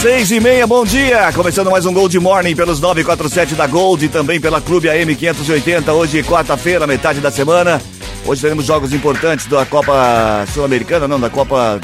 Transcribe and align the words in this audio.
Seis 0.00 0.30
e 0.30 0.38
meia, 0.38 0.64
bom 0.64 0.84
dia! 0.84 1.32
Começando 1.32 1.72
mais 1.72 1.84
um 1.84 1.92
Gold 1.92 2.16
Morning 2.20 2.54
pelos 2.54 2.78
947 2.78 3.56
da 3.56 3.66
Gold 3.66 4.04
e 4.04 4.08
também 4.08 4.40
pela 4.40 4.60
Clube 4.60 4.88
AM 4.88 5.12
580. 5.12 5.92
Hoje, 5.92 6.22
quarta-feira, 6.22 6.86
metade 6.86 7.18
da 7.18 7.32
semana. 7.32 7.82
Hoje 8.24 8.40
teremos 8.40 8.64
jogos 8.64 8.92
importantes 8.92 9.46
da 9.46 9.66
Copa 9.66 10.46
Sul-Americana, 10.54 11.08
não, 11.08 11.18
da 11.18 11.28
Copa. 11.28 11.80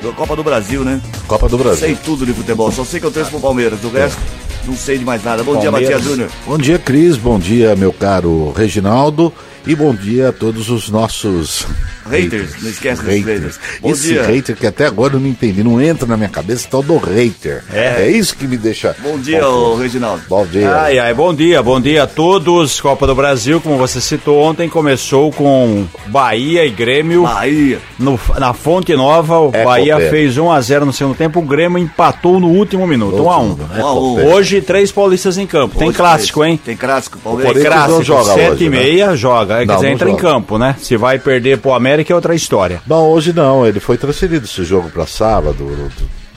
Da 0.00 0.12
Copa 0.12 0.36
do 0.36 0.44
Brasil, 0.44 0.84
né? 0.84 1.00
Copa 1.26 1.48
do 1.48 1.58
Brasil. 1.58 1.88
Sei 1.88 1.96
tudo 1.96 2.24
de 2.24 2.32
futebol, 2.32 2.70
só 2.70 2.84
sei 2.84 3.00
que 3.00 3.06
eu 3.06 3.10
torço 3.10 3.30
pro 3.30 3.40
Palmeiras. 3.40 3.80
Do 3.80 3.90
resto, 3.90 4.20
não 4.64 4.76
sei 4.76 4.98
de 4.98 5.04
mais 5.04 5.24
nada. 5.24 5.42
Bom 5.42 5.58
dia, 5.58 5.72
Palmeiras. 5.72 5.96
Matias 5.96 6.08
Júnior. 6.08 6.30
Bom 6.46 6.56
dia, 6.56 6.78
Cris. 6.78 7.16
Bom 7.16 7.36
dia, 7.36 7.74
meu 7.74 7.92
caro 7.92 8.52
Reginaldo. 8.52 9.32
E 9.66 9.74
bom 9.74 9.92
dia 9.92 10.28
a 10.28 10.32
todos 10.32 10.70
os 10.70 10.88
nossos 10.88 11.66
Haters, 12.08 12.62
não 12.62 12.70
esquece 12.70 13.02
dos 13.02 13.10
haters. 13.14 13.38
haters. 13.38 13.60
Bom 13.80 13.90
Esse 13.90 14.08
dia. 14.12 14.22
hater 14.22 14.56
que 14.56 14.66
até 14.66 14.86
agora 14.86 15.14
eu 15.14 15.20
não 15.20 15.26
entendi, 15.28 15.62
não 15.62 15.80
entra 15.80 16.06
na 16.06 16.16
minha 16.16 16.28
cabeça, 16.28 16.66
tal 16.70 16.82
do 16.82 16.96
hater. 16.96 17.62
É. 17.72 18.02
É, 18.04 18.10
isso 18.10 18.36
que 18.36 18.46
me 18.46 18.56
deixa. 18.56 18.94
Bom 19.02 19.18
dia, 19.18 19.46
ô 19.46 19.76
Reginaldo. 19.76 20.22
Bom 20.28 20.46
dia. 20.46 20.70
Ai, 20.74 20.98
ai, 20.98 21.14
bom 21.14 21.32
dia, 21.34 21.62
bom 21.62 21.80
dia 21.80 22.04
a 22.04 22.06
todos. 22.06 22.80
Copa 22.80 23.06
do 23.06 23.14
Brasil, 23.14 23.60
como 23.60 23.76
você 23.76 24.00
citou 24.00 24.40
ontem, 24.42 24.68
começou 24.68 25.30
com 25.32 25.84
Bahia 26.06 26.64
e 26.64 26.70
Grêmio. 26.70 27.22
Bahia. 27.22 27.78
No- 27.98 28.18
na 28.38 28.52
Fonte 28.52 28.94
Nova, 28.96 29.38
o 29.38 29.50
É, 29.52 29.64
Bahia 29.64 29.94
Copé. 29.94 30.10
fez 30.10 30.38
1 30.38 30.50
a 30.50 30.60
0 30.60 30.86
no 30.86 30.92
segundo 30.92 31.14
tempo, 31.16 31.38
o 31.40 31.42
Grêmio 31.42 31.78
empatou 31.78 32.40
no 32.40 32.48
último 32.48 32.86
minuto, 32.86 33.22
1 33.22 33.30
a 33.30 33.38
1. 33.38 33.58
É, 33.76 33.82
Um 33.82 33.86
a 33.86 33.92
um. 33.92 34.14
Copé. 34.14 34.26
Hoje, 34.26 34.60
três 34.60 34.90
paulistas 34.90 35.36
em 35.38 35.46
campo. 35.46 35.76
Tem 35.78 35.88
Hoje 35.88 35.96
clássico, 35.96 36.40
tem- 36.40 36.52
hein? 36.52 36.60
Tem 36.64 36.76
clássico, 36.76 37.18
Tem 37.18 37.24
Palmeiras. 37.24 37.62
Não 37.62 37.70
clássico, 37.70 38.02
joga 38.04 38.32
sete 38.34 38.50
hoje, 38.52 38.64
e 38.64 38.68
né? 38.70 38.78
meia, 38.78 39.16
joga. 39.16 39.58
Quer 39.58 39.66
Não, 39.66 39.74
dizer, 39.76 39.86
não 39.88 39.92
entra 39.94 40.08
em 40.08 40.12
joga. 40.12 40.22
campo, 40.22 40.58
né? 40.58 40.76
Se 40.80 40.96
vai 40.96 41.18
perder 41.18 41.58
pro 41.58 41.72
América 41.72 41.89
é 42.12 42.14
outra 42.14 42.34
história. 42.34 42.82
Não, 42.86 43.08
hoje 43.08 43.32
não, 43.32 43.66
ele 43.66 43.80
foi 43.80 43.98
transferido 43.98 44.44
esse 44.44 44.64
jogo 44.64 44.90
para 44.90 45.06
sábado. 45.06 45.90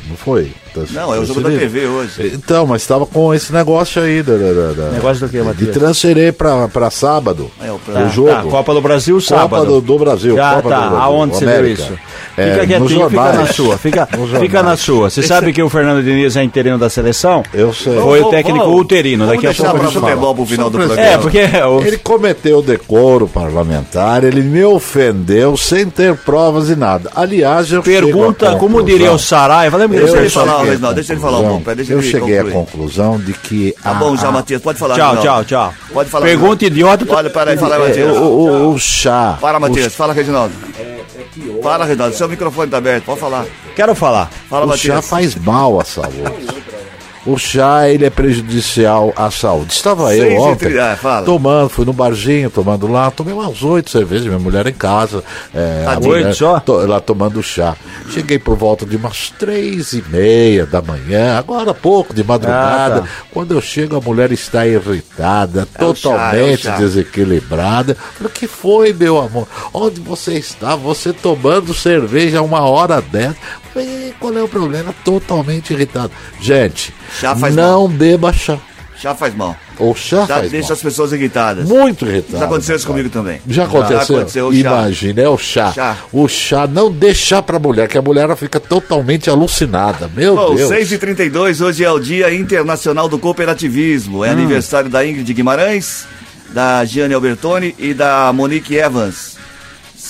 Não 0.08 0.16
foi? 0.16 0.52
Trans- 0.74 0.92
Não, 0.92 1.14
é 1.14 1.20
o 1.20 1.26
jogo 1.26 1.42
da. 1.42 1.50
TV 1.50 1.86
hoje. 1.88 2.32
Então, 2.34 2.66
mas 2.66 2.82
estava 2.82 3.06
com 3.06 3.34
esse 3.34 3.54
negócio 3.54 4.02
aí 4.02 4.24
da, 4.24 4.34
da- 4.34 4.52
da- 4.54 4.72
da- 4.74 4.90
Negócio 4.92 5.26
do 5.26 5.32
quê, 5.32 5.38
de 5.40 5.44
Matias? 5.44 5.70
transferir 5.78 6.34
para 6.34 6.68
para 6.68 6.90
sábado. 6.90 7.50
É, 7.64 7.72
o 7.72 7.76
o 7.76 7.80
plano. 7.80 8.10
jogo. 8.10 8.30
Tá, 8.30 8.44
Copa 8.44 8.74
do 8.74 8.82
Brasil, 8.82 9.20
sábado. 9.22 9.66
do, 9.66 9.82
do 9.82 10.00
Brasil. 10.00 10.36
Já 10.36 10.56
Copa 10.56 10.70
tá, 10.70 10.76
do 10.76 10.90
Brasil, 10.90 10.98
aonde 11.06 11.36
você 11.36 11.46
viu 11.46 11.54
América. 11.56 11.82
isso? 11.84 11.94
É, 12.36 12.52
fica 12.54 12.68
quietinho, 12.68 12.88
fica 12.90 13.00
jornais. 13.00 13.36
na 13.38 13.46
sua, 13.54 13.78
fica, 13.78 14.10
fica 14.40 14.64
na 14.64 14.76
sua. 14.78 15.10
Você 15.10 15.22
sabe 15.22 15.54
que 15.54 15.62
o 15.62 15.70
Fernando 15.70 16.04
Diniz 16.04 16.36
é 16.36 16.44
interino 16.44 16.78
da 16.80 16.90
seleção? 16.90 17.44
Eu 17.54 17.72
sei. 17.74 17.96
Foi 18.00 18.22
o 18.22 18.30
técnico 18.30 18.66
vamos- 18.66 18.82
uterino, 18.82 19.28
daqui 19.28 19.46
a 19.48 19.54
pouco 19.54 19.78
futebol 19.92 20.34
pro 20.36 20.46
final 20.46 20.70
do 20.70 20.78
programa. 20.80 21.02
É, 21.02 21.18
porque 21.18 21.40
o- 21.68 21.82
Ele 21.86 21.98
cometeu 21.98 22.62
decoro 22.64 23.28
parlamentar, 23.28 24.24
ele 24.24 24.42
me 24.42 24.64
ofendeu 24.64 25.56
sem 25.58 25.86
ter 25.88 26.16
provas 26.18 26.70
e 26.70 26.76
nada. 26.76 27.10
Aliás, 27.16 27.72
eu 27.72 27.84
pergunta, 27.84 28.56
como 28.56 28.82
diria 28.82 29.12
o 29.12 29.20
Saraiva, 29.20 29.78
lembra 29.78 30.00
que 30.00 30.10
ele 30.10 30.26
eu 30.26 30.32
falar, 30.32 30.63
à 30.64 30.70
Reginaldo, 30.72 30.96
deixa 30.96 31.14
ele 31.14 31.22
falar 31.22 31.40
um 31.40 31.48
pouco, 31.62 31.76
deixa 31.76 31.94
Eu 31.94 32.00
ele 32.00 32.10
cheguei 32.12 32.38
à 32.40 32.44
concluir. 32.44 32.54
conclusão 32.54 33.20
de 33.20 33.34
que. 33.34 33.76
Tá 33.82 33.92
a- 33.92 33.94
bom 33.96 34.16
já, 34.18 34.28
a- 34.28 34.32
Matias, 34.32 34.62
pode 34.62 34.80
falar. 34.80 34.96
Tchau, 34.96 35.18
tchau, 35.18 35.46
tchau. 35.46 35.74
Pode 35.94 36.10
falar. 36.10 36.26
Pergunta 36.26 36.66
idiota. 36.66 37.06
Olha, 37.10 37.30
peraí, 37.30 37.58
fala, 37.58 37.76
é, 37.76 37.88
Matias. 37.88 38.18
o, 38.18 38.22
o- 38.22 38.74
o 38.74 38.80
chá. 38.80 39.38
Para, 39.40 39.58
o 39.58 39.62
Matias. 39.62 39.94
Fala, 39.96 40.14
Reginaldo. 40.14 40.54
Fala, 41.62 41.86
Reginaldo. 41.86 42.16
Seu 42.16 42.28
microfone 42.30 42.70
tá 42.72 42.78
aberto. 42.78 43.06
Pode 43.06 43.20
falar. 43.20 43.46
Quero 43.76 43.96
falar. 43.96 44.30
Fala, 44.50 44.66
o 44.66 44.78
chá 44.78 44.96
Matias. 44.96 45.08
faz 45.10 45.36
mal 45.36 45.80
à 45.80 45.84
saúde. 45.86 46.64
O 47.26 47.38
chá, 47.38 47.88
ele 47.88 48.04
é 48.06 48.10
prejudicial 48.10 49.14
à 49.16 49.32
saúde. 49.32 49.72
Estava 49.72 50.10
Seis 50.10 50.34
eu 50.34 50.42
ontem 50.42 50.78
ah, 50.78 51.22
tomando, 51.26 51.70
fui 51.70 51.86
no 51.86 51.94
barzinho, 51.94 52.50
tomando 52.50 52.86
lá, 52.86 53.10
tomei 53.12 53.34
umas 53.34 53.64
oito 53.64 53.90
cervejas, 53.90 54.26
minha 54.28 54.38
mulher 54.40 54.68
em 54.68 54.74
casa. 54.74 55.24
É, 55.56 55.86
mulher 56.02 56.26
Oito 56.28 56.36
só? 56.38 56.60
to- 56.60 56.86
lá 56.86 57.00
tomando 57.00 57.42
chá. 57.42 57.78
Cheguei 58.10 58.38
por 58.38 58.58
volta 58.58 58.86
de 58.86 58.98
umas 58.98 59.30
três 59.40 59.94
e 59.94 60.04
meia 60.10 60.66
da 60.66 60.82
manhã, 60.82 61.38
agora 61.38 61.72
há 61.72 61.74
pouco, 61.74 62.14
de 62.14 62.24
madrugada. 62.26 62.98
Ah, 62.98 63.02
tá. 63.02 63.08
Quando 63.32 63.54
eu 63.54 63.62
chego, 63.62 63.96
a 63.96 64.02
mulher 64.02 64.32
está 64.34 64.68
irritada, 64.68 65.62
É 65.62 65.80
chá, 65.80 65.80
totalmente 65.80 66.68
é 66.68 66.72
o 66.72 66.74
chá. 66.74 66.78
desequilibrada. 66.78 67.96
Falei, 67.96 68.28
o 68.28 68.34
que 68.34 68.48
foi, 68.48 68.92
meu 68.92 69.18
amor? 69.20 69.48
Onde 69.74 70.02
você 70.02 70.34
está? 70.34 70.76
Você 70.76 71.14
tomando 71.14 71.74
cerveja 71.74 72.40
a 72.40 72.42
uma 72.42 72.62
hora 72.62 73.02
dessa? 73.02 73.38
Falei, 73.74 74.14
qual 74.20 74.38
é 74.38 74.44
o 74.44 74.48
problema? 74.48 74.94
Totalmente 75.04 75.74
irritado. 75.74 76.12
Gente, 76.40 76.94
Chá 77.20 77.36
faz 77.36 77.56
não 77.56 77.88
beba 77.88 78.32
chá. 78.32 78.58
Chá 78.96 79.14
faz 79.16 79.36
mal. 79.36 79.56
O 79.80 79.94
chá 79.96 80.26
faz 80.28 80.50
deixa 80.52 80.68
mal. 80.70 80.74
as 80.74 80.82
pessoas 80.82 81.12
irritadas. 81.12 81.68
Muito 81.68 82.06
irritado. 82.06 82.38
Já 82.38 82.46
aconteceu 82.46 82.76
isso 82.76 82.88
comigo 82.88 83.10
também. 83.10 83.42
Já 83.48 83.64
aconteceu? 83.66 83.98
Já 83.98 84.04
aconteceu 84.04 84.52
chá. 84.54 84.58
Imagina, 84.60 85.22
é 85.22 85.28
o 85.28 85.38
chá. 85.38 85.74
Chá. 85.74 85.98
O 86.14 86.28
chá, 86.28 86.68
não 86.68 86.96
chá 87.14 87.42
pra 87.42 87.58
mulher, 87.60 87.88
que 87.90 87.98
a 87.98 88.02
mulher 88.02 88.34
fica 88.38 88.60
totalmente 88.60 89.30
alucinada. 89.30 90.10
Meu 90.16 90.36
Bom, 90.36 90.56
Deus. 90.56 90.72
6h32, 90.72 91.60
hoje 91.66 91.84
é 91.84 91.92
o 91.92 92.00
Dia 92.00 92.34
Internacional 92.34 93.10
do 93.10 93.18
Cooperativismo. 93.20 94.24
É 94.24 94.30
Hum. 94.30 94.34
aniversário 94.34 94.90
da 94.90 95.06
Ingrid 95.06 95.34
Guimarães, 95.34 96.06
da 96.54 96.86
Gianni 96.86 97.14
Albertoni 97.16 97.76
e 97.80 97.94
da 97.94 98.32
Monique 98.32 98.76
Evans. 98.76 99.34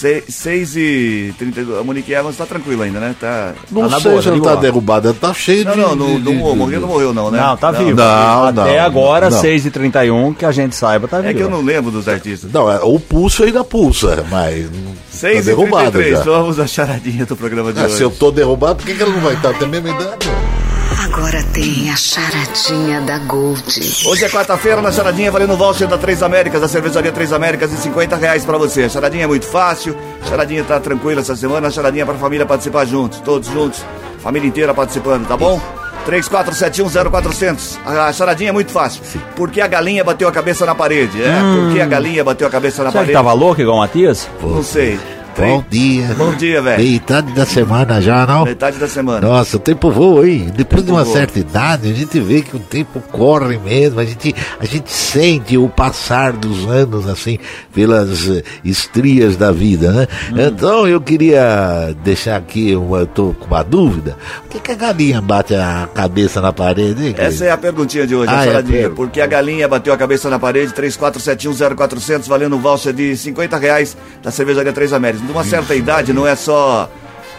6h32. 0.08 1.80
A 1.80 1.84
Monique 1.84 2.14
Evans 2.14 2.38
tá 2.38 2.46
tranquila 2.46 2.86
ainda, 2.86 3.00
né? 3.00 3.16
Tá, 3.20 3.54
Não 3.72 3.84
tá 3.84 3.90
na 3.90 4.00
sei 4.00 4.12
boa, 4.12 4.22
se 4.22 4.28
tá 4.30 4.34
de 4.34 4.38
ela 4.40 4.46
tá 4.46 4.52
boa. 4.52 4.62
derrubada, 4.62 5.14
tá 5.14 5.34
cheio 5.34 5.66
Não, 5.66 5.72
de... 5.74 5.80
não, 5.80 5.96
não, 5.96 6.06
de- 6.08 6.12
não, 6.24 6.32
de- 6.32 6.38
morreu, 6.38 6.56
morreu, 6.56 6.82
não 6.82 6.88
morreu 6.88 7.14
não, 7.14 7.32
né? 7.32 7.40
Não, 7.40 7.58
tá 7.58 7.72
vivo. 7.72 7.96
Não, 7.96 8.44
Até 8.48 8.78
não, 8.78 8.86
agora, 8.86 9.30
não. 9.30 9.42
6h31, 9.42 10.36
que 10.36 10.46
a 10.46 10.52
gente 10.52 10.76
saiba, 10.76 11.08
tá 11.08 11.18
vivo. 11.18 11.30
É 11.30 11.34
que 11.34 11.42
eu 11.42 11.50
não 11.50 11.62
lembro 11.62 11.92
dos 11.92 12.08
artistas. 12.08 12.52
Não, 12.52 12.72
é, 12.72 12.80
o 12.84 13.00
pulso 13.00 13.44
ainda 13.44 13.64
pulsa, 13.64 14.26
mas 14.30 14.66
não 14.72 14.94
tá 15.36 15.42
derrubada 15.42 16.00
6h33, 16.00 16.10
já. 16.12 16.20
vamos 16.24 16.60
à 16.60 16.68
charadinha 16.68 17.26
do 17.26 17.36
programa 17.36 17.72
de 17.74 17.80
Ah, 17.80 17.84
hoje. 17.86 17.96
se 17.96 18.02
eu 18.04 18.12
tô 18.12 18.32
derrubado, 18.32 18.76
por 18.78 18.86
que, 18.86 18.94
que 18.96 19.02
ela 19.02 19.12
não 19.14 19.22
vai 19.22 19.34
estar? 19.36 19.54
Tem 19.54 19.68
a 19.68 19.72
mesma 19.72 19.90
idade? 19.90 20.30
Agora 21.02 21.44
tem 21.54 21.90
a 21.92 21.96
charadinha 21.96 23.02
da 23.02 23.18
Gold. 23.20 23.62
Hoje 24.06 24.26
é 24.26 24.30
quarta-feira, 24.30 24.82
na 24.82 24.92
charadinha 24.92 25.32
valendo 25.32 25.56
voucher 25.58 25.88
da 25.88 25.98
Três 25.98 26.22
Américas, 26.22 26.62
da 26.62 26.68
cervejaria 26.68 27.12
Três 27.12 27.34
Américas 27.34 27.72
e 27.74 27.78
50 27.78 28.16
reais 28.16 28.46
pra 28.46 28.58
você. 28.58 28.84
A 28.84 28.90
charadinha 28.90 29.24
é 29.24 29.28
muito 29.28 29.46
fácil, 29.46 29.96
a 30.22 30.28
charadinha 30.30 30.64
tá 30.64 30.80
tranquila 30.80 31.22
essa 31.22 31.36
semana, 31.36 31.68
a 31.68 31.72
charadinha 31.72 32.04
é 32.04 32.06
pra 32.06 32.16
família 32.16 32.46
participar 32.46 32.86
juntos, 32.86 33.20
todos 33.22 33.48
juntos, 33.50 33.84
família 34.20 34.48
inteira 34.48 34.74
participando, 34.74 35.28
tá 35.28 35.36
bom? 35.36 35.60
34710400. 36.06 37.78
A 37.86 38.12
charadinha 38.12 38.50
é 38.50 38.54
muito 38.54 38.72
fácil. 38.72 39.02
Porque 39.36 39.62
a 39.62 39.68
galinha 39.68 40.04
bateu 40.04 40.28
a 40.28 40.32
cabeça 40.32 40.66
na 40.66 40.76
parede, 40.76 41.22
é? 41.24 41.34
Porque 41.66 41.80
a 41.80 41.86
galinha 41.86 42.24
bateu 42.24 42.48
a 42.48 42.50
cabeça 42.52 42.84
na 42.84 42.92
Será 42.92 43.04
que 43.04 43.12
parede? 43.12 43.14
tava 43.14 43.34
louco 43.34 43.62
igual 43.62 43.78
o 43.78 43.80
Matias? 43.80 44.28
Não 44.42 44.62
sei. 44.64 45.00
Bom 45.42 45.64
dia. 45.70 46.14
Bom 46.16 46.34
dia, 46.36 46.62
velho. 46.62 46.84
Metade 46.84 47.32
da 47.34 47.46
semana 47.46 48.02
já, 48.02 48.26
não? 48.26 48.46
Metade 48.46 48.78
da 48.78 48.88
semana. 48.88 49.28
Nossa, 49.28 49.58
o 49.58 49.60
tempo 49.60 49.90
voa, 49.92 50.28
hein? 50.28 50.52
Depois 50.56 50.86
de 50.86 50.92
uma 50.92 51.04
voa. 51.04 51.16
certa 51.16 51.40
idade, 51.40 51.90
a 51.90 51.94
gente 51.94 52.20
vê 52.20 52.42
que 52.42 52.56
o 52.56 52.60
tempo 52.60 53.02
corre 53.12 53.58
mesmo, 53.58 54.00
a 54.00 54.06
gente, 54.06 54.36
a 54.60 54.66
gente 54.66 54.92
sente 54.92 55.58
o 55.58 55.68
passar 55.68 56.34
dos 56.34 56.68
anos, 56.70 57.08
assim, 57.08 57.40
pelas 57.74 58.30
eh, 58.30 58.44
estrias 58.64 59.36
da 59.36 59.52
vida, 59.52 59.92
né? 59.92 60.08
Hum. 60.32 60.36
Então 60.40 60.88
eu 60.88 61.02
queria 61.02 61.96
deixar 62.04 62.38
aqui, 62.38 62.76
uma, 62.76 63.00
eu 63.00 63.08
tô 63.08 63.36
com 63.40 63.48
uma 63.48 63.64
dúvida. 63.64 64.16
Por 64.44 64.50
que, 64.50 64.60
que 64.60 64.72
a 64.72 64.76
galinha 64.76 65.22
bate 65.22 65.56
a 65.56 65.90
cabeça 65.94 66.42
na 66.42 66.54
parede, 66.54 67.08
hein? 67.08 67.16
Essa 67.18 67.46
é 67.46 67.52
a 67.52 67.58
perguntinha 67.58 68.06
de 68.06 68.16
hoje, 68.16 68.32
Ah, 68.32 68.42
a 68.42 68.76
é 68.76 68.86
a. 68.86 68.90
Porque 68.90 69.20
a 69.20 69.28
galinha 69.28 69.68
bateu 69.68 69.94
a 69.94 69.98
cabeça 69.98 70.30
na 70.30 70.38
parede, 70.38 70.74
34710400, 70.74 72.28
valendo 72.28 72.56
um 72.56 72.60
voucher 72.60 72.94
de 72.94 73.16
50 73.18 73.58
reais 73.58 73.98
da 74.22 74.32
cervejaria 74.32 74.72
Três 74.72 74.94
Américas. 74.94 75.23
Numa 75.24 75.44
certa 75.44 75.74
idade, 75.76 76.14
não 76.14 76.28
é 76.28 76.36
só. 76.36 76.90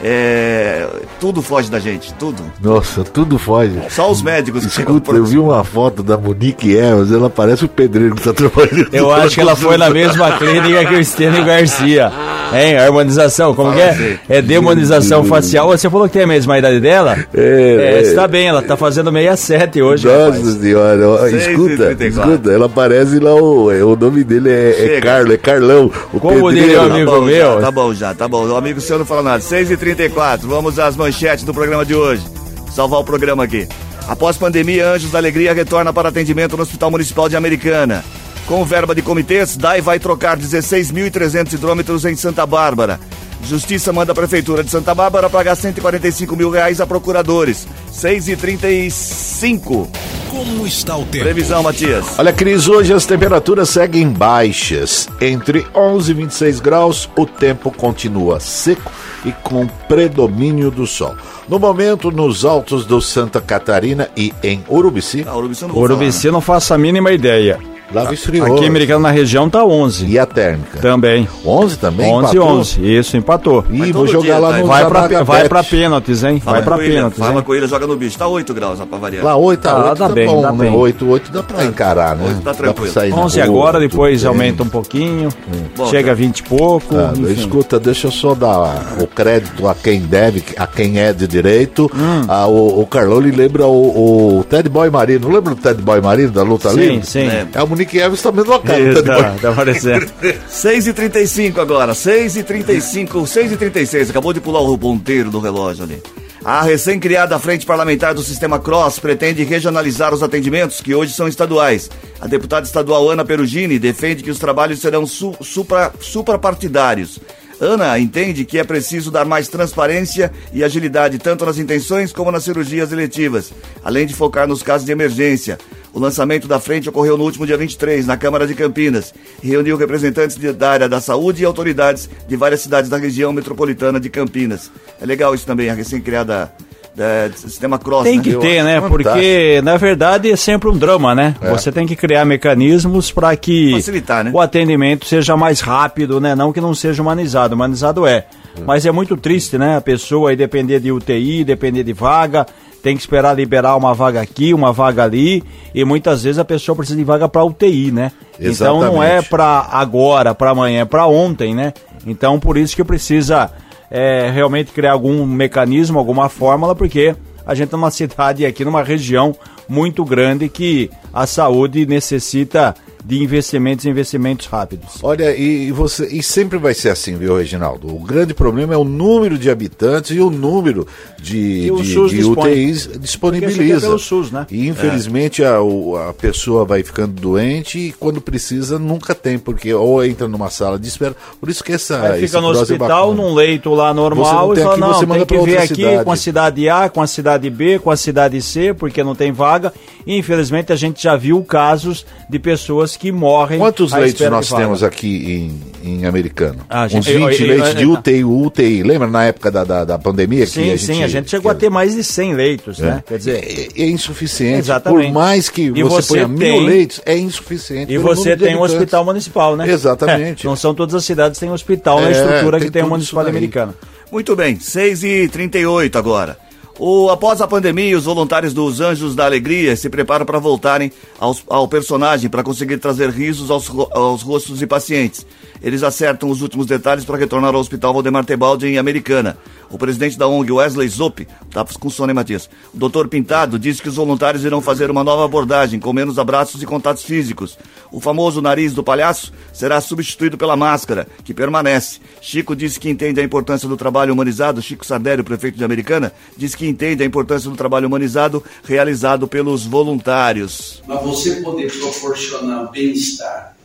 É, 0.02 0.86
tudo 1.20 1.40
foge 1.42 1.70
da 1.70 1.78
gente, 1.78 2.12
tudo. 2.14 2.42
Nossa, 2.62 3.02
tudo 3.04 3.38
foge. 3.38 3.72
Só 3.90 4.10
os 4.10 4.22
médicos 4.22 4.62
que 4.66 4.80
Escuta, 4.80 5.12
eu 5.12 5.24
vi 5.24 5.38
uma 5.38 5.62
foto 5.64 6.02
da 6.02 6.16
Monique 6.16 6.74
Evans, 6.74 7.10
ela 7.12 7.30
parece 7.30 7.64
o 7.64 7.68
pedreiro 7.68 8.14
que 8.14 8.22
tá 8.22 8.32
trabalhando. 8.32 8.88
Eu 8.92 9.12
acho 9.12 9.34
que 9.34 9.40
ela 9.40 9.56
foi 9.56 9.76
na 9.76 9.90
mesma 9.90 10.32
clínica 10.38 10.84
que 10.86 10.94
o 10.94 11.04
Stênio 11.04 11.44
Garcia. 11.44 12.10
Hein? 12.52 12.76
Harmonização, 12.76 13.54
como 13.54 13.72
que 13.72 13.78
Fala 13.78 13.90
é? 13.90 13.92
assim. 13.92 14.18
É 14.28 14.42
demonização 14.42 15.24
facial. 15.24 15.68
Você 15.68 15.88
falou 15.88 16.06
que 16.06 16.12
tem 16.14 16.22
a 16.22 16.26
mesma 16.26 16.58
idade 16.58 16.80
dela? 16.80 17.16
É, 17.34 17.94
É, 17.94 17.98
é. 17.98 18.02
está 18.02 18.28
bem, 18.28 18.46
ela 18.48 18.62
tá 18.62 18.76
fazendo 18.76 19.10
67 19.10 19.80
hoje. 19.82 20.06
Nossa 20.06 20.36
rapaz. 20.36 20.46
senhora, 20.60 21.30
e 21.30 21.36
escuta, 21.36 21.96
e 22.04 22.06
escuta, 22.08 22.52
ela 22.52 22.68
parece 22.68 23.18
lá, 23.18 23.34
o, 23.34 23.70
é, 23.72 23.82
o 23.84 23.96
nome 23.96 24.22
dele 24.24 24.50
é, 24.50 24.96
é. 24.96 25.00
Carlos, 25.00 25.34
é 25.34 25.38
Carlão, 25.38 25.90
o 26.12 26.20
Como 26.20 26.46
pedreiro. 26.48 26.52
diria 26.66 26.82
o 26.82 26.88
Tá 26.88 26.94
amigo 26.94 27.10
bom, 27.10 27.20
meu. 27.22 27.36
já, 27.54 27.60
tá 27.60 27.70
bom 27.70 27.94
já, 27.94 28.14
tá 28.14 28.28
bom. 28.28 28.46
O 28.46 28.56
amigo 28.56 28.80
seu 28.80 28.98
não 28.98 29.06
fala 29.06 29.22
nada. 29.22 29.40
6h34, 29.84 30.40
vamos 30.46 30.78
às 30.78 30.96
manchetes 30.96 31.44
do 31.44 31.52
programa 31.52 31.84
de 31.84 31.94
hoje. 31.94 32.24
Salvar 32.72 33.00
o 33.00 33.04
programa 33.04 33.44
aqui. 33.44 33.68
Após 34.08 34.36
pandemia, 34.36 34.88
Anjos 34.88 35.10
da 35.10 35.18
Alegria 35.18 35.52
retorna 35.52 35.92
para 35.92 36.08
atendimento 36.08 36.56
no 36.56 36.62
Hospital 36.62 36.90
Municipal 36.90 37.28
de 37.28 37.36
Americana. 37.36 38.02
Com 38.46 38.64
verba 38.64 38.94
de 38.94 39.02
comitês, 39.02 39.56
DAI 39.56 39.80
vai 39.80 39.98
trocar 39.98 40.38
16.300 40.38 41.52
hidrômetros 41.52 42.04
em 42.04 42.16
Santa 42.16 42.46
Bárbara. 42.46 42.98
Justiça 43.46 43.92
manda 43.92 44.12
a 44.12 44.14
Prefeitura 44.14 44.64
de 44.64 44.70
Santa 44.70 44.94
Bárbara 44.94 45.28
pagar 45.28 45.54
145 45.54 46.34
mil 46.34 46.50
reais 46.50 46.80
a 46.80 46.86
procuradores. 46.86 47.66
6 47.92 48.28
e 48.28 48.36
35 48.36 49.88
Como 50.30 50.66
está 50.66 50.96
o 50.96 51.04
tempo? 51.04 51.24
Previsão, 51.24 51.62
Matias. 51.62 52.04
Olha, 52.18 52.32
Cris, 52.32 52.66
hoje 52.66 52.92
as 52.92 53.04
temperaturas 53.06 53.68
seguem 53.68 54.08
baixas. 54.08 55.08
Entre 55.20 55.66
11 55.74 56.10
e 56.10 56.14
26 56.14 56.60
graus, 56.60 57.08
o 57.16 57.26
tempo 57.26 57.70
continua 57.70 58.40
seco 58.40 58.90
e 59.24 59.30
com 59.32 59.66
predomínio 59.66 60.70
do 60.70 60.86
sol. 60.86 61.14
No 61.48 61.58
momento, 61.58 62.10
nos 62.10 62.44
altos 62.44 62.84
do 62.86 63.00
Santa 63.00 63.40
Catarina 63.40 64.08
e 64.16 64.32
em 64.42 64.64
Urubici, 64.68 65.24
Ah, 65.28 65.36
Urubici 65.36 65.64
não 65.66 65.76
Urubici 65.76 66.30
não 66.30 66.40
faço 66.40 66.72
a 66.74 66.78
mínima 66.78 67.12
ideia. 67.12 67.58
Lá 67.92 68.12
esfriou. 68.12 68.46
Aqui 68.54 68.64
em 68.64 68.68
Americano 68.68 69.00
na 69.00 69.10
região 69.10 69.48
tá 69.50 69.64
11. 69.64 70.06
E 70.06 70.18
a 70.18 70.26
térmica? 70.26 70.78
Também. 70.80 71.28
11 71.44 71.78
também? 71.78 72.10
11 72.12 72.36
empatou? 72.36 72.58
11. 72.58 72.96
Isso, 72.98 73.16
empatou. 73.16 73.64
Ih, 73.70 73.78
Mas 73.78 73.90
vou 73.90 74.06
jogar 74.06 74.24
dia, 74.24 74.38
lá 74.38 74.50
tá? 74.52 74.58
no 74.58 74.66
Vai 74.66 74.86
pra, 74.86 75.22
vai 75.24 75.48
pra 75.48 75.62
pênaltis, 75.64 76.24
hein? 76.24 76.40
Fala 76.40 76.56
Vai 76.58 76.64
pra 76.64 76.78
pênaltis, 76.78 77.18
Fala 77.18 77.42
com 77.42 77.54
ele, 77.54 77.66
joga 77.66 77.86
no 77.86 77.96
bicho. 77.96 78.18
Tá 78.18 78.26
8 78.26 78.54
graus, 78.54 78.78
pra 78.80 78.98
variar. 78.98 79.24
Lá 79.24 79.36
8, 79.36 79.60
Tá, 79.60 79.70
tá, 79.74 79.76
8 79.90 79.98
dá 79.98 80.08
tá 80.08 80.14
bem, 80.14 80.26
bom, 80.26 80.42
dá 80.42 80.52
né? 80.52 80.58
bem. 80.58 80.74
8, 80.74 81.08
8 81.08 81.32
dá 81.32 81.42
pra 81.42 81.64
encarar, 81.64 82.16
né? 82.16 82.24
Oito 82.26 82.34
tá 82.36 82.50
Dá 82.50 82.54
pra 82.54 82.64
tranquilo. 82.64 82.92
sair 82.92 83.10
na 83.10 83.16
11 83.16 83.40
rua, 83.40 83.46
agora, 83.48 83.80
depois 83.80 84.20
bem. 84.22 84.28
aumenta 84.28 84.62
um 84.62 84.68
pouquinho. 84.68 85.28
Bom, 85.76 85.86
chega 85.86 86.06
tá. 86.06 86.12
a 86.12 86.14
20 86.14 86.38
e 86.38 86.42
pouco. 86.44 86.94
Ah, 86.96 87.12
escuta, 87.30 87.78
deixa 87.78 88.06
eu 88.08 88.10
só 88.12 88.34
dar 88.34 88.96
o 89.00 89.06
crédito 89.06 89.66
a 89.68 89.74
quem 89.74 90.00
deve, 90.00 90.42
a 90.56 90.66
quem 90.66 90.98
é 90.98 91.12
de 91.12 91.26
direito. 91.26 91.90
Hum. 91.94 92.24
Ah, 92.28 92.46
o, 92.46 92.80
o 92.80 92.86
Carlone 92.86 93.30
lembra 93.30 93.66
o, 93.66 94.38
o 94.38 94.44
Ted 94.44 94.68
Boy 94.68 94.90
Marino. 94.90 95.28
Lembra 95.28 95.54
do 95.54 95.60
Ted 95.60 95.80
Boy 95.82 96.00
Marino 96.00 96.30
da 96.30 96.42
luta 96.42 96.70
Sim, 96.70 96.76
livre? 96.76 97.06
sim. 97.06 97.26
É. 97.26 97.46
É 97.54 97.62
o 97.62 97.73
Monique 97.74 97.98
Evans 97.98 98.22
também 98.22 98.44
no 98.44 98.60
cara. 98.60 98.78
do 98.78 98.90
Isso, 98.92 99.02
tá, 99.02 99.34
tá 99.40 99.52
parecendo. 99.52 100.06
6 100.48 100.86
e 100.88 100.92
35 100.92 101.60
agora, 101.60 101.92
6 101.92 102.36
e 102.36 102.42
35, 102.42 103.26
6 103.26 103.52
e 103.52 103.56
36, 103.56 104.10
acabou 104.10 104.32
de 104.32 104.40
pular 104.40 104.60
o 104.60 104.78
ponteiro 104.78 105.30
do 105.30 105.40
relógio 105.40 105.84
ali. 105.84 106.00
A 106.44 106.62
recém-criada 106.62 107.38
Frente 107.38 107.64
Parlamentar 107.64 108.14
do 108.14 108.22
Sistema 108.22 108.58
Cross 108.58 108.98
pretende 108.98 109.42
regionalizar 109.44 110.12
os 110.12 110.22
atendimentos 110.22 110.80
que 110.80 110.94
hoje 110.94 111.12
são 111.14 111.26
estaduais. 111.26 111.90
A 112.20 112.26
deputada 112.26 112.66
estadual 112.66 113.08
Ana 113.10 113.24
Perugini 113.24 113.78
defende 113.78 114.22
que 114.22 114.30
os 114.30 114.38
trabalhos 114.38 114.80
serão 114.80 115.06
su 115.06 115.34
supra, 115.40 115.90
suprapartidários. 116.00 117.18
Ana 117.58 117.98
entende 117.98 118.44
que 118.44 118.58
é 118.58 118.64
preciso 118.64 119.10
dar 119.10 119.24
mais 119.24 119.48
transparência 119.48 120.30
e 120.52 120.62
agilidade 120.62 121.18
tanto 121.18 121.46
nas 121.46 121.58
intenções 121.58 122.12
como 122.12 122.30
nas 122.30 122.44
cirurgias 122.44 122.92
eletivas, 122.92 123.52
além 123.82 124.06
de 124.06 124.14
focar 124.14 124.46
nos 124.46 124.62
casos 124.62 124.84
de 124.84 124.92
emergência. 124.92 125.58
O 125.94 126.00
lançamento 126.00 126.48
da 126.48 126.58
frente 126.58 126.88
ocorreu 126.88 127.16
no 127.16 127.22
último 127.24 127.46
dia 127.46 127.56
23, 127.56 128.04
na 128.06 128.16
Câmara 128.16 128.46
de 128.46 128.54
Campinas, 128.54 129.14
e 129.42 129.48
reuniu 129.48 129.76
representantes 129.76 130.36
de- 130.36 130.52
da 130.52 130.70
área 130.70 130.88
da 130.88 131.00
saúde 131.00 131.42
e 131.42 131.46
autoridades 131.46 132.10
de 132.26 132.36
várias 132.36 132.60
cidades 132.60 132.90
da 132.90 132.96
região 132.96 133.32
metropolitana 133.32 134.00
de 134.00 134.10
Campinas. 134.10 134.70
É 135.00 135.06
legal 135.06 135.34
isso 135.34 135.46
também, 135.46 135.70
a 135.70 135.74
recém-criada 135.74 136.50
é, 136.96 137.28
sistema 137.34 137.76
cross. 137.78 138.04
Tem 138.04 138.18
né? 138.18 138.22
que 138.22 138.30
Eu 138.30 138.38
ter, 138.40 138.62
né? 138.62 138.80
fantástico. 138.80 139.02
Porque, 139.10 139.60
na 139.64 139.76
verdade, 139.76 140.30
é 140.30 140.36
sempre 140.36 140.68
um 140.68 140.76
drama, 140.76 141.12
né? 141.14 141.34
Você 141.50 141.72
tem 141.72 141.86
que 141.88 141.96
criar 141.96 142.24
mecanismos 142.24 143.10
para 143.10 143.34
que 143.36 143.72
Facilitar, 143.72 144.22
né? 144.24 144.30
o 144.32 144.40
atendimento 144.40 145.04
seja 145.04 145.36
mais 145.36 145.60
rápido, 145.60 146.20
né? 146.20 146.36
Não 146.36 146.52
que 146.52 146.60
não 146.60 146.72
seja 146.72 147.02
humanizado. 147.02 147.54
Humanizado 147.56 148.06
é. 148.06 148.26
Mas 148.64 148.86
é 148.86 148.92
muito 148.92 149.16
triste, 149.16 149.58
né? 149.58 149.76
A 149.76 149.80
pessoa 149.80 150.30
aí 150.30 150.36
depender 150.36 150.78
de 150.78 150.92
UTI, 150.92 151.42
depender 151.42 151.82
de 151.82 151.92
vaga, 151.92 152.46
tem 152.84 152.94
que 152.94 153.00
esperar 153.00 153.34
liberar 153.34 153.76
uma 153.76 153.94
vaga 153.94 154.20
aqui, 154.20 154.52
uma 154.52 154.70
vaga 154.70 155.04
ali, 155.04 155.42
e 155.74 155.86
muitas 155.86 156.22
vezes 156.22 156.38
a 156.38 156.44
pessoa 156.44 156.76
precisa 156.76 156.98
de 156.98 157.02
vaga 157.02 157.26
para 157.26 157.42
UTI, 157.42 157.90
né? 157.90 158.12
Então 158.38 158.78
não 158.78 159.02
é 159.02 159.12
Exatamente. 159.12 159.30
para 159.30 159.68
agora, 159.72 160.34
para 160.34 160.50
amanhã, 160.50 160.82
é 160.82 160.84
para 160.84 161.06
ontem, 161.06 161.54
né? 161.54 161.72
Então 162.06 162.38
por 162.38 162.58
isso 162.58 162.76
que 162.76 162.84
precisa 162.84 163.50
é, 163.90 164.30
realmente 164.30 164.70
criar 164.70 164.92
algum 164.92 165.24
mecanismo, 165.24 165.98
alguma 165.98 166.28
fórmula, 166.28 166.74
porque 166.74 167.16
a 167.46 167.54
gente 167.54 167.72
é 167.72 167.76
uma 167.76 167.88
cidade 167.90 168.44
aqui, 168.44 168.66
numa 168.66 168.82
região 168.82 169.34
muito 169.66 170.04
grande 170.04 170.46
que 170.50 170.90
a 171.10 171.26
saúde 171.26 171.86
necessita 171.86 172.74
de 173.04 173.22
investimentos 173.22 173.84
e 173.84 173.88
investimentos 173.90 174.46
rápidos. 174.46 174.98
Olha, 175.02 175.36
e, 175.36 175.68
e 175.68 175.72
você 175.72 176.06
e 176.06 176.22
sempre 176.22 176.56
vai 176.58 176.72
ser 176.72 176.88
assim, 176.88 177.16
viu, 177.18 177.36
Reginaldo? 177.36 177.94
O 177.94 177.98
grande 177.98 178.32
problema 178.32 178.72
é 178.72 178.76
o 178.78 178.84
número 178.84 179.36
de 179.36 179.50
habitantes 179.50 180.12
e 180.16 180.20
o 180.20 180.30
número 180.30 180.86
de, 181.20 181.66
E 181.66 181.70
o 181.70 181.82
de, 181.82 181.92
SUS 181.92 182.10
de. 182.12 182.24
UTIs 182.24 182.86
Porque 182.86 182.98
disponibiliza. 182.98 183.76
é 183.76 183.80
pelo 183.80 183.98
SUS, 183.98 184.30
né? 184.30 184.46
E 184.50 184.66
infelizmente 184.68 185.44
a, 185.44 185.60
o- 185.60 185.96
a 185.96 186.14
pessoa 186.14 186.64
vai 186.64 186.82
ficando 186.82 187.12
doente 187.20 187.78
e 187.78 187.92
quando 187.92 188.20
precisa 188.22 188.78
nunca 188.78 189.14
tem, 189.14 189.38
porque 189.38 189.72
ou 189.74 190.02
entra 190.02 190.26
numa 190.26 190.48
sala 190.48 190.78
de 190.78 190.88
espera. 190.88 191.14
Por 191.38 191.50
isso 191.50 191.62
que 191.62 191.72
essa. 191.72 192.00
Aí 192.00 192.26
fica 192.26 192.40
no 192.40 192.48
é 192.54 192.56
hospital, 192.58 193.10
bacana. 193.10 193.28
num 193.28 193.34
leito 193.34 193.70
lá 193.74 193.88
Você 193.90 193.94
normal 194.00 194.46
não 194.46 194.52
e 194.52 194.54
tem 194.54 194.64
fala, 194.64 194.72
aqui, 194.76 194.80
não, 194.80 194.94
você 194.94 195.06
tem 195.06 195.26
que 195.26 195.36
outra 195.36 195.62
aqui 195.62 195.74
cidade. 195.74 196.04
com 196.04 196.12
a 196.12 196.16
cidade 196.16 196.68
A, 196.70 196.88
com 196.88 197.02
a 197.02 197.06
cidade 197.06 197.50
B, 197.50 197.78
com 197.78 197.90
a 197.90 197.96
cidade 197.96 198.40
C, 198.40 198.72
porque 198.72 199.04
não 199.04 199.14
tem 199.14 199.30
vaga. 199.30 199.72
E, 200.06 200.18
infelizmente 200.18 200.72
a 200.72 200.76
gente 200.76 201.02
já 201.02 201.16
viu 201.16 201.42
casos 201.44 202.04
de 202.28 202.38
pessoas 202.38 202.96
que 202.96 203.10
morrem. 203.10 203.58
Quantos 203.58 203.92
leitos 203.92 204.28
nós 204.28 204.48
temos 204.52 204.82
aqui 204.82 205.50
em, 205.82 205.88
em 206.00 206.06
Americano? 206.06 206.58
Ah, 206.68 206.84
Uns 206.84 206.92
gente, 206.92 207.12
20 207.12 207.20
eu- 207.20 207.28
eu- 207.30 207.46
leitos 207.46 207.68
eu- 207.70 207.74
de 207.76 207.86
UTI, 207.86 208.24
UTI. 208.24 208.82
Lembra 208.82 209.08
na 209.08 209.24
época 209.24 209.50
da, 209.50 209.64
da, 209.64 209.84
da 209.84 209.98
pandemia? 209.98 210.44
que 210.46 210.52
Sim, 210.52 210.76
sim, 210.76 211.02
a 211.02 211.08
gente 211.08 211.30
chegou 211.30 211.50
a 211.50 211.54
ter 211.54 211.70
mais 211.70 211.94
de 211.94 212.04
100 212.04 212.34
leitos, 212.34 212.78
né? 212.78 213.02
Quer 213.06 213.18
dizer, 213.18 213.70
É, 213.76 213.82
é 213.82 213.86
insuficiente. 213.88 214.58
Exatamente. 214.58 215.04
Por 215.06 215.12
mais 215.12 215.48
que 215.48 215.62
E 215.62 215.82
você, 215.82 216.02
você 216.02 216.08
ponha 216.08 216.28
tem- 216.38 216.52
mil 216.52 216.60
leitos, 216.60 217.00
é 217.06 217.16
insuficiente. 217.16 217.92
E 217.92 217.98
você 217.98 218.36
tem 218.36 218.54
um 218.56 218.62
hospital 218.62 219.04
municipal, 219.04 219.56
né? 219.56 219.68
Exatamente. 219.70 220.46
É, 220.46 220.48
não 220.48 220.56
são 220.56 220.74
todas 220.74 220.94
as 220.94 221.04
cidades 221.04 221.38
que 221.38 221.44
têm 221.46 221.52
hospital 221.52 222.00
na 222.00 222.08
É, 222.08 222.12
estrutura 222.12 222.58
tem 222.58 222.66
que 222.66 222.72
tem 222.72 222.82
o 222.82 222.84
tudo 222.84 222.90
municipal 222.92 223.22
isso 223.22 223.30
daí. 223.30 223.38
americana. 223.38 223.74
Muito 224.12 224.36
bem, 224.36 224.60
6 224.60 225.02
e 225.02 225.28
38 225.28 225.96
agora. 225.98 226.36
O, 226.78 227.08
após 227.08 227.40
a 227.40 227.46
pandemia, 227.46 227.96
os 227.96 228.04
voluntários 228.04 228.52
dos 228.52 228.80
Anjos 228.80 229.14
da 229.14 229.24
Alegria 229.24 229.76
se 229.76 229.88
preparam 229.88 230.26
para 230.26 230.40
voltarem 230.40 230.90
aos- 231.20 231.44
ao 231.48 231.68
personagem 231.68 232.28
para 232.28 232.42
conseguir 232.42 232.78
trazer 232.78 233.10
risos 233.10 233.48
aos, 233.50 233.70
aos 233.92 234.22
rostos 234.22 234.58
de 234.58 234.66
pacientes. 234.66 235.24
Eles 235.64 235.82
acertam 235.82 236.28
os 236.28 236.42
últimos 236.42 236.66
detalhes 236.66 237.06
para 237.06 237.16
retornar 237.16 237.54
ao 237.54 237.60
Hospital 237.62 237.94
Valdemar 237.94 238.26
Tebaldi 238.26 238.66
em 238.66 238.76
Americana. 238.76 239.38
O 239.70 239.78
presidente 239.78 240.18
da 240.18 240.28
ONG, 240.28 240.52
Wesley 240.52 240.86
Zopp, 240.86 241.26
tá 241.50 241.64
com 241.80 241.88
sono, 241.88 242.10
hein, 242.10 242.14
Matias? 242.14 242.50
O 242.74 242.76
doutor 242.76 243.08
Pintado 243.08 243.58
disse 243.58 243.80
que 243.80 243.88
os 243.88 243.96
voluntários 243.96 244.44
irão 244.44 244.60
fazer 244.60 244.90
uma 244.90 245.02
nova 245.02 245.24
abordagem, 245.24 245.80
com 245.80 245.90
menos 245.90 246.18
abraços 246.18 246.62
e 246.62 246.66
contatos 246.66 247.02
físicos. 247.02 247.56
O 247.90 247.98
famoso 247.98 248.42
nariz 248.42 248.74
do 248.74 248.84
palhaço 248.84 249.32
será 249.54 249.80
substituído 249.80 250.36
pela 250.36 250.54
máscara, 250.54 251.08
que 251.24 251.32
permanece. 251.32 251.98
Chico 252.20 252.54
disse 252.54 252.78
que 252.78 252.90
entende 252.90 253.18
a 253.18 253.24
importância 253.24 253.66
do 253.66 253.76
trabalho 253.76 254.12
humanizado. 254.12 254.60
Chico 254.60 254.84
Sardério, 254.84 255.24
prefeito 255.24 255.56
de 255.56 255.64
Americana, 255.64 256.12
disse 256.36 256.58
que 256.58 256.68
entende 256.68 257.02
a 257.02 257.06
importância 257.06 257.48
do 257.48 257.56
trabalho 257.56 257.88
humanizado 257.88 258.44
realizado 258.64 259.26
pelos 259.26 259.64
voluntários. 259.64 260.82
Mas 260.86 261.02
você 261.02 261.36
poder 261.36 261.72
proporcionar 261.72 262.70
bem-estar 262.70 263.56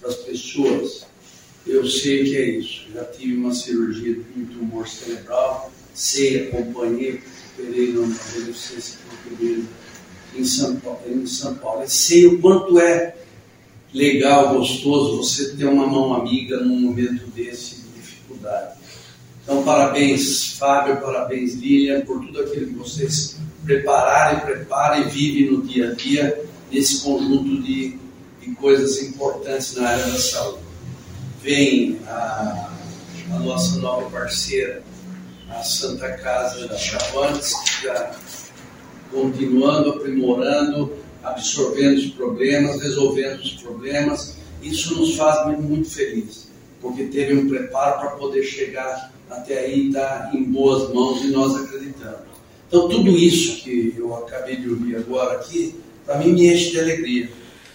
para 0.00 0.10
as 0.10 0.16
pessoas, 0.16 1.07
eu 1.68 1.86
sei 1.86 2.24
que 2.24 2.36
é 2.36 2.48
isso. 2.50 2.86
Já 2.92 3.04
tive 3.04 3.36
uma 3.36 3.54
cirurgia 3.54 4.14
de 4.14 4.40
um 4.40 4.46
tumor 4.46 4.88
cerebral, 4.88 5.70
sei, 5.94 6.48
acompanhei, 6.48 7.20
operei 7.52 7.92
numa 7.92 8.14
beneficência 8.32 8.98
portuguesa 9.08 9.66
em 10.34 10.44
São 10.44 10.76
Paulo, 10.76 11.00
em 11.06 11.26
São 11.26 11.54
Paulo. 11.56 11.84
E 11.84 11.90
sei 11.90 12.26
o 12.26 12.40
quanto 12.40 12.78
é 12.78 13.14
legal, 13.92 14.54
gostoso 14.56 15.16
você 15.18 15.56
ter 15.56 15.66
uma 15.66 15.86
mão 15.86 16.14
amiga 16.14 16.60
num 16.60 16.80
momento 16.80 17.26
desse 17.28 17.76
de 17.76 17.88
dificuldade. 18.00 18.78
Então, 19.42 19.62
parabéns, 19.62 20.52
Fábio, 20.58 21.00
parabéns, 21.00 21.54
Lilian, 21.54 22.02
por 22.02 22.24
tudo 22.24 22.40
aquilo 22.40 22.66
que 22.66 22.74
vocês 22.74 23.36
prepararam 23.64 24.38
e 24.38 24.40
preparam 24.42 25.02
e 25.02 25.10
vivem 25.10 25.50
no 25.50 25.62
dia 25.62 25.90
a 25.90 25.94
dia, 25.94 26.44
nesse 26.70 27.02
conjunto 27.02 27.62
de, 27.62 27.96
de 28.40 28.50
coisas 28.56 29.02
importantes 29.02 29.74
na 29.74 29.88
área 29.88 30.04
da 30.04 30.18
saúde. 30.18 30.67
Vem 31.42 31.98
a, 32.06 32.70
a 33.32 33.38
nossa 33.38 33.76
nova 33.78 34.10
parceira, 34.10 34.82
a 35.50 35.62
Santa 35.62 36.12
Casa 36.18 36.68
de 36.68 36.78
Chavantes, 36.78 37.54
que 37.54 37.86
está 37.86 38.16
continuando, 39.10 39.90
aprimorando, 39.90 40.92
absorvendo 41.22 41.98
os 41.98 42.06
problemas, 42.08 42.82
resolvendo 42.82 43.40
os 43.40 43.52
problemas. 43.52 44.36
Isso 44.62 44.94
nos 44.96 45.16
faz 45.16 45.58
muito 45.58 45.88
felizes, 45.88 46.48
porque 46.80 47.04
teve 47.04 47.34
um 47.34 47.48
preparo 47.48 48.00
para 48.00 48.10
poder 48.16 48.42
chegar 48.42 49.12
até 49.30 49.60
aí 49.60 49.80
e 49.80 49.88
estar 49.88 50.34
em 50.34 50.42
boas 50.44 50.92
mãos 50.92 51.22
e 51.22 51.28
nós 51.28 51.54
acreditamos. 51.54 52.28
Então, 52.66 52.88
tudo 52.88 53.10
isso 53.16 53.62
que 53.62 53.94
eu 53.96 54.14
acabei 54.16 54.56
de 54.56 54.68
ouvir 54.68 54.96
agora 54.96 55.38
aqui, 55.38 55.74
para 56.04 56.18
mim 56.18 56.32
me 56.32 56.52
enche 56.52 56.72
de 56.72 56.80
alegria. 56.80 57.30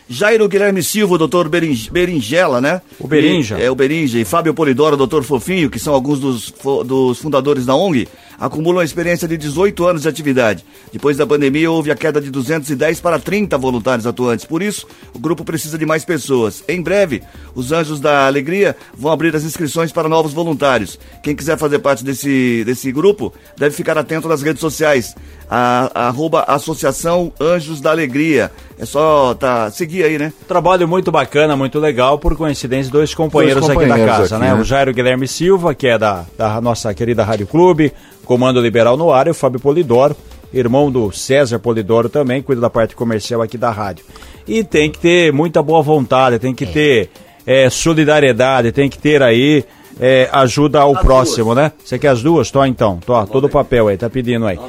Jairo 0.10 0.48
Guilherme 0.50 0.84
Silva, 0.84 1.16
o 1.16 1.18
doutor 1.18 1.48
Berinj- 1.50 1.90
Berinjela, 1.92 2.60
né? 2.60 2.82
O 3.00 3.08
Berinja. 3.08 3.58
E- 3.60 3.64
é, 3.64 3.72
o 3.72 3.76
Berinja. 3.76 4.20
E 4.20 4.26
Fábio 4.26 4.54
Polidoro, 4.54 4.96
o 4.96 4.98
doutor 4.98 5.24
Fofinho, 5.24 5.70
que 5.70 5.80
são 5.80 5.94
alguns 5.94 6.20
dos, 6.20 6.54
dos 6.86 7.20
fundadores 7.20 7.66
da 7.66 7.76
ONG, 7.76 8.08
acumulam 8.44 8.82
a 8.82 8.86
experiência 8.86 9.26
de 9.26 9.38
18 9.38 9.86
anos 9.86 10.02
de 10.02 10.10
atividade. 10.10 10.66
Depois 10.92 11.16
da 11.16 11.26
pandemia, 11.26 11.72
houve 11.72 11.92
a 11.92 11.96
queda 11.96 12.20
de 12.20 12.30
210 12.30 13.00
para 13.00 13.18
30 13.18 13.58
voluntários 13.58 14.06
atuantes. 14.06 14.46
Por 14.46 14.62
isso, 14.62 14.86
o 15.14 15.20
grupo 15.20 15.46
precisa 15.46 15.78
de 15.78 15.86
mais 15.86 16.04
pessoas. 16.04 16.62
Em 16.68 16.82
breve, 16.82 17.24
os 17.56 17.72
Anjos 17.72 18.02
da 18.02 18.28
Alegria 18.28 18.76
vão 18.98 19.14
abrir 19.14 19.34
as 19.34 19.46
inscrições 19.46 19.94
para 19.94 20.10
novos 20.10 20.34
voluntários. 20.34 21.00
Quem 21.24 21.34
quiser 21.34 21.58
fazer 21.58 21.80
parte 21.80 22.04
desse, 22.04 22.64
desse 22.66 22.92
grupo, 22.92 23.34
deve 23.58 23.74
ficar 23.74 23.98
atento 23.98 24.28
nas 24.28 24.42
redes 24.42 24.60
sociais. 24.60 25.16
A, 25.50 25.90
a, 25.94 26.08
arroba 26.08 26.44
Associação 26.48 27.32
Anjos 27.40 27.80
da 27.80 27.92
Alegria. 27.92 28.52
É 28.78 28.86
só 28.86 29.34
tá, 29.36 29.72
seguir 29.72 30.04
aí, 30.04 30.18
né? 30.18 30.34
Trabalho 30.48 30.88
muito 30.88 31.12
bacana, 31.12 31.56
muito 31.56 31.80
legal. 31.80 32.20
Por 32.20 32.36
coincidência, 32.36 32.92
dois 32.92 33.14
companheiros, 33.14 33.62
dois 33.62 33.74
companheiros 33.74 34.02
aqui 34.02 34.12
da 34.12 34.18
casa, 34.18 34.36
aqui, 34.36 34.46
né? 34.46 34.54
né? 34.54 34.60
O 34.60 34.64
Jairo 34.66 34.94
Guilherme 34.94 35.28
Silva, 35.28 35.74
que 35.74 35.88
é 35.88 35.98
da, 35.98 36.26
da 36.38 36.60
nossa 36.60 36.94
querida 36.94 37.24
Rádio 37.24 37.48
Clube, 37.48 37.94
Comando 38.26 38.62
Liberal 38.62 38.98
no 38.98 39.12
ar, 39.12 39.28
e 39.28 39.32
o 39.32 39.34
Fábio 39.34 39.60
Polidoro, 39.60 40.16
irmão 40.54 40.92
do 40.92 41.12
César 41.12 41.60
Polidoro 41.60 42.10
também, 42.10 42.42
cuida 42.42 42.62
da 42.62 42.70
parte 42.70 42.96
comercial 42.96 43.42
aqui 43.42 43.58
da 43.58 43.72
rádio. 43.72 44.06
E 44.48 44.64
tem 44.64 44.90
que 44.90 45.00
ter 45.00 45.34
muita 45.34 45.62
boa 45.62 45.82
vontade, 45.82 46.40
tem 46.40 46.54
que 46.54 46.66
ter 46.66 47.10
é, 47.46 47.70
solidariedade, 47.70 48.72
tem 48.72 48.90
que 48.90 48.98
ter 48.98 49.22
aí 49.22 49.64
é, 50.00 50.30
ajuda 50.32 50.80
ao 50.82 50.96
as 50.96 51.02
próximo, 51.02 51.54
duas. 51.54 51.58
né? 51.58 51.72
Você 51.84 52.00
quer 52.00 52.10
as 52.10 52.22
duas? 52.22 52.52
Tô 52.52 52.64
então, 52.66 53.00
tô, 53.06 53.26
todo 53.26 53.46
o 53.46 53.50
papel 53.50 53.88
aí, 53.88 53.98
tá 53.98 54.10
pedindo 54.10 54.46
aí. 54.46 54.60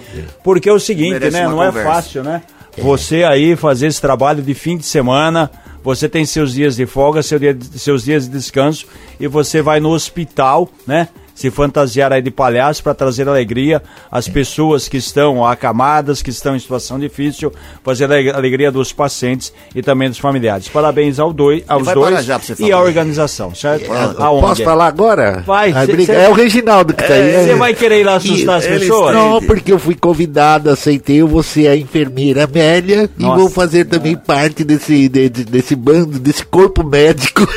Porque 0.43 0.69
é 0.69 0.73
o 0.73 0.81
seguinte, 0.81 1.31
né? 1.31 1.49
Não 1.49 1.63
é 1.63 1.67
conversa. 1.67 1.89
é 1.89 1.93
fácil, 1.93 2.23
né? 2.23 2.43
Você 2.77 3.23
aí 3.23 3.55
fazer 3.55 3.87
esse 3.87 4.01
trabalho 4.01 4.43
de 4.43 4.53
fim 4.53 4.77
de 4.77 4.85
semana, 4.85 5.51
você 5.83 6.09
tem 6.09 6.25
seus 6.25 6.55
dias 6.55 6.77
de 6.77 6.87
folga, 6.87 7.23
seu 7.23 7.39
dia, 7.39 7.57
seus 7.75 8.05
dias 8.05 8.25
de 8.25 8.31
descanso 8.31 8.87
e 9.21 9.29
você 9.29 9.63
vai 9.63 9.81
no 9.81 9.91
hospital, 9.91 10.69
né? 10.87 11.09
Se 11.35 11.51
fantasiar 11.51 12.13
aí 12.13 12.23
de 12.23 12.31
palhaço 12.31 12.83
para 12.83 12.95
trazer 12.95 13.29
alegria 13.29 13.83
às 14.11 14.29
pessoas 14.29 14.89
que 14.89 14.97
estão 14.97 15.45
acamadas, 15.45 16.23
que 16.23 16.31
estão 16.31 16.55
em 16.55 16.59
situação 16.59 16.99
difícil, 16.99 17.53
fazer 17.83 18.11
a 18.11 18.37
alegria 18.37 18.71
dos 18.71 18.93
pacientes 18.93 19.53
e 19.75 19.83
também 19.83 20.09
dos 20.09 20.19
familiares. 20.19 20.69
Parabéns 20.69 21.19
ao 21.19 21.33
dois, 21.33 21.65
aos 21.69 21.87
dois 21.93 22.27
e 22.59 22.73
à 22.73 22.81
organização, 22.81 23.55
certo? 23.55 23.93
É, 23.93 24.15
posso 24.41 24.63
falar 24.63 24.87
agora? 24.87 25.43
Vai. 25.45 25.73
Cê, 25.87 26.07
cê, 26.07 26.13
é 26.13 26.29
o 26.29 26.33
Reginaldo 26.33 26.95
que 26.95 27.03
está 27.03 27.15
aí. 27.15 27.47
Você 27.47 27.55
vai 27.55 27.75
querer 27.75 28.01
ir 28.01 28.05
lá 28.05 28.17
assustar 28.17 28.57
e, 28.57 28.59
as 28.59 28.67
pessoas? 28.67 29.15
Não, 29.15 29.43
porque 29.43 29.73
eu 29.73 29.79
fui 29.79 29.95
convidado, 29.95 30.71
aceitei, 30.71 31.17
eu 31.17 31.29
vou 31.29 31.43
ser 31.43 31.69
a 31.69 31.77
enfermeira 31.77 32.45
Amélia 32.45 33.11
Nossa. 33.17 33.35
e 33.35 33.41
vou 33.41 33.51
fazer 33.51 33.85
também 33.87 34.17
parte 34.17 34.65
desse, 34.65 35.09
de, 35.09 35.29
desse 35.29 35.75
bando, 35.75 36.19
desse 36.19 36.45
corpo 36.45 36.85
médico 36.85 37.47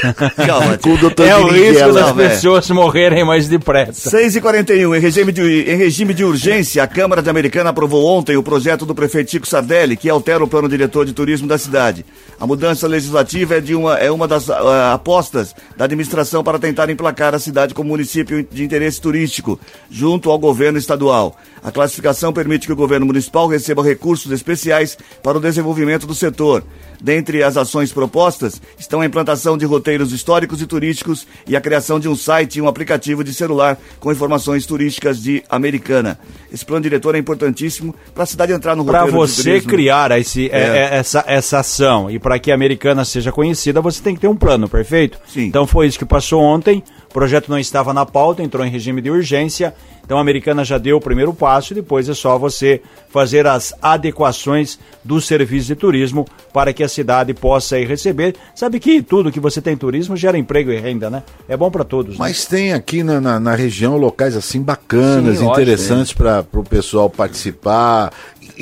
com 0.82 0.94
o 0.94 0.98
doutor 0.98 1.28
É 1.28 1.36
o 1.36 1.48
risco 1.48 1.92
das 1.92 2.12
pessoas 2.14 2.70
morrerem 2.70 3.26
mais 3.26 3.48
de 3.48 3.60
pressa. 3.68 4.10
6h41, 4.10 4.96
em 4.96 5.00
regime, 5.02 5.32
de, 5.34 5.42
em 5.70 5.76
regime 5.76 6.14
de 6.14 6.24
urgência, 6.24 6.82
a 6.82 6.88
Câmara 6.88 7.22
de 7.22 7.30
Americana 7.30 7.72
aprovou 7.72 8.06
ontem 8.06 8.38
o 8.38 8.42
projeto 8.42 8.86
do 8.86 8.96
prefeito 8.96 9.32
Chico 9.32 9.46
Sardelli, 9.46 9.98
que 9.98 10.10
altera 10.10 10.42
o 10.42 10.48
plano 10.48 10.70
diretor 10.70 11.06
de 11.06 11.12
turismo 11.12 11.50
da 11.50 11.58
cidade. 11.58 12.06
A 12.40 12.48
mudança 12.48 12.88
legislativa 12.88 13.58
é, 13.58 13.60
de 13.60 13.76
uma, 13.76 13.98
é 13.98 14.10
uma 14.10 14.26
das 14.26 14.48
uh, 14.48 14.54
apostas 14.94 15.54
da 15.76 15.84
administração 15.84 16.46
para 16.46 16.58
tentar 16.58 16.90
emplacar 16.90 17.36
a 17.36 17.40
cidade 17.40 17.74
como 17.74 17.90
município 17.90 18.42
de 18.50 18.64
interesse 18.64 19.02
turístico, 19.02 19.60
junto 19.92 20.32
ao 20.32 20.40
governo 20.40 20.78
estadual. 20.78 21.36
A 21.68 21.72
classificação 21.72 22.32
permite 22.32 22.66
que 22.66 22.72
o 22.72 22.78
governo 22.78 23.06
municipal 23.06 23.46
receba 23.46 23.84
recursos 23.84 24.32
especiais 24.32 24.98
para 25.22 25.38
o 25.38 25.42
desenvolvimento 25.42 26.08
do 26.08 26.16
setor. 26.16 26.64
Dentre 27.02 27.44
as 27.44 27.58
ações 27.58 27.92
propostas 27.92 28.62
estão 28.80 29.02
a 29.02 29.06
implantação 29.06 29.58
de 29.58 29.66
roteiros 29.66 30.14
históricos 30.14 30.62
e 30.62 30.66
turísticos 30.66 31.28
e 31.46 31.58
a 31.58 31.62
criação 31.62 32.00
de 32.00 32.08
um 32.08 32.16
site 32.16 32.56
e 32.56 32.62
um 32.62 32.70
aplicativo 32.70 33.22
de 33.22 33.34
celular 33.34 33.78
com 34.00 34.14
informações 34.14 34.66
turísticas 34.66 35.22
de 35.22 35.44
Americana. 35.50 36.18
Esse 36.50 36.66
plano 36.66 36.84
diretor 36.84 37.16
é 37.16 37.18
importantíssimo 37.18 37.94
para 38.14 38.24
a 38.24 38.26
cidade 38.26 38.54
entrar 38.54 38.74
no 38.74 38.84
roteiro 38.84 39.08
Para 39.08 39.14
você 39.14 39.60
criar 39.60 40.18
esse, 40.18 40.50
é. 40.50 40.58
É, 40.58 40.78
é. 40.78 40.96
essa, 40.96 41.26
essa 41.28 41.60
ação 41.60 42.10
e 42.10 42.18
para 42.18 42.40
que 42.40 42.50
a 42.50 42.56
Americana 42.56 43.04
seja 43.04 43.30
conhecida, 43.30 43.82
você 43.82 44.02
tem 44.02 44.16
que 44.16 44.22
ter 44.22 44.30
um 44.30 44.38
plano, 44.38 44.70
perfeito? 44.70 45.20
Sim. 45.28 45.48
Então 45.48 45.68
foi 45.68 45.88
isso 45.88 46.00
que 46.00 46.06
passou 46.06 46.42
ontem. 46.42 46.82
O 47.18 47.20
projeto 47.20 47.50
não 47.50 47.58
estava 47.58 47.96
na 47.96 48.06
pauta, 48.06 48.44
entrou 48.44 48.64
em 48.64 48.70
regime 48.70 49.02
de 49.02 49.10
urgência. 49.10 49.74
Então 50.06 50.20
a 50.20 50.22
Americana 50.22 50.64
já 50.64 50.78
deu 50.78 50.98
o 50.98 51.02
primeiro 51.02 51.34
passo 51.34 51.74
e 51.74 51.76
depois 51.76 52.08
é 52.08 52.14
só 52.14 52.38
você 52.38 52.80
fazer 53.10 53.48
as 53.48 53.74
adequações 53.82 54.78
do 55.04 55.20
serviço 55.20 55.66
de 55.66 55.76
turismo 55.76 56.28
para 56.54 56.72
que 56.72 56.84
a 56.84 56.88
cidade 56.88 57.34
possa 57.34 57.76
receber. 57.80 58.36
Sabe 58.54 58.80
que 58.80 59.02
tudo 59.02 59.32
que 59.32 59.40
você 59.40 59.60
tem 59.60 59.76
turismo 59.76 60.16
gera 60.16 60.38
emprego 60.38 60.72
e 60.72 60.80
renda, 60.80 61.10
né? 61.10 61.24
É 61.50 61.58
bom 61.58 61.72
para 61.72 61.84
todos. 61.84 62.14
Né? 62.14 62.18
Mas 62.20 62.46
tem 62.46 62.72
aqui 62.72 63.02
na, 63.02 63.20
na, 63.20 63.40
na, 63.40 63.56
região 63.56 63.98
locais 63.98 64.38
assim 64.38 64.62
bacanas, 64.62 65.40
Sim, 65.40 65.50
interessantes 65.50 66.14
para 66.14 66.46
o 66.54 66.64
pessoal 66.64 67.10
participar 67.10 68.14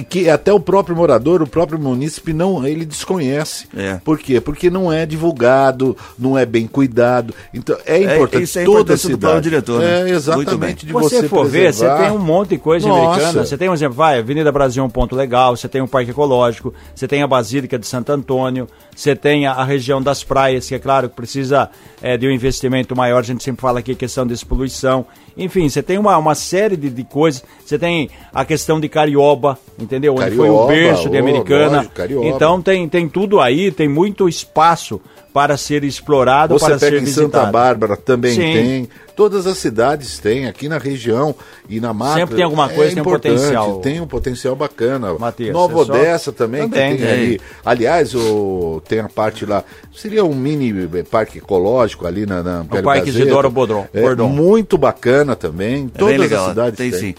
que 0.03 0.29
até 0.29 0.51
o 0.51 0.59
próprio 0.59 0.95
morador, 0.95 1.41
o 1.41 1.47
próprio 1.47 1.79
munícipe 1.79 2.33
não, 2.33 2.65
ele 2.65 2.85
desconhece. 2.85 3.67
É. 3.75 3.99
Por 4.03 4.19
quê? 4.19 4.41
Porque 4.41 4.69
não 4.69 4.91
é 4.91 5.05
divulgado, 5.05 5.95
não 6.17 6.37
é 6.37 6.45
bem 6.45 6.67
cuidado. 6.67 7.33
Então 7.53 7.77
é, 7.85 7.97
é 7.97 8.15
importante 8.15 8.41
é, 8.41 8.43
isso 8.43 8.59
é 8.59 8.65
toda 8.65 8.93
a 8.93 8.97
cidade. 8.97 9.41
diretor, 9.41 9.79
né? 9.81 10.09
É 10.09 10.09
exatamente 10.09 10.85
de 10.85 10.93
você, 10.93 11.21
você 11.21 11.29
for 11.29 11.45
ver, 11.45 11.73
você 11.73 11.89
tem 11.95 12.11
um 12.11 12.19
monte 12.19 12.49
de 12.49 12.57
coisa 12.57 12.87
Nossa. 12.87 13.05
americana. 13.05 13.45
Você 13.45 13.57
tem 13.57 13.69
um 13.69 13.73
exemplo, 13.73 13.95
vai, 13.95 14.19
Avenida 14.19 14.51
Brasil 14.51 14.83
é 14.83 14.85
um 14.85 14.89
ponto 14.89 15.15
legal, 15.15 15.55
você 15.55 15.67
tem 15.67 15.81
um 15.81 15.87
parque 15.87 16.11
ecológico, 16.11 16.73
você 16.93 17.07
tem 17.07 17.21
a 17.21 17.27
Basílica 17.27 17.77
de 17.77 17.87
Santo 17.87 18.11
Antônio, 18.11 18.67
você 18.95 19.15
tem 19.15 19.47
a, 19.47 19.53
a 19.53 19.63
região 19.63 20.01
das 20.01 20.23
praias, 20.23 20.67
que 20.67 20.75
é 20.75 20.79
claro 20.79 21.09
que 21.09 21.15
precisa 21.15 21.69
é, 22.01 22.17
de 22.17 22.27
um 22.27 22.31
investimento 22.31 22.95
maior, 22.95 23.19
a 23.19 23.23
gente 23.23 23.43
sempre 23.43 23.61
fala 23.61 23.79
aqui 23.79 23.95
questão 23.95 24.25
de 24.25 24.45
poluição. 24.45 25.05
Enfim, 25.37 25.67
você 25.67 25.83
tem 25.83 25.97
uma, 25.97 26.17
uma 26.17 26.35
série 26.35 26.77
de, 26.77 26.89
de 26.89 27.03
coisas. 27.03 27.43
Você 27.65 27.77
tem 27.77 28.09
a 28.33 28.45
questão 28.45 28.79
de 28.79 28.87
Carioba, 28.87 29.57
entendeu? 29.86 30.15
Onde 30.15 30.36
foi 30.36 30.50
o 30.50 30.68
berço 30.68 31.10
de 31.10 31.18
Americana. 31.18 31.89
Lógico, 31.98 32.24
então 32.25 32.62
tem, 32.62 32.88
tem 32.89 33.08
tudo 33.08 33.39
aí, 33.39 33.72
tem 33.72 33.88
muito 33.88 34.27
espaço 34.27 35.00
para 35.36 35.58
ser 35.58 35.84
explorado, 35.84 36.58
Você 36.58 36.65
para 36.65 36.80
ser 36.80 36.94
em 36.94 37.00
visitado. 37.01 37.32
Santa 37.34 37.51
Bárbara 37.51 37.98
também 37.98 38.36
Sim. 38.36 38.54
tem. 38.54 38.89
Todas 39.18 39.46
as 39.46 39.58
cidades 39.58 40.18
têm, 40.18 40.48
aqui 40.48 40.70
na 40.70 40.77
região 40.77 41.36
e 41.68 41.82
na 41.82 41.94
mata. 41.94 42.20
Sempre 42.20 42.36
tem 42.36 42.46
alguma 42.46 42.70
coisa, 42.70 42.92
é 42.92 42.94
tem 42.94 43.01
um 43.01 43.04
potencial. 43.04 43.80
Tem 43.80 44.00
um 44.00 44.08
potencial 44.08 44.56
bacana. 44.56 45.13
Matias, 45.15 45.51
Nova 45.51 45.74
é 45.74 45.82
Odessa 45.82 46.32
também, 46.32 46.70
também 46.70 46.96
tem, 46.96 47.06
tem, 47.06 47.12
ali. 47.12 47.42
Aliás, 47.65 48.15
o, 48.15 48.82
tem 48.88 49.00
a 49.00 49.10
parte 49.10 49.46
lá, 49.46 49.65
seria 49.94 50.24
um 50.24 50.34
mini 50.34 50.74
parque 51.12 51.39
ecológico 51.39 52.08
ali 52.08 52.25
na, 52.25 52.42
na 52.42 52.62
O 52.62 52.82
Parque 52.82 53.10
Isidoro 53.10 53.50
Bodron. 53.50 53.88
É, 53.94 54.15
muito 54.15 54.77
bacana 54.77 55.36
também. 55.36 55.92
É 55.94 55.98
Todas 56.00 56.18
legal, 56.18 56.44
as 56.44 56.50
cidades 56.51 56.77
tem. 56.77 56.92
tem. 56.92 57.00
sim. 57.00 57.15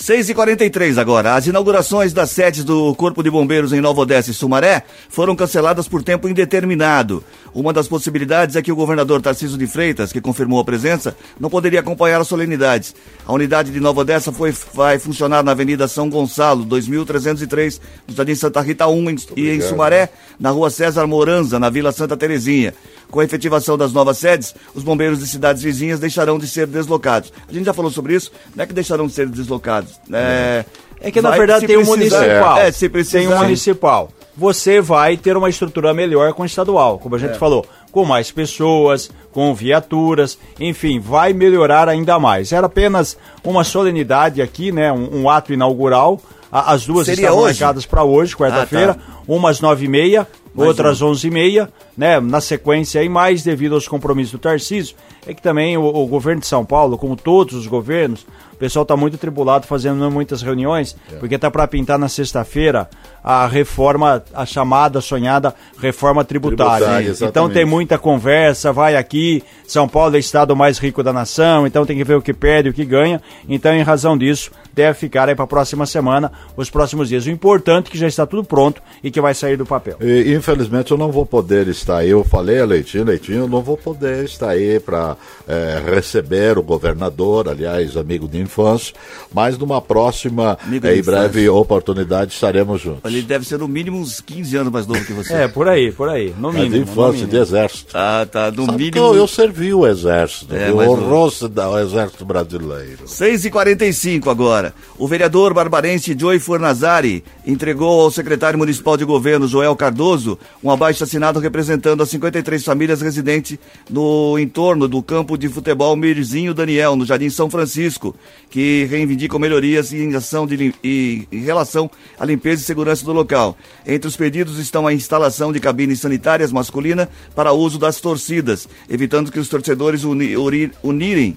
6h43 0.00 0.96
agora. 0.96 1.34
As 1.34 1.46
inaugurações 1.46 2.14
das 2.14 2.30
sedes 2.30 2.64
do 2.64 2.94
Corpo 2.94 3.22
de 3.22 3.30
Bombeiros 3.30 3.70
em 3.70 3.82
Nova 3.82 4.00
Odessa 4.00 4.30
e 4.30 4.34
Sumaré 4.34 4.82
foram 5.10 5.36
canceladas 5.36 5.86
por 5.86 6.02
tempo 6.02 6.26
indeterminado. 6.26 7.22
Uma 7.52 7.70
das 7.70 7.86
possibilidades 7.86 8.56
é 8.56 8.62
que 8.62 8.72
o 8.72 8.76
governador 8.76 9.20
Tarcísio 9.20 9.58
de 9.58 9.66
Freitas, 9.66 10.10
que 10.10 10.20
confirmou 10.20 10.58
a 10.58 10.64
presença, 10.64 11.14
não 11.38 11.50
poderia 11.50 11.80
acompanhar 11.80 12.18
as 12.18 12.28
solenidades. 12.28 12.94
A 13.26 13.32
unidade 13.34 13.70
de 13.70 13.78
Nova 13.78 14.00
Odessa 14.00 14.32
foi, 14.32 14.54
vai 14.72 14.98
funcionar 14.98 15.42
na 15.42 15.52
Avenida 15.52 15.86
São 15.86 16.08
Gonçalo, 16.08 16.64
2303, 16.64 17.78
no 18.08 18.14
Jardim 18.14 18.34
Santa 18.34 18.62
Rita 18.62 18.86
1, 18.86 19.10
em, 19.10 19.16
e 19.36 19.50
em 19.50 19.60
Sumaré, 19.60 20.08
na 20.38 20.48
Rua 20.48 20.70
César 20.70 21.06
Moranza, 21.06 21.58
na 21.58 21.68
Vila 21.68 21.92
Santa 21.92 22.16
Terezinha. 22.16 22.72
Com 23.10 23.20
a 23.20 23.24
efetivação 23.24 23.76
das 23.76 23.92
novas 23.92 24.18
sedes, 24.18 24.54
os 24.74 24.82
bombeiros 24.82 25.18
de 25.18 25.26
cidades 25.26 25.62
vizinhas 25.62 25.98
deixarão 25.98 26.38
de 26.38 26.46
ser 26.46 26.66
deslocados. 26.66 27.32
A 27.48 27.52
gente 27.52 27.64
já 27.64 27.72
falou 27.72 27.90
sobre 27.90 28.14
isso, 28.14 28.30
não 28.54 28.62
é 28.62 28.66
que 28.66 28.72
deixarão 28.72 29.06
de 29.06 29.12
ser 29.12 29.28
deslocados. 29.28 30.00
É, 30.12 30.64
é 31.00 31.10
que 31.10 31.20
na 31.20 31.30
verdade 31.30 31.66
tem 31.66 31.76
um 31.76 31.84
municipal. 31.84 32.58
É, 32.58 32.70
se 32.70 32.88
precisar, 32.88 33.18
tem 33.18 33.28
um 33.28 33.36
municipal. 33.36 34.10
Você 34.36 34.80
vai 34.80 35.16
ter 35.16 35.36
uma 35.36 35.50
estrutura 35.50 35.92
melhor 35.92 36.32
com 36.32 36.42
o 36.42 36.46
estadual, 36.46 36.98
como 36.98 37.16
a 37.16 37.18
gente 37.18 37.32
é. 37.32 37.38
falou, 37.38 37.66
com 37.90 38.04
mais 38.04 38.30
pessoas, 38.30 39.10
com 39.32 39.52
viaturas, 39.54 40.38
enfim, 40.58 41.00
vai 41.00 41.32
melhorar 41.32 41.88
ainda 41.88 42.18
mais. 42.18 42.52
Era 42.52 42.66
apenas 42.66 43.16
uma 43.44 43.64
solenidade 43.64 44.40
aqui, 44.40 44.72
né, 44.72 44.92
um, 44.92 45.22
um 45.22 45.30
ato 45.30 45.52
inaugural. 45.52 46.20
as 46.50 46.86
duas 46.86 47.06
Seria 47.06 47.24
estavam 47.24 47.44
marcadas 47.44 47.84
para 47.84 48.04
hoje, 48.04 48.36
quarta-feira, 48.36 48.92
ah, 48.92 48.94
tá. 48.94 49.18
umas 49.26 49.60
nove 49.60 49.86
e 49.86 49.88
meia, 49.88 50.26
mais 50.60 50.68
outras 50.68 51.02
onze 51.02 51.28
e 51.28 51.30
meia, 51.30 51.68
né, 51.96 52.20
na 52.20 52.40
sequência 52.40 53.00
aí, 53.00 53.08
mais 53.08 53.42
devido 53.42 53.74
aos 53.74 53.88
compromissos 53.88 54.32
do 54.32 54.38
Tarcísio, 54.38 54.96
é 55.26 55.34
que 55.34 55.42
também 55.42 55.76
o, 55.76 55.84
o 55.84 56.06
governo 56.06 56.40
de 56.40 56.46
São 56.46 56.64
Paulo, 56.64 56.96
como 56.96 57.16
todos 57.16 57.54
os 57.54 57.66
governos, 57.66 58.26
o 58.52 58.56
pessoal 58.60 58.82
está 58.82 58.94
muito 58.94 59.16
tribulado 59.16 59.66
fazendo 59.66 60.10
muitas 60.10 60.42
reuniões, 60.42 60.94
é. 61.10 61.16
porque 61.16 61.36
está 61.36 61.50
para 61.50 61.66
pintar 61.66 61.98
na 61.98 62.08
sexta-feira 62.08 62.90
a 63.24 63.46
reforma, 63.46 64.22
a 64.34 64.44
chamada, 64.44 65.00
sonhada 65.00 65.54
reforma 65.78 66.22
tributária. 66.24 66.86
tributária 66.86 67.28
então 67.28 67.48
tem 67.48 67.64
muita 67.64 67.98
conversa, 67.98 68.70
vai 68.70 68.96
aqui, 68.96 69.42
São 69.66 69.88
Paulo 69.88 70.14
é 70.14 70.18
o 70.18 70.20
estado 70.20 70.54
mais 70.54 70.78
rico 70.78 71.02
da 71.02 71.10
nação, 71.10 71.66
então 71.66 71.86
tem 71.86 71.96
que 71.96 72.04
ver 72.04 72.16
o 72.16 72.22
que 72.22 72.34
perde, 72.34 72.68
o 72.68 72.72
que 72.74 72.84
ganha. 72.84 73.22
Então, 73.48 73.74
em 73.74 73.82
razão 73.82 74.16
disso, 74.16 74.50
deve 74.74 74.92
ficar 74.98 75.28
aí 75.28 75.34
para 75.34 75.44
a 75.44 75.48
próxima 75.48 75.86
semana, 75.86 76.30
os 76.54 76.68
próximos 76.68 77.08
dias. 77.08 77.24
O 77.24 77.30
importante 77.30 77.88
é 77.88 77.90
que 77.92 77.98
já 77.98 78.06
está 78.06 78.26
tudo 78.26 78.44
pronto 78.44 78.82
e 79.02 79.10
que 79.10 79.22
vai 79.22 79.32
sair 79.32 79.56
do 79.56 79.64
papel. 79.64 79.96
E, 80.00 80.34
infelizmente 80.50 80.90
eu 80.90 80.98
não 80.98 81.12
vou 81.12 81.24
poder 81.24 81.68
estar 81.68 81.98
aí. 81.98 82.10
Eu 82.10 82.24
falei 82.24 82.60
a 82.60 82.64
Leitinho, 82.64 83.04
Leitinho, 83.04 83.38
eu 83.40 83.48
não 83.48 83.62
vou 83.62 83.76
poder 83.76 84.24
estar 84.24 84.50
aí 84.50 84.80
para 84.80 85.16
é, 85.46 85.80
receber 85.94 86.58
o 86.58 86.62
governador, 86.62 87.48
aliás, 87.48 87.96
amigo 87.96 88.26
de 88.26 88.38
infância, 88.38 88.94
mas 89.32 89.56
numa 89.56 89.80
próxima 89.80 90.58
é, 90.70 90.78
de 90.92 90.98
e 90.98 91.02
breve 91.02 91.48
oportunidade 91.48 92.32
estaremos 92.32 92.80
juntos. 92.80 93.02
Ele 93.04 93.22
deve 93.22 93.46
ser 93.46 93.58
no 93.58 93.68
mínimo 93.68 93.98
uns 93.98 94.20
15 94.20 94.56
anos 94.56 94.72
mais 94.72 94.86
novo 94.86 95.04
que 95.04 95.12
você. 95.12 95.32
É, 95.34 95.48
por 95.48 95.68
aí, 95.68 95.92
por 95.92 96.08
aí. 96.08 96.34
No 96.38 96.50
É 96.50 96.52
mínimo. 96.52 96.70
de 96.72 96.76
no 96.78 96.82
infância, 96.84 97.26
de 97.26 97.36
exército. 97.36 97.92
Ah, 97.94 98.26
tá. 98.30 98.50
No 98.50 98.66
Sabe 98.66 98.78
que 98.90 98.98
mínimo. 98.98 99.14
eu, 99.14 99.16
eu 99.16 99.28
servi 99.28 99.72
o 99.72 99.86
exército, 99.86 100.54
É, 100.54 100.72
o 100.72 100.94
rosto 100.94 101.48
do 101.48 101.78
exército 101.78 102.24
brasileiro. 102.24 103.06
6 103.06 103.44
e 103.44 103.50
45 103.50 104.28
agora. 104.28 104.74
O 104.98 105.06
vereador 105.06 105.54
barbarense 105.54 106.16
Joey 106.18 106.38
Fornazari 106.40 107.22
entregou 107.46 108.00
ao 108.02 108.10
secretário 108.10 108.58
municipal 108.58 108.96
de 108.96 109.04
governo, 109.04 109.46
Joel 109.46 109.76
Cardoso, 109.76 110.29
um 110.62 110.70
abaixo 110.70 111.02
assinado 111.04 111.38
representando 111.40 112.02
as 112.02 112.10
53 112.10 112.64
famílias 112.64 113.00
residentes 113.00 113.58
no 113.88 114.38
entorno 114.38 114.86
do 114.88 115.02
campo 115.02 115.36
de 115.38 115.48
futebol 115.48 115.96
Mirzinho 115.96 116.52
Daniel, 116.54 116.96
no 116.96 117.04
Jardim 117.06 117.30
São 117.30 117.48
Francisco, 117.50 118.14
que 118.50 118.84
reivindicam 118.90 119.38
melhorias 119.38 119.92
em, 119.92 120.14
ação 120.14 120.46
de, 120.46 120.74
em 120.82 121.26
relação 121.40 121.90
à 122.18 122.24
limpeza 122.24 122.62
e 122.62 122.64
segurança 122.64 123.04
do 123.04 123.12
local. 123.12 123.56
Entre 123.86 124.08
os 124.08 124.16
pedidos 124.16 124.58
estão 124.58 124.86
a 124.86 124.92
instalação 124.92 125.52
de 125.52 125.60
cabines 125.60 126.00
sanitárias 126.00 126.52
masculina 126.52 127.08
para 127.34 127.52
uso 127.52 127.78
das 127.78 128.00
torcidas, 128.00 128.68
evitando 128.88 129.30
que 129.32 129.38
os 129.38 129.48
torcedores 129.48 130.04
uni, 130.04 130.36
uri- 130.36 130.70
unirem 130.82 131.36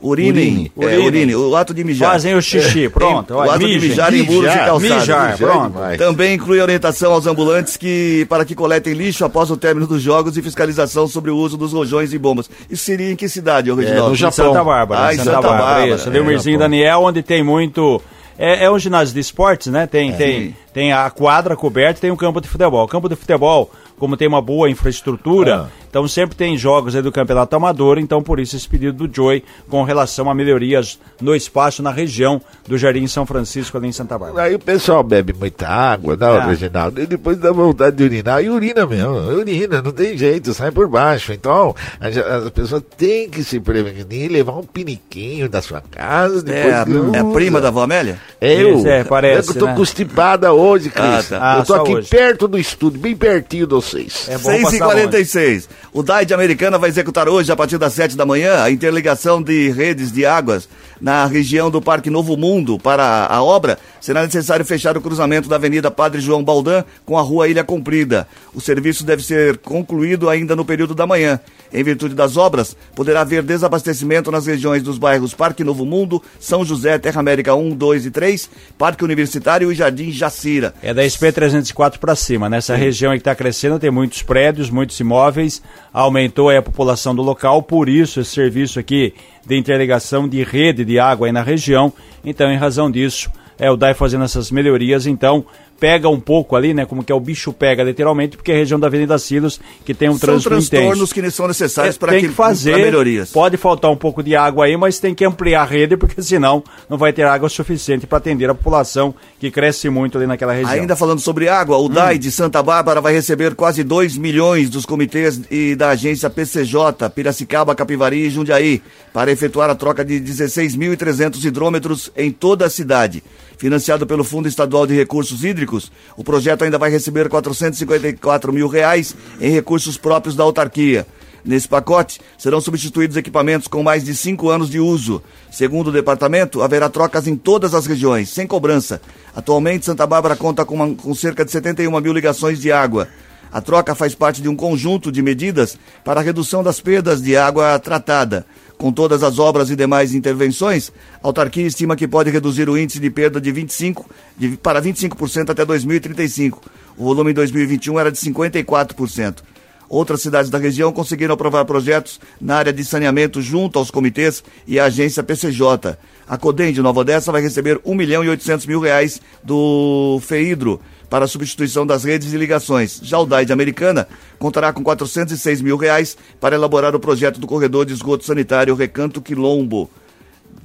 Urinem, 0.00 0.70
Urine. 0.76 0.92
é, 0.94 0.98
urine, 0.98 1.34
o 1.36 1.56
ato 1.56 1.72
de 1.72 1.82
mijar. 1.82 2.12
Fazem 2.12 2.34
o 2.34 2.42
xixi, 2.42 2.88
pronto. 2.88 3.32
o 3.32 3.38
olha, 3.38 3.52
ato 3.52 3.60
de 3.60 3.64
mijem. 3.66 3.88
mijar 3.88 4.12
em 4.14 4.22
muros 4.22 4.36
e 4.44 4.48
Mijar, 4.48 4.66
calçadas. 4.66 4.82
mijar, 5.00 5.32
Mijar 5.32 5.36
pronto. 5.50 5.72
demais. 5.72 5.98
Também 5.98 6.34
inclui 6.34 6.60
orientação 6.60 7.12
aos 7.12 7.26
ambulantes 7.26 7.76
que, 7.78 8.26
para 8.28 8.44
que 8.44 8.54
coletem 8.54 8.92
lixo 8.92 9.24
após 9.24 9.50
o 9.50 9.56
término 9.56 9.86
dos 9.86 10.02
jogos 10.02 10.36
e 10.36 10.42
fiscalização 10.42 11.08
sobre 11.08 11.30
o 11.30 11.36
uso 11.36 11.56
dos 11.56 11.72
rojões 11.72 12.12
e 12.12 12.18
bombas. 12.18 12.50
Isso 12.70 12.84
seria 12.84 13.10
em 13.10 13.16
que 13.16 13.28
cidade, 13.28 13.70
ô 13.70 13.74
Reginaldo? 13.74 14.08
no 14.08 14.14
Em 14.14 14.18
Japão. 14.18 14.32
Santa 14.52 14.62
Bárbara. 14.64 15.06
Ah, 15.06 15.12
em 15.12 15.14
em 15.14 15.18
Santa, 15.18 15.30
Santa 15.36 15.48
Bárbara. 15.48 15.64
Bárbara. 15.64 15.94
Isso, 15.96 16.10
o 16.50 16.54
É. 16.54 16.58
Daniel, 16.58 17.00
onde 17.00 17.22
tem 17.22 17.42
muito. 17.42 18.02
É, 18.38 18.64
é 18.66 18.70
um 18.70 18.78
ginásio 18.78 19.14
de 19.14 19.20
esportes, 19.20 19.68
né? 19.72 19.86
Tem, 19.86 20.10
Sim. 20.12 20.18
tem, 20.18 20.56
tem 20.74 20.92
a 20.92 21.08
quadra 21.08 21.56
coberta 21.56 21.98
e 21.98 22.00
tem 22.02 22.10
um 22.10 22.16
campo 22.16 22.38
de 22.38 22.46
futebol. 22.48 22.84
O 22.84 22.88
campo 22.88 23.08
de 23.08 23.16
futebol, 23.16 23.70
como 23.98 24.16
tem 24.16 24.28
uma 24.28 24.42
boa 24.42 24.68
infraestrutura, 24.70 25.70
então 25.88 26.06
sempre 26.08 26.36
tem 26.36 26.56
jogos 26.56 26.94
aí 26.94 27.02
do 27.02 27.10
campeonato 27.12 27.54
amador, 27.56 27.98
então 27.98 28.22
por 28.22 28.38
isso 28.38 28.56
esse 28.56 28.68
pedido 28.68 29.06
do 29.06 29.14
Joy 29.14 29.42
com 29.68 29.82
relação 29.82 30.28
a 30.30 30.34
melhorias 30.34 30.98
no 31.20 31.34
espaço 31.34 31.82
na 31.82 31.90
região 31.90 32.40
do 32.66 32.76
Jardim 32.76 33.06
São 33.06 33.24
Francisco, 33.24 33.76
ali 33.76 33.88
em 33.88 33.92
Santa 33.92 34.18
Bárbara. 34.18 34.46
Aí 34.46 34.54
o 34.54 34.58
pessoal 34.58 35.02
bebe 35.02 35.32
muita 35.32 35.66
água, 35.68 36.16
não, 36.16 36.36
Ah. 36.36 36.44
Reginaldo? 36.46 37.00
E 37.00 37.06
depois 37.06 37.38
dá 37.38 37.50
vontade 37.52 37.96
de 37.96 38.04
urinar. 38.04 38.42
E 38.42 38.50
urina 38.50 38.86
mesmo, 38.86 39.12
urina, 39.14 39.80
não 39.80 39.92
tem 39.92 40.16
jeito, 40.16 40.52
sai 40.52 40.70
por 40.70 40.88
baixo. 40.88 41.32
Então, 41.32 41.74
as 42.00 42.50
pessoas 42.50 42.82
têm 42.96 43.28
que 43.30 43.42
se 43.42 43.58
prevenir, 43.60 44.30
levar 44.30 44.52
um 44.56 44.62
piniquinho 44.62 45.48
da 45.48 45.62
sua 45.62 45.80
casa. 45.80 46.42
Depois 46.42 46.64
É 46.66 46.74
a, 46.74 46.84
que 46.84 47.16
é 47.16 47.18
a 47.20 47.24
prima 47.24 47.60
da 47.60 47.68
avó 47.68 47.82
Amélia? 47.82 48.18
Eu, 48.40 48.78
Isso, 48.78 48.86
é, 48.88 49.04
parece, 49.04 49.50
eu 49.50 49.54
tô 49.58 49.66
né? 49.66 49.74
constipada 49.74 50.52
hoje, 50.52 50.90
Cris. 50.90 51.04
Ah, 51.04 51.22
tá. 51.28 51.38
Ah, 51.40 51.58
eu 51.60 51.64
tô 51.64 51.74
aqui 51.74 51.94
hoje. 51.94 52.08
perto 52.08 52.46
do 52.48 52.58
estúdio, 52.58 53.00
bem 53.00 53.16
pertinho 53.16 53.66
de 53.66 53.74
vocês. 53.86 54.28
É 54.28 54.38
bom 54.38 54.50
6 54.50 54.60
e 54.60 54.62
passar 54.62 54.84
46 54.86 55.68
O 55.92 56.02
DAI 56.02 56.26
de 56.26 56.34
Americana 56.34 56.78
vai 56.78 56.90
executar 56.90 57.28
hoje, 57.28 57.50
a 57.50 57.56
partir 57.56 57.78
das 57.78 57.92
7 57.94 58.16
da 58.16 58.26
manhã, 58.26 58.62
a 58.62 58.70
interligação 58.70 59.42
de 59.42 59.70
redes 59.70 60.12
de 60.12 60.26
águas 60.26 60.68
na 61.00 61.26
região 61.26 61.70
do 61.70 61.80
Parque 61.80 62.10
Novo 62.10 62.36
Mundo. 62.36 62.78
Para 62.78 63.26
a 63.26 63.42
obra, 63.42 63.78
será 64.06 64.22
necessário 64.22 64.64
fechar 64.64 64.96
o 64.96 65.00
cruzamento 65.00 65.48
da 65.48 65.56
Avenida 65.56 65.90
Padre 65.90 66.20
João 66.20 66.44
Baldan 66.44 66.84
com 67.04 67.18
a 67.18 67.22
Rua 67.22 67.48
Ilha 67.48 67.64
Comprida. 67.64 68.28
O 68.54 68.60
serviço 68.60 69.04
deve 69.04 69.20
ser 69.20 69.58
concluído 69.58 70.30
ainda 70.30 70.54
no 70.54 70.64
período 70.64 70.94
da 70.94 71.08
manhã. 71.08 71.40
Em 71.72 71.82
virtude 71.82 72.14
das 72.14 72.36
obras, 72.36 72.76
poderá 72.94 73.22
haver 73.22 73.42
desabastecimento 73.42 74.30
nas 74.30 74.46
regiões 74.46 74.80
dos 74.80 74.96
bairros 74.96 75.34
Parque 75.34 75.64
Novo 75.64 75.84
Mundo, 75.84 76.22
São 76.38 76.64
José, 76.64 76.96
Terra 77.00 77.18
América 77.18 77.56
1, 77.56 77.70
2 77.70 78.06
e 78.06 78.10
3, 78.12 78.48
Parque 78.78 79.02
Universitário 79.02 79.72
e 79.72 79.74
Jardim 79.74 80.12
Jacira. 80.12 80.72
É 80.80 80.94
da 80.94 81.02
SP304 81.02 81.98
para 81.98 82.14
cima. 82.14 82.48
Nessa 82.48 82.76
região 82.76 83.10
aí 83.10 83.18
que 83.18 83.22
está 83.22 83.34
crescendo, 83.34 83.80
tem 83.80 83.90
muitos 83.90 84.22
prédios, 84.22 84.70
muitos 84.70 85.00
imóveis, 85.00 85.60
aumentou 85.92 86.48
a 86.48 86.62
população 86.62 87.12
do 87.12 87.22
local, 87.22 87.60
por 87.60 87.88
isso 87.88 88.20
esse 88.20 88.30
serviço 88.30 88.78
aqui 88.78 89.12
de 89.44 89.58
interligação 89.58 90.28
de 90.28 90.44
rede 90.44 90.84
de 90.84 90.96
água 90.96 91.26
aí 91.26 91.32
na 91.32 91.42
região. 91.42 91.92
Então, 92.24 92.48
em 92.52 92.56
razão 92.56 92.88
disso, 92.88 93.28
é 93.58 93.70
o 93.70 93.76
DAI 93.76 93.94
fazendo 93.94 94.24
essas 94.24 94.50
melhorias, 94.50 95.06
então 95.06 95.44
pega 95.78 96.08
um 96.08 96.18
pouco 96.18 96.56
ali, 96.56 96.72
né, 96.72 96.86
como 96.86 97.04
que 97.04 97.12
é 97.12 97.14
o 97.14 97.20
bicho 97.20 97.52
pega 97.52 97.82
literalmente, 97.82 98.36
porque 98.36 98.50
é 98.50 98.54
a 98.54 98.58
região 98.58 98.80
da 98.80 98.86
Avenida 98.86 99.18
Silos 99.18 99.60
que 99.84 99.92
tem 99.92 100.08
um 100.08 100.12
São 100.12 100.20
trânsito 100.20 100.48
transtornos 100.48 100.96
intenso. 100.96 101.14
que 101.14 101.30
são 101.30 101.46
necessários 101.46 101.96
É, 101.96 101.98
para 101.98 102.12
que, 102.14 102.28
que 102.28 102.28
fazer, 102.30 102.76
melhorias. 102.76 103.30
pode 103.30 103.58
faltar 103.58 103.90
um 103.90 103.96
pouco 103.96 104.22
de 104.22 104.34
água 104.34 104.64
aí, 104.64 104.76
mas 104.76 104.98
tem 104.98 105.14
que 105.14 105.24
ampliar 105.24 105.62
a 105.62 105.64
rede, 105.66 105.96
porque 105.96 106.22
senão 106.22 106.64
não 106.88 106.96
vai 106.96 107.12
ter 107.12 107.24
água 107.24 107.48
suficiente 107.50 108.06
para 108.06 108.18
atender 108.18 108.48
a 108.48 108.54
população 108.54 109.14
que 109.38 109.50
cresce 109.50 109.90
muito 109.90 110.16
ali 110.16 110.26
naquela 110.26 110.54
região. 110.54 110.72
Ainda 110.72 110.96
falando 110.96 111.20
sobre 111.20 111.48
água, 111.48 111.76
o 111.76 111.88
DAI 111.90 112.18
de 112.18 112.30
Santa 112.30 112.62
Bárbara 112.62 113.00
vai 113.00 113.12
receber 113.12 113.54
quase 113.54 113.84
2 113.84 114.16
milhões 114.16 114.70
dos 114.70 114.86
comitês 114.86 115.40
e 115.50 115.74
da 115.74 115.90
agência 115.90 116.30
PCJ, 116.30 117.10
Piracicaba, 117.14 117.74
Capivari 117.74 118.26
e 118.26 118.30
Jundiaí, 118.30 118.82
para 119.12 119.30
efetuar 119.30 119.68
a 119.68 119.74
troca 119.74 120.02
de 120.02 120.18
16.300 120.20 121.44
hidrômetros 121.44 122.10
em 122.16 122.30
toda 122.30 122.66
a 122.66 122.70
cidade. 122.70 123.22
Financiado 123.56 124.06
pelo 124.06 124.22
Fundo 124.22 124.48
Estadual 124.48 124.86
de 124.86 124.94
Recursos 124.94 125.42
Hídricos, 125.42 125.90
o 126.16 126.22
projeto 126.22 126.62
ainda 126.64 126.76
vai 126.78 126.90
receber 126.90 127.28
454 127.28 128.52
mil 128.52 128.68
reais 128.68 129.14
em 129.40 129.50
recursos 129.50 129.96
próprios 129.96 130.36
da 130.36 130.44
autarquia. 130.44 131.06
Nesse 131.44 131.68
pacote, 131.68 132.20
serão 132.36 132.60
substituídos 132.60 133.16
equipamentos 133.16 133.68
com 133.68 133.82
mais 133.82 134.04
de 134.04 134.14
cinco 134.16 134.50
anos 134.50 134.68
de 134.68 134.80
uso. 134.80 135.22
Segundo 135.50 135.88
o 135.88 135.92
departamento, 135.92 136.60
haverá 136.60 136.88
trocas 136.88 137.26
em 137.28 137.36
todas 137.36 137.72
as 137.72 137.86
regiões, 137.86 138.30
sem 138.30 138.46
cobrança. 138.48 139.00
Atualmente, 139.34 139.86
Santa 139.86 140.06
Bárbara 140.06 140.34
conta 140.34 140.64
com, 140.64 140.74
uma- 140.74 140.94
com 140.94 141.14
cerca 141.14 141.44
de 141.44 141.52
71 141.52 142.00
mil 142.00 142.12
ligações 142.12 142.60
de 142.60 142.72
água. 142.72 143.06
A 143.52 143.60
troca 143.60 143.94
faz 143.94 144.12
parte 144.12 144.42
de 144.42 144.48
um 144.48 144.56
conjunto 144.56 145.12
de 145.12 145.22
medidas 145.22 145.78
para 146.04 146.20
a 146.20 146.22
redução 146.22 146.64
das 146.64 146.80
perdas 146.80 147.22
de 147.22 147.36
água 147.36 147.78
tratada. 147.78 148.44
Com 148.78 148.92
todas 148.92 149.22
as 149.22 149.38
obras 149.38 149.70
e 149.70 149.76
demais 149.76 150.14
intervenções, 150.14 150.92
a 151.22 151.26
autarquia 151.28 151.66
estima 151.66 151.96
que 151.96 152.06
pode 152.06 152.30
reduzir 152.30 152.68
o 152.68 152.76
índice 152.76 153.00
de 153.00 153.08
perda 153.08 153.40
de 153.40 153.50
25 153.50 154.04
de- 154.36 154.56
para 154.58 154.80
25% 154.82 155.50
até 155.50 155.64
2035. 155.64 156.60
O 156.96 157.04
volume 157.04 157.30
em 157.30 157.34
2021 157.34 157.98
era 157.98 158.12
de 158.12 158.18
54%. 158.18 159.42
Outras 159.88 160.20
cidades 160.20 160.50
da 160.50 160.58
região 160.58 160.92
conseguiram 160.92 161.32
aprovar 161.34 161.64
projetos 161.64 162.20
na 162.40 162.56
área 162.56 162.72
de 162.72 162.84
saneamento 162.84 163.40
junto 163.40 163.78
aos 163.78 163.90
comitês 163.90 164.42
e 164.66 164.78
à 164.80 164.86
agência 164.86 165.22
PCJ. 165.22 165.96
A 166.28 166.36
Codem 166.36 166.72
de 166.72 166.82
Nova 166.82 167.00
Odessa 167.00 167.30
vai 167.32 167.40
receber 167.40 167.80
1 167.84 167.94
milhão 167.94 168.24
e 168.24 168.28
800 168.28 168.66
mil 168.66 168.80
reais 168.80 169.20
do 169.44 170.18
FEIDRO 170.22 170.80
para 171.08 171.24
a 171.24 171.28
substituição 171.28 171.86
das 171.86 172.04
redes 172.04 172.30
de 172.30 172.36
ligações. 172.36 173.00
Já 173.02 173.18
o 173.18 173.26
DAI 173.26 173.46
de 173.46 173.52
Americana 173.52 174.08
contará 174.38 174.72
com 174.72 174.82
406 174.82 175.60
mil 175.62 175.76
reais 175.76 176.16
para 176.40 176.54
elaborar 176.56 176.94
o 176.94 177.00
projeto 177.00 177.38
do 177.40 177.46
corredor 177.46 177.86
de 177.86 177.92
esgoto 177.92 178.24
sanitário 178.24 178.74
Recanto 178.74 179.20
Quilombo. 179.20 179.90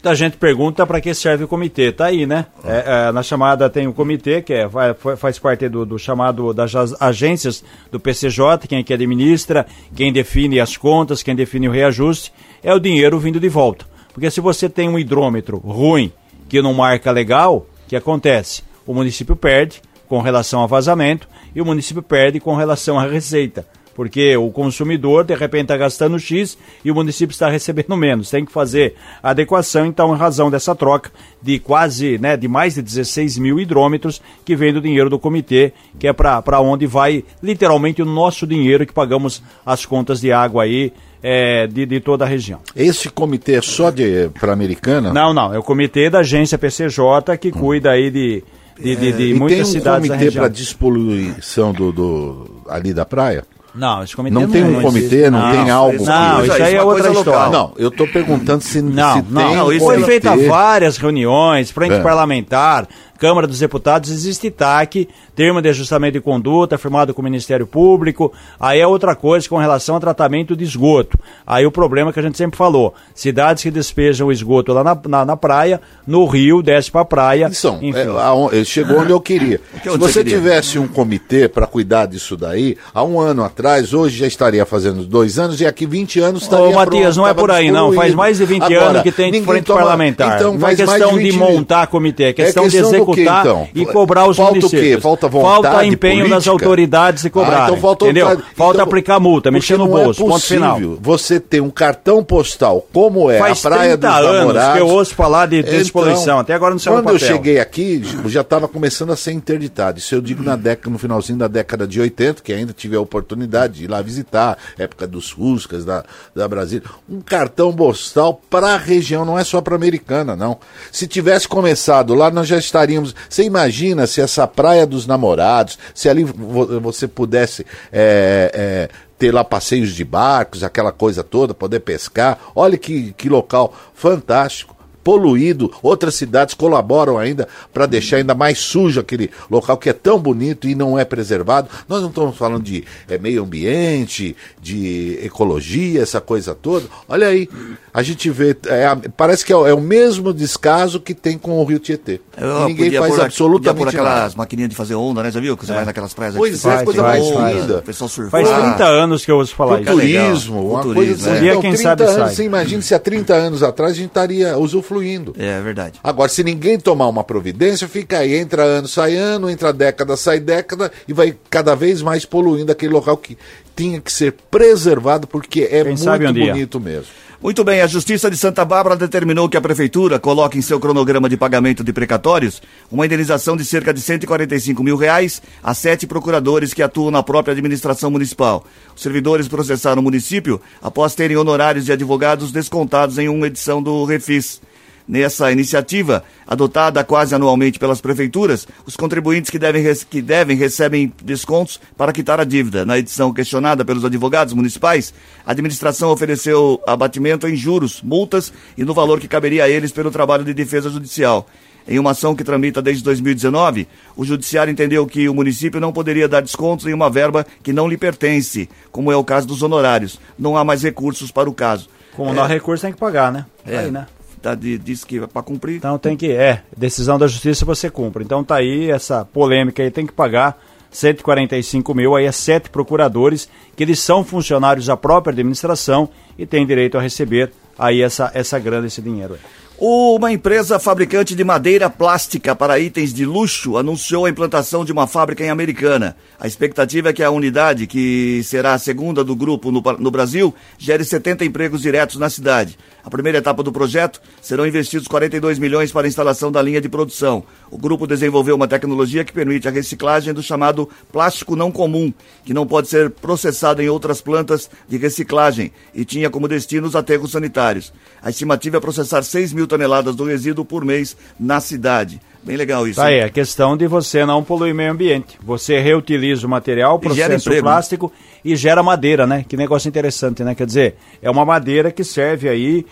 A 0.03 0.15
gente 0.15 0.35
pergunta 0.37 0.85
para 0.87 0.99
que 0.99 1.13
serve 1.13 1.43
o 1.43 1.47
comitê. 1.47 1.91
Tá 1.91 2.05
aí, 2.05 2.25
né? 2.25 2.47
É, 2.65 3.07
é, 3.07 3.11
na 3.11 3.21
chamada 3.21 3.69
tem 3.69 3.85
o 3.87 3.93
comitê, 3.93 4.41
que 4.41 4.51
é, 4.51 4.67
faz 5.15 5.37
parte 5.37 5.69
do, 5.69 5.85
do 5.85 5.99
chamado 5.99 6.51
das 6.55 6.73
ag- 6.75 6.95
agências 6.99 7.63
do 7.91 7.99
PCJ, 7.99 8.67
quem 8.67 8.83
que 8.83 8.95
administra, 8.95 9.63
quem 9.95 10.11
define 10.11 10.59
as 10.59 10.75
contas, 10.75 11.21
quem 11.21 11.35
define 11.35 11.69
o 11.69 11.71
reajuste, 11.71 12.33
é 12.63 12.73
o 12.73 12.79
dinheiro 12.79 13.19
vindo 13.19 13.39
de 13.39 13.47
volta. 13.47 13.85
Porque 14.11 14.31
se 14.31 14.41
você 14.41 14.67
tem 14.67 14.89
um 14.89 14.97
hidrômetro 14.97 15.57
ruim, 15.59 16.11
que 16.49 16.63
não 16.63 16.73
marca 16.73 17.11
legal, 17.11 17.67
o 17.85 17.89
que 17.89 17.95
acontece? 17.95 18.63
O 18.87 18.95
município 18.95 19.35
perde 19.35 19.83
com 20.11 20.19
relação 20.19 20.61
a 20.61 20.67
vazamento 20.67 21.25
e 21.55 21.61
o 21.61 21.65
município 21.65 22.03
perde 22.03 22.37
com 22.37 22.53
relação 22.53 22.99
à 22.99 23.07
receita. 23.07 23.65
Porque 23.95 24.35
o 24.35 24.51
consumidor, 24.51 25.23
de 25.23 25.33
repente, 25.33 25.63
está 25.63 25.77
gastando 25.77 26.19
X 26.19 26.57
e 26.83 26.91
o 26.91 26.95
município 26.95 27.31
está 27.31 27.47
recebendo 27.49 27.95
menos. 27.95 28.29
Tem 28.29 28.43
que 28.43 28.51
fazer 28.51 28.95
adequação, 29.23 29.85
então, 29.85 30.13
em 30.13 30.17
razão 30.17 30.51
dessa 30.51 30.75
troca 30.75 31.09
de 31.41 31.59
quase, 31.59 32.17
né, 32.17 32.35
de 32.35 32.45
mais 32.45 32.75
de 32.75 32.81
16 32.81 33.37
mil 33.37 33.57
hidrômetros 33.57 34.21
que 34.43 34.53
vem 34.53 34.73
do 34.73 34.81
dinheiro 34.81 35.09
do 35.09 35.17
comitê, 35.17 35.71
que 35.97 36.09
é 36.09 36.11
para 36.11 36.59
onde 36.59 36.85
vai 36.85 37.23
literalmente 37.41 38.01
o 38.01 38.05
nosso 38.05 38.45
dinheiro 38.45 38.85
que 38.85 38.93
pagamos 38.93 39.41
as 39.65 39.85
contas 39.85 40.19
de 40.19 40.33
água 40.33 40.63
aí 40.63 40.91
é, 41.23 41.67
de, 41.67 41.85
de 41.85 42.01
toda 42.01 42.25
a 42.25 42.27
região. 42.27 42.59
Esse 42.75 43.07
comitê 43.07 43.53
é 43.53 43.61
só 43.61 43.89
de 43.89 44.29
para 44.37 44.51
americana? 44.51 45.13
Não, 45.13 45.33
não, 45.33 45.53
é 45.53 45.57
o 45.57 45.63
comitê 45.63 46.09
da 46.09 46.19
agência 46.19 46.57
PCJ 46.57 47.37
que 47.39 47.49
cuida 47.49 47.91
aí 47.91 48.11
de, 48.11 48.43
de, 48.81 48.95
de, 48.95 49.11
de 49.13 49.23
e 49.29 49.33
muitas 49.33 49.57
tem 49.57 49.61
um 49.61 49.65
cidades 49.79 50.01
da 50.09 50.15
comitê 50.15 50.25
região. 50.25 50.41
para 50.43 50.51
despoluição 50.51 51.73
do, 51.73 51.91
do 51.91 52.45
ali 52.69 52.93
da 52.93 53.05
praia? 53.05 53.43
Não, 53.73 54.03
esse 54.03 54.13
comitê 54.13 54.33
Não 54.37 54.49
tem 54.49 54.63
um 54.65 54.81
comitê, 54.81 55.29
não 55.29 55.49
tem 55.49 55.69
algo 55.69 55.95
isso- 55.95 56.05
Não, 56.05 56.43
isso 56.43 56.53
isso 56.53 56.63
aí 56.63 56.75
é 56.75 56.83
outra 56.83 57.03
coisa 57.05 57.19
local. 57.19 57.33
história. 57.33 57.57
Não, 57.57 57.73
eu 57.77 57.89
tô 57.89 58.05
perguntando 58.05 58.61
se, 58.61 58.81
Não, 58.81 59.13
se 59.13 59.25
não, 59.29 59.41
tem 59.47 59.55
não, 59.55 59.67
um 59.67 59.71
isso 59.71 59.85
Foi 59.85 59.93
comitê. 59.95 60.11
feita 60.11 60.35
várias 60.49 60.97
reuniões, 60.97 61.71
frente 61.71 61.93
É. 61.93 61.99
parlamentar, 62.01 62.85
Câmara 63.21 63.45
dos 63.45 63.59
Deputados, 63.59 64.09
existe 64.09 64.49
TAC, 64.49 65.07
termo 65.35 65.61
de 65.61 65.69
ajustamento 65.69 66.13
de 66.13 66.21
conduta, 66.21 66.75
firmado 66.75 67.13
com 67.13 67.21
o 67.21 67.23
Ministério 67.23 67.67
Público. 67.67 68.33
Aí 68.59 68.79
é 68.79 68.87
outra 68.87 69.13
coisa 69.13 69.47
com 69.47 69.57
relação 69.57 69.93
ao 69.93 70.01
tratamento 70.01 70.55
de 70.55 70.63
esgoto. 70.63 71.19
Aí 71.45 71.63
o 71.63 71.71
problema 71.71 72.11
que 72.11 72.19
a 72.19 72.23
gente 72.23 72.35
sempre 72.35 72.57
falou: 72.57 72.95
cidades 73.13 73.61
que 73.61 73.69
despejam 73.69 74.29
o 74.29 74.31
esgoto 74.31 74.73
lá 74.73 74.83
na, 74.83 74.99
na, 75.07 75.23
na 75.23 75.37
praia, 75.37 75.79
no 76.07 76.25
rio, 76.25 76.63
desce 76.63 76.89
pra 76.89 77.05
praia. 77.05 77.53
São, 77.53 77.79
é, 77.83 78.55
ele 78.55 78.65
chegou 78.65 78.97
onde 79.01 79.11
eu 79.11 79.21
queria. 79.21 79.61
que 79.83 79.91
Se 79.91 79.97
você 79.99 80.23
queria? 80.23 80.39
tivesse 80.39 80.79
um 80.79 80.87
comitê 80.87 81.47
para 81.47 81.67
cuidar 81.67 82.07
disso 82.07 82.35
daí, 82.35 82.75
há 82.91 83.03
um 83.03 83.19
ano 83.19 83.43
atrás, 83.43 83.93
hoje 83.93 84.17
já 84.17 84.25
estaria 84.25 84.65
fazendo 84.65 85.05
dois 85.05 85.37
anos 85.37 85.61
e 85.61 85.67
aqui 85.67 85.85
20 85.85 86.19
anos 86.21 86.41
estaria 86.41 86.69
Ô, 86.69 86.73
Matias, 86.73 87.17
não 87.17 87.27
é 87.27 87.35
por 87.35 87.51
aí, 87.51 87.69
não. 87.69 87.93
Faz 87.93 88.15
mais 88.15 88.37
de 88.39 88.45
20 88.45 88.63
Agora, 88.63 88.85
anos 88.85 89.01
que 89.03 89.11
tem 89.11 89.31
frente 89.43 89.65
toma- 89.65 89.81
parlamentar. 89.81 90.37
Então, 90.37 90.57
não 90.57 90.67
é 90.67 90.75
questão 90.75 91.17
de, 91.19 91.23
20 91.25 91.37
montar 91.37 91.85
comitê, 91.85 92.23
é 92.23 92.33
questão, 92.33 92.67
de 92.67 92.81
do 92.81 92.89
quê, 92.89 92.95
executar 92.95 93.10
então? 93.19 93.67
e 93.75 93.85
cobrar 93.85 94.27
os 94.27 94.37
Falta 94.37 94.51
o 94.51 94.55
municípios. 94.55 94.95
quê? 94.95 95.01
Falta 95.01 95.27
vontade 95.27 95.61
Falta 95.63 95.85
empenho 95.85 96.29
das 96.29 96.43
política? 96.45 96.51
autoridades 96.51 97.23
de 97.23 97.29
cobrar. 97.29 97.61
Ah, 97.61 97.63
então 97.65 97.77
falta 97.77 98.05
entendeu? 98.05 98.27
vontade. 98.29 98.47
Falta 98.55 98.73
Então, 98.77 98.85
aplicar 98.85 99.19
multa, 99.19 99.51
mexer 99.51 99.77
no 99.77 99.85
é 99.85 100.03
bolso, 100.03 100.25
ponto 100.25 100.39
final. 100.45 100.79
Você 101.01 101.39
ter 101.39 101.61
um 101.61 101.69
cartão 101.69 102.23
postal 102.23 102.85
como 102.93 103.29
é 103.29 103.39
Faz 103.39 103.65
a 103.65 103.69
Praia 103.69 103.97
30 103.97 104.07
dos 104.07 104.17
anos 104.27 104.37
Namorados. 104.39 104.73
que 104.75 104.79
eu 104.81 104.87
ouço 104.87 105.15
falar 105.15 105.45
de 105.47 105.61
despoluição, 105.63 106.39
até 106.39 106.53
agora 106.53 106.71
não 106.71 106.79
saiu 106.79 106.97
no 106.97 107.03
Quando 107.03 107.15
eu 107.15 107.19
cheguei 107.19 107.59
aqui, 107.59 108.01
já 108.27 108.41
estava 108.41 108.67
começando 108.67 109.11
a 109.11 109.15
ser 109.15 109.31
interditado. 109.31 109.99
Isso 109.99 110.13
eu 110.15 110.21
digo 110.21 110.43
na 110.43 110.55
década, 110.55 110.89
no 110.89 110.97
finalzinho 110.97 111.37
da 111.39 111.47
década 111.47 111.87
de 111.87 111.99
80, 111.99 112.41
que 112.41 112.53
ainda 112.53 112.73
tive 112.73 112.95
a 112.95 113.01
oportunidade 113.01 113.73
de 113.79 113.83
ir 113.85 113.87
lá 113.89 114.01
visitar, 114.01 114.57
época 114.77 115.07
dos 115.07 115.31
Fuscas, 115.31 115.83
da, 115.85 116.03
da 116.35 116.47
Brasília. 116.47 116.83
Um 117.09 117.21
cartão 117.21 117.73
postal 117.73 118.39
para 118.49 118.73
a 118.73 118.77
região, 118.77 119.25
não 119.25 119.37
é 119.37 119.43
só 119.43 119.61
para 119.61 119.75
americana, 119.75 120.35
não. 120.35 120.57
Se 120.91 121.07
tivesse 121.07 121.47
começado 121.47 122.13
lá, 122.13 122.29
nós 122.29 122.47
já 122.47 122.57
estaríamos. 122.57 123.00
Você 123.29 123.43
imagina 123.43 124.05
se 124.07 124.21
essa 124.21 124.47
Praia 124.47 124.85
dos 124.85 125.05
Namorados, 125.07 125.77
se 125.93 126.07
ali 126.09 126.23
vo- 126.23 126.79
você 126.79 127.07
pudesse. 127.07 127.65
é, 127.91 128.51
é, 128.53 129.11
ter 129.17 129.31
lá 129.31 129.43
passeios 129.43 129.91
de 129.93 130.03
barcos, 130.03 130.63
aquela 130.63 130.91
coisa 130.91 131.23
toda, 131.23 131.53
poder 131.53 131.81
pescar. 131.81 132.39
Olha 132.55 132.75
que, 132.75 133.13
que 133.13 133.29
local 133.29 133.71
fantástico. 133.93 134.75
Poluído, 135.03 135.71
outras 135.81 136.15
cidades 136.15 136.53
colaboram 136.53 137.17
ainda 137.17 137.47
para 137.73 137.85
deixar 137.85 138.17
ainda 138.17 138.35
mais 138.35 138.59
sujo 138.59 138.99
aquele 138.99 139.29
local 139.49 139.77
que 139.77 139.89
é 139.89 139.93
tão 139.93 140.19
bonito 140.19 140.67
e 140.67 140.75
não 140.75 140.97
é 140.97 141.03
preservado. 141.05 141.67
Nós 141.87 142.01
não 142.01 142.09
estamos 142.09 142.37
falando 142.37 142.63
de 142.63 142.83
eh, 143.09 143.17
meio 143.17 143.43
ambiente, 143.43 144.35
de 144.61 145.19
ecologia, 145.23 146.01
essa 146.01 146.21
coisa 146.21 146.53
toda. 146.53 146.85
Olha 147.07 147.27
aí, 147.27 147.49
a 147.93 148.01
gente 148.03 148.29
vê, 148.29 148.55
é 148.67 148.95
parece 149.17 149.45
que 149.45 149.51
é, 149.51 149.55
o- 149.55 149.65
é 149.67 149.73
o 149.73 149.81
mesmo 149.81 150.33
descaso 150.33 150.99
que 150.99 151.13
tem 151.13 151.37
com 151.37 151.59
o 151.59 151.63
Rio 151.63 151.79
Tietê. 151.79 152.19
Eu 152.37 152.67
Ninguém 152.67 152.85
podia 152.85 152.99
faz 153.01 153.15
pôr, 153.15 153.21
absolutamente 153.25 153.85
podia 153.85 153.99
pôr 153.99 154.07
aquelas 154.07 154.21
nada. 154.23 154.33
maquininhas 154.37 154.69
de 154.69 154.75
fazer 154.75 154.95
onda, 154.95 155.23
né? 155.23 155.31
Já 155.31 155.39
viu? 155.39 155.57
Que 155.57 155.65
você 155.65 155.73
vai 155.73 155.85
naquelas 155.85 156.13
praias 156.13 156.35
Pois 156.35 156.53
é, 156.65 156.69
faz, 156.69 156.83
coisa 156.83 157.03
onda, 157.03 157.51
linda. 157.51 157.77
O 157.79 157.81
pessoal 157.81 158.07
surfa. 158.09 158.29
Faz 158.31 158.47
30 158.49 158.83
anos 158.85 159.25
que 159.25 159.31
eu 159.31 159.37
ouço 159.37 159.55
falar 159.55 159.81
isso. 159.81 159.91
turismo, 159.91 160.71
uma 160.71 160.81
turismo, 160.81 161.05
coisa 161.05 161.11
é. 161.29 161.31
assim. 161.31 161.37
Um 161.37 161.41
dia, 161.41 161.49
Então, 161.51 161.61
quem 161.61 161.71
30 161.73 161.83
sabe, 161.89 162.03
anos, 162.03 162.15
sai. 162.15 162.35
Você 162.35 162.43
imagina 162.43 162.81
se 162.81 162.93
há 162.95 162.99
30 162.99 163.33
anos 163.33 163.63
atrás 163.63 163.91
a 163.93 163.95
gente 163.95 164.07
estaria 164.07 164.57
usufruindo. 164.57 164.90
É 165.37 165.61
verdade. 165.61 165.99
Agora, 166.03 166.29
se 166.29 166.43
ninguém 166.43 166.79
tomar 166.79 167.07
uma 167.07 167.23
providência, 167.23 167.87
fica 167.87 168.19
aí, 168.19 168.35
entra 168.35 168.63
ano, 168.63 168.87
sai 168.87 169.15
ano, 169.15 169.49
entra 169.49 169.71
década, 169.71 170.17
sai 170.17 170.39
década, 170.39 170.91
e 171.07 171.13
vai 171.13 171.35
cada 171.49 171.75
vez 171.75 172.01
mais 172.01 172.25
poluindo 172.25 172.71
aquele 172.71 172.93
local 172.93 173.17
que 173.17 173.37
tinha 173.75 174.01
que 174.01 174.11
ser 174.11 174.33
preservado, 174.49 175.27
porque 175.27 175.61
é 175.61 175.83
Quem 175.83 175.95
muito 175.95 176.09
um 176.09 176.33
dia. 176.33 176.53
bonito 176.53 176.79
mesmo. 176.79 177.07
Muito 177.41 177.63
bem, 177.63 177.81
a 177.81 177.87
Justiça 177.87 178.29
de 178.29 178.37
Santa 178.37 178.63
Bárbara 178.63 178.95
determinou 178.95 179.49
que 179.49 179.57
a 179.57 179.61
Prefeitura 179.61 180.19
coloque 180.19 180.59
em 180.59 180.61
seu 180.61 180.79
cronograma 180.79 181.27
de 181.27 181.35
pagamento 181.35 181.83
de 181.83 181.91
precatórios 181.91 182.61
uma 182.91 183.03
indenização 183.03 183.57
de 183.57 183.65
cerca 183.65 183.91
de 183.91 183.99
145 183.99 184.83
mil 184.83 184.95
reais 184.95 185.41
a 185.63 185.73
sete 185.73 186.05
procuradores 186.05 186.71
que 186.71 186.83
atuam 186.83 187.09
na 187.09 187.23
própria 187.23 187.53
administração 187.53 188.11
municipal. 188.11 188.63
Os 188.95 189.01
servidores 189.01 189.47
processaram 189.47 190.01
o 190.01 190.03
município 190.03 190.61
após 190.83 191.15
terem 191.15 191.35
honorários 191.35 191.85
de 191.85 191.91
advogados 191.91 192.51
descontados 192.51 193.17
em 193.17 193.27
uma 193.27 193.47
edição 193.47 193.81
do 193.81 194.05
Refis. 194.05 194.61
Nessa 195.07 195.51
iniciativa, 195.51 196.23
adotada 196.47 197.03
quase 197.03 197.35
anualmente 197.35 197.79
pelas 197.79 197.99
prefeituras, 197.99 198.67
os 198.85 198.95
contribuintes 198.95 199.49
que 199.49 199.59
devem, 199.59 199.83
que 200.09 200.21
devem 200.21 200.55
recebem 200.55 201.11
descontos 201.23 201.79
para 201.97 202.13
quitar 202.13 202.39
a 202.39 202.43
dívida. 202.43 202.85
Na 202.85 202.97
edição 202.97 203.33
questionada 203.33 203.83
pelos 203.83 204.05
advogados 204.05 204.53
municipais, 204.53 205.13
a 205.45 205.51
administração 205.51 206.11
ofereceu 206.11 206.81
abatimento 206.85 207.47
em 207.47 207.55
juros, 207.55 208.01
multas 208.01 208.53
e 208.77 208.83
no 208.83 208.93
valor 208.93 209.19
que 209.19 209.27
caberia 209.27 209.65
a 209.65 209.69
eles 209.69 209.91
pelo 209.91 210.11
trabalho 210.11 210.43
de 210.43 210.53
defesa 210.53 210.89
judicial. 210.89 211.47
Em 211.87 211.97
uma 211.97 212.11
ação 212.11 212.35
que 212.35 212.43
tramita 212.43 212.81
desde 212.81 213.03
2019, 213.03 213.87
o 214.15 214.23
Judiciário 214.23 214.71
entendeu 214.71 215.05
que 215.07 215.27
o 215.27 215.33
município 215.33 215.79
não 215.79 215.91
poderia 215.91 216.27
dar 216.27 216.41
descontos 216.41 216.85
em 216.85 216.93
uma 216.93 217.09
verba 217.09 217.45
que 217.63 217.73
não 217.73 217.87
lhe 217.87 217.97
pertence, 217.97 218.69
como 218.91 219.11
é 219.11 219.15
o 219.15 219.23
caso 219.23 219.47
dos 219.47 219.63
honorários. 219.63 220.19
Não 220.37 220.55
há 220.55 220.63
mais 220.63 220.83
recursos 220.83 221.31
para 221.31 221.49
o 221.49 221.53
caso. 221.53 221.89
Como 222.15 222.33
não 222.33 222.43
há 222.43 222.47
recurso, 222.47 222.83
tem 222.83 222.93
que 222.93 222.99
pagar, 222.99 223.31
né? 223.31 223.45
É, 223.65 223.79
Aí, 223.79 223.91
né? 223.91 224.05
Tá, 224.41 224.55
de- 224.55 224.77
disse 224.77 225.05
que 225.05 225.19
para 225.27 225.41
cumprir. 225.41 225.75
Então 225.77 225.97
tem 225.97 226.17
que, 226.17 226.31
é, 226.31 226.63
decisão 226.75 227.17
da 227.19 227.27
justiça 227.27 227.65
você 227.65 227.89
cumpre. 227.89 228.23
Então 228.23 228.43
tá 228.43 228.55
aí 228.55 228.89
essa 228.89 229.23
polêmica 229.25 229.81
aí, 229.83 229.91
tem 229.91 230.05
que 230.05 230.13
pagar 230.13 230.57
145 230.91 231.93
mil, 231.95 232.15
aí 232.15 232.25
é 232.25 232.31
sete 232.31 232.69
procuradores, 232.69 233.47
que 233.75 233.83
eles 233.83 233.99
são 233.99 234.23
funcionários 234.23 234.85
da 234.87 234.97
própria 234.97 235.31
administração 235.31 236.09
e 236.37 236.45
têm 236.45 236.65
direito 236.65 236.97
a 236.97 237.01
receber 237.01 237.51
aí 237.77 238.01
essa, 238.01 238.29
essa 238.33 238.59
grana, 238.59 238.87
esse 238.87 239.01
dinheiro. 239.01 239.33
aí. 239.35 239.39
Uma 239.83 240.31
empresa 240.31 240.77
fabricante 240.77 241.33
de 241.33 241.43
madeira 241.43 241.89
plástica 241.89 242.55
para 242.55 242.77
itens 242.77 243.11
de 243.11 243.25
luxo 243.25 243.77
anunciou 243.77 244.25
a 244.27 244.29
implantação 244.29 244.85
de 244.85 244.91
uma 244.91 245.07
fábrica 245.07 245.43
em 245.43 245.49
Americana. 245.49 246.15
A 246.39 246.45
expectativa 246.45 247.09
é 247.09 247.13
que 247.13 247.23
a 247.23 247.31
unidade, 247.31 247.87
que 247.87 248.43
será 248.43 248.75
a 248.75 248.77
segunda 248.77 249.23
do 249.23 249.35
grupo 249.35 249.71
no, 249.71 249.81
no 249.97 250.11
Brasil, 250.11 250.53
gere 250.77 251.03
70 251.03 251.43
empregos 251.45 251.81
diretos 251.81 252.17
na 252.17 252.29
cidade. 252.29 252.77
A 253.03 253.09
primeira 253.09 253.39
etapa 253.39 253.63
do 253.63 253.71
projeto 253.71 254.21
serão 254.41 254.65
investidos 254.65 255.07
42 255.07 255.57
milhões 255.57 255.91
para 255.91 256.05
a 256.05 256.09
instalação 256.09 256.51
da 256.51 256.61
linha 256.61 256.79
de 256.79 256.87
produção. 256.89 257.43
O 257.69 257.77
grupo 257.77 258.05
desenvolveu 258.05 258.55
uma 258.55 258.67
tecnologia 258.67 259.25
que 259.25 259.33
permite 259.33 259.67
a 259.67 259.71
reciclagem 259.71 260.33
do 260.33 260.43
chamado 260.43 260.87
plástico 261.11 261.55
não 261.55 261.71
comum, 261.71 262.13
que 262.45 262.53
não 262.53 262.67
pode 262.67 262.87
ser 262.87 263.09
processado 263.09 263.81
em 263.81 263.89
outras 263.89 264.21
plantas 264.21 264.69
de 264.87 264.97
reciclagem 264.97 265.71
e 265.93 266.05
tinha 266.05 266.29
como 266.29 266.47
destino 266.47 266.87
os 266.87 266.95
aterros 266.95 267.31
sanitários. 267.31 267.91
A 268.21 268.29
estimativa 268.29 268.77
é 268.77 268.79
processar 268.79 269.23
6 269.23 269.53
mil 269.53 269.67
toneladas 269.67 270.15
do 270.15 270.25
resíduo 270.25 270.63
por 270.63 270.85
mês 270.85 271.17
na 271.39 271.59
cidade. 271.59 272.21
Bem 272.43 272.57
legal 272.57 272.87
isso. 272.87 272.99
Tá 272.99 273.07
aí, 273.07 273.21
a 273.21 273.29
questão 273.29 273.77
de 273.77 273.85
você 273.85 274.25
não 274.25 274.43
poluir 274.43 274.73
o 274.73 274.75
meio 274.75 274.91
ambiente. 274.91 275.37
Você 275.43 275.79
reutiliza 275.79 276.47
o 276.47 276.49
material, 276.49 276.97
processa 276.97 277.33
o 277.33 277.35
emprego, 277.35 277.61
plástico 277.61 278.11
e 278.43 278.55
gera 278.55 278.81
madeira, 278.81 279.27
né? 279.27 279.45
Que 279.47 279.55
negócio 279.55 279.87
interessante, 279.87 280.43
né? 280.43 280.55
Quer 280.55 280.65
dizer, 280.65 280.95
é 281.21 281.29
uma 281.29 281.45
madeira 281.45 281.91
que 281.91 282.03
serve 282.03 282.49
aí 282.49 282.85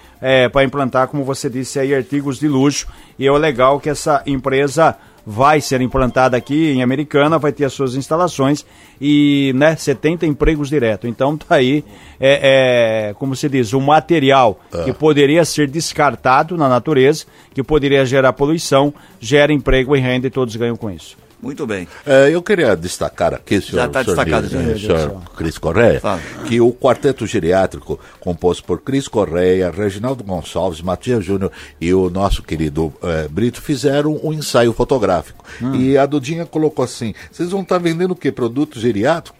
para 0.52 0.64
implantar, 0.64 1.08
como 1.08 1.24
você 1.24 1.50
disse 1.50 1.80
aí, 1.80 1.96
artigos 1.96 2.40
de 2.40 2.48
luxo. 2.48 2.88
E 3.18 3.26
é 3.26 3.32
o 3.32 3.38
legal 3.38 3.80
que 3.80 3.90
essa 3.90 4.22
empresa 4.26 4.96
vai 5.32 5.62
ser 5.62 5.80
implantada 5.80 6.36
aqui 6.36 6.72
em 6.72 6.82
Americana, 6.82 7.38
vai 7.38 7.52
ter 7.52 7.64
as 7.64 7.74
suas 7.74 7.94
instalações 7.94 8.66
e, 9.00 9.54
né, 9.56 9.76
70 9.76 10.26
empregos 10.26 10.70
direto. 10.70 11.06
Então 11.06 11.38
tá 11.38 11.54
aí, 11.54 11.86
é, 12.20 13.10
é, 13.10 13.14
como 13.14 13.36
se 13.36 13.48
diz, 13.48 13.72
um 13.76 13.80
material 13.80 14.60
que 14.84 14.92
poderia 14.92 15.46
ser 15.46 15.70
descartado 15.70 16.58
na 16.58 16.68
natureza, 16.68 17.26
que 17.54 17.62
poderia 17.62 18.04
gerar 18.08 18.34
poluição, 18.34 18.92
gera 19.20 19.54
emprego 19.54 19.96
e 19.96 20.00
renda 20.00 20.26
e 20.26 20.32
todos 20.32 20.56
ganham 20.56 20.76
com 20.76 20.90
isso. 20.90 21.16
Muito 21.42 21.66
bem. 21.66 21.88
É, 22.06 22.30
eu 22.30 22.42
queria 22.44 22.76
destacar 22.76 23.34
aqui, 23.34 23.62
senhor, 23.62 23.84
Já 23.84 23.88
tá 23.88 24.04
senhor, 24.04 24.16
destacado, 24.18 24.58
Nilo, 24.58 24.76
já. 24.78 24.98
senhor 24.98 25.22
Cris 25.38 25.58
Correia, 25.58 26.00
Fala. 26.02 26.20
que 26.46 26.60
o 26.60 26.74
quarteto 26.74 27.26
geriátrico, 27.26 27.98
composto 28.20 28.64
por 28.66 28.82
Cris 28.82 29.08
Correia, 29.08 29.72
Reginaldo 29.72 30.22
Gonçalves, 30.24 30.82
Matias 30.82 31.24
Júnior 31.24 31.50
e 31.80 31.94
o 31.94 32.10
nosso 32.10 32.44
querido 32.44 32.94
eh, 33.02 33.28
Brito, 33.30 33.62
fizeram 33.62 34.20
um 34.22 34.34
ensaio 34.34 34.74
fotográfico. 34.74 35.46
Hum. 35.62 35.76
E 35.76 35.98
a 35.98 36.06
Dudinha 36.06 36.46
colocou 36.46 36.84
assim: 36.84 37.14
vocês 37.32 37.52
vão 37.52 37.62
estar 37.62 37.78
vendendo 37.78 38.12
o 38.12 38.16
quê? 38.16 38.32
Produto 38.34 38.78
geriátrico? 38.78 39.40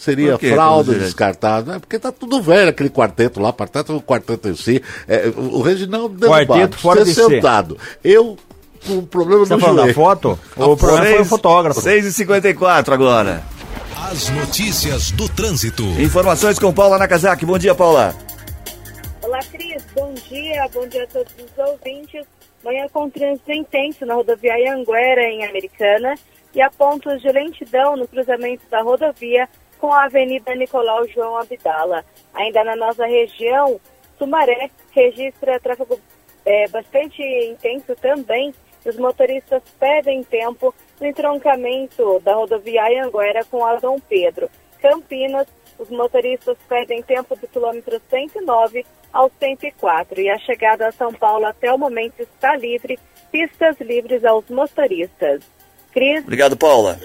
Seria 0.00 0.38
fralda 0.38 0.94
descartável? 0.94 1.74
É 1.74 1.78
porque 1.78 1.98
tá 1.98 2.10
tudo 2.10 2.40
velho 2.40 2.70
aquele 2.70 2.88
quarteto 2.88 3.38
lá, 3.38 3.52
quarteto, 3.52 3.96
o 3.96 4.00
quarteto 4.00 4.48
em 4.48 4.54
si. 4.54 4.82
É, 5.06 5.30
o 5.36 5.60
Reginaldo 5.60 6.16
derrubado, 6.16 6.46
Quarteto 6.46 6.78
fora 6.78 7.04
de 7.04 7.12
ser 7.12 7.24
si. 7.24 7.28
sentado. 7.28 7.76
Eu 8.02 8.38
com 8.86 8.94
um 8.94 9.06
problema 9.06 9.44
Você 9.44 9.50
tá 9.50 9.54
no 9.56 9.60
falando 9.60 9.76
da 9.76 9.82
joelho. 9.82 9.94
foto? 9.94 10.38
O 10.56 10.76
problema 10.76 11.06
foi 11.06 11.20
o 11.20 11.24
fotógrafo. 11.24 11.80
6h54 11.80 12.92
agora. 12.92 13.42
As 14.10 14.28
notícias 14.30 15.10
do 15.12 15.28
trânsito. 15.28 15.82
Informações 16.00 16.58
com 16.58 16.72
Paula 16.72 16.98
Nakazaki. 16.98 17.46
Bom 17.46 17.58
dia, 17.58 17.74
Paula. 17.74 18.14
Olá, 19.22 19.38
Cris. 19.52 19.84
Bom 19.94 20.12
dia. 20.28 20.68
Bom 20.72 20.86
dia 20.88 21.04
a 21.04 21.06
todos 21.06 21.32
os 21.34 21.66
ouvintes. 21.66 22.24
Manhã 22.64 22.86
com 22.92 23.08
trânsito 23.08 23.52
intenso 23.52 24.04
na 24.04 24.14
rodoviária 24.14 24.74
Anguera, 24.74 25.22
em 25.22 25.46
Americana, 25.46 26.14
e 26.54 26.60
há 26.60 26.68
pontos 26.70 27.22
de 27.22 27.30
lentidão 27.32 27.96
no 27.96 28.06
cruzamento 28.06 28.62
da 28.70 28.82
rodovia 28.82 29.48
com 29.78 29.92
a 29.92 30.04
Avenida 30.04 30.54
Nicolau 30.54 31.06
João 31.08 31.36
Abdala. 31.38 32.04
Ainda 32.34 32.62
na 32.64 32.76
nossa 32.76 33.06
região, 33.06 33.80
Sumaré 34.18 34.70
registra 34.90 35.58
tráfego 35.60 35.98
é, 36.44 36.68
bastante 36.68 37.22
intenso 37.22 37.94
também. 38.00 38.52
Os 38.84 38.96
motoristas 38.96 39.62
perdem 39.78 40.22
tempo 40.24 40.74
no 41.00 41.06
entroncamento 41.06 42.20
da 42.20 42.34
rodoviária 42.34 43.04
Anguera 43.04 43.44
com 43.44 43.64
a 43.64 43.76
Dom 43.76 43.98
Pedro. 44.00 44.50
Campinas, 44.80 45.46
os 45.78 45.90
motoristas 45.90 46.56
perdem 46.68 47.02
tempo 47.02 47.36
do 47.36 47.46
quilômetro 47.46 48.00
109 48.08 48.84
ao 49.12 49.30
104 49.38 50.20
e 50.20 50.30
a 50.30 50.38
chegada 50.38 50.88
a 50.88 50.92
São 50.92 51.12
Paulo 51.12 51.46
até 51.46 51.72
o 51.72 51.78
momento 51.78 52.20
está 52.20 52.56
livre, 52.56 52.98
pistas 53.30 53.76
livres 53.80 54.24
aos 54.24 54.48
motoristas. 54.48 55.42
Cris, 55.92 56.22
Obrigado, 56.22 56.56
Paula. 56.56 56.98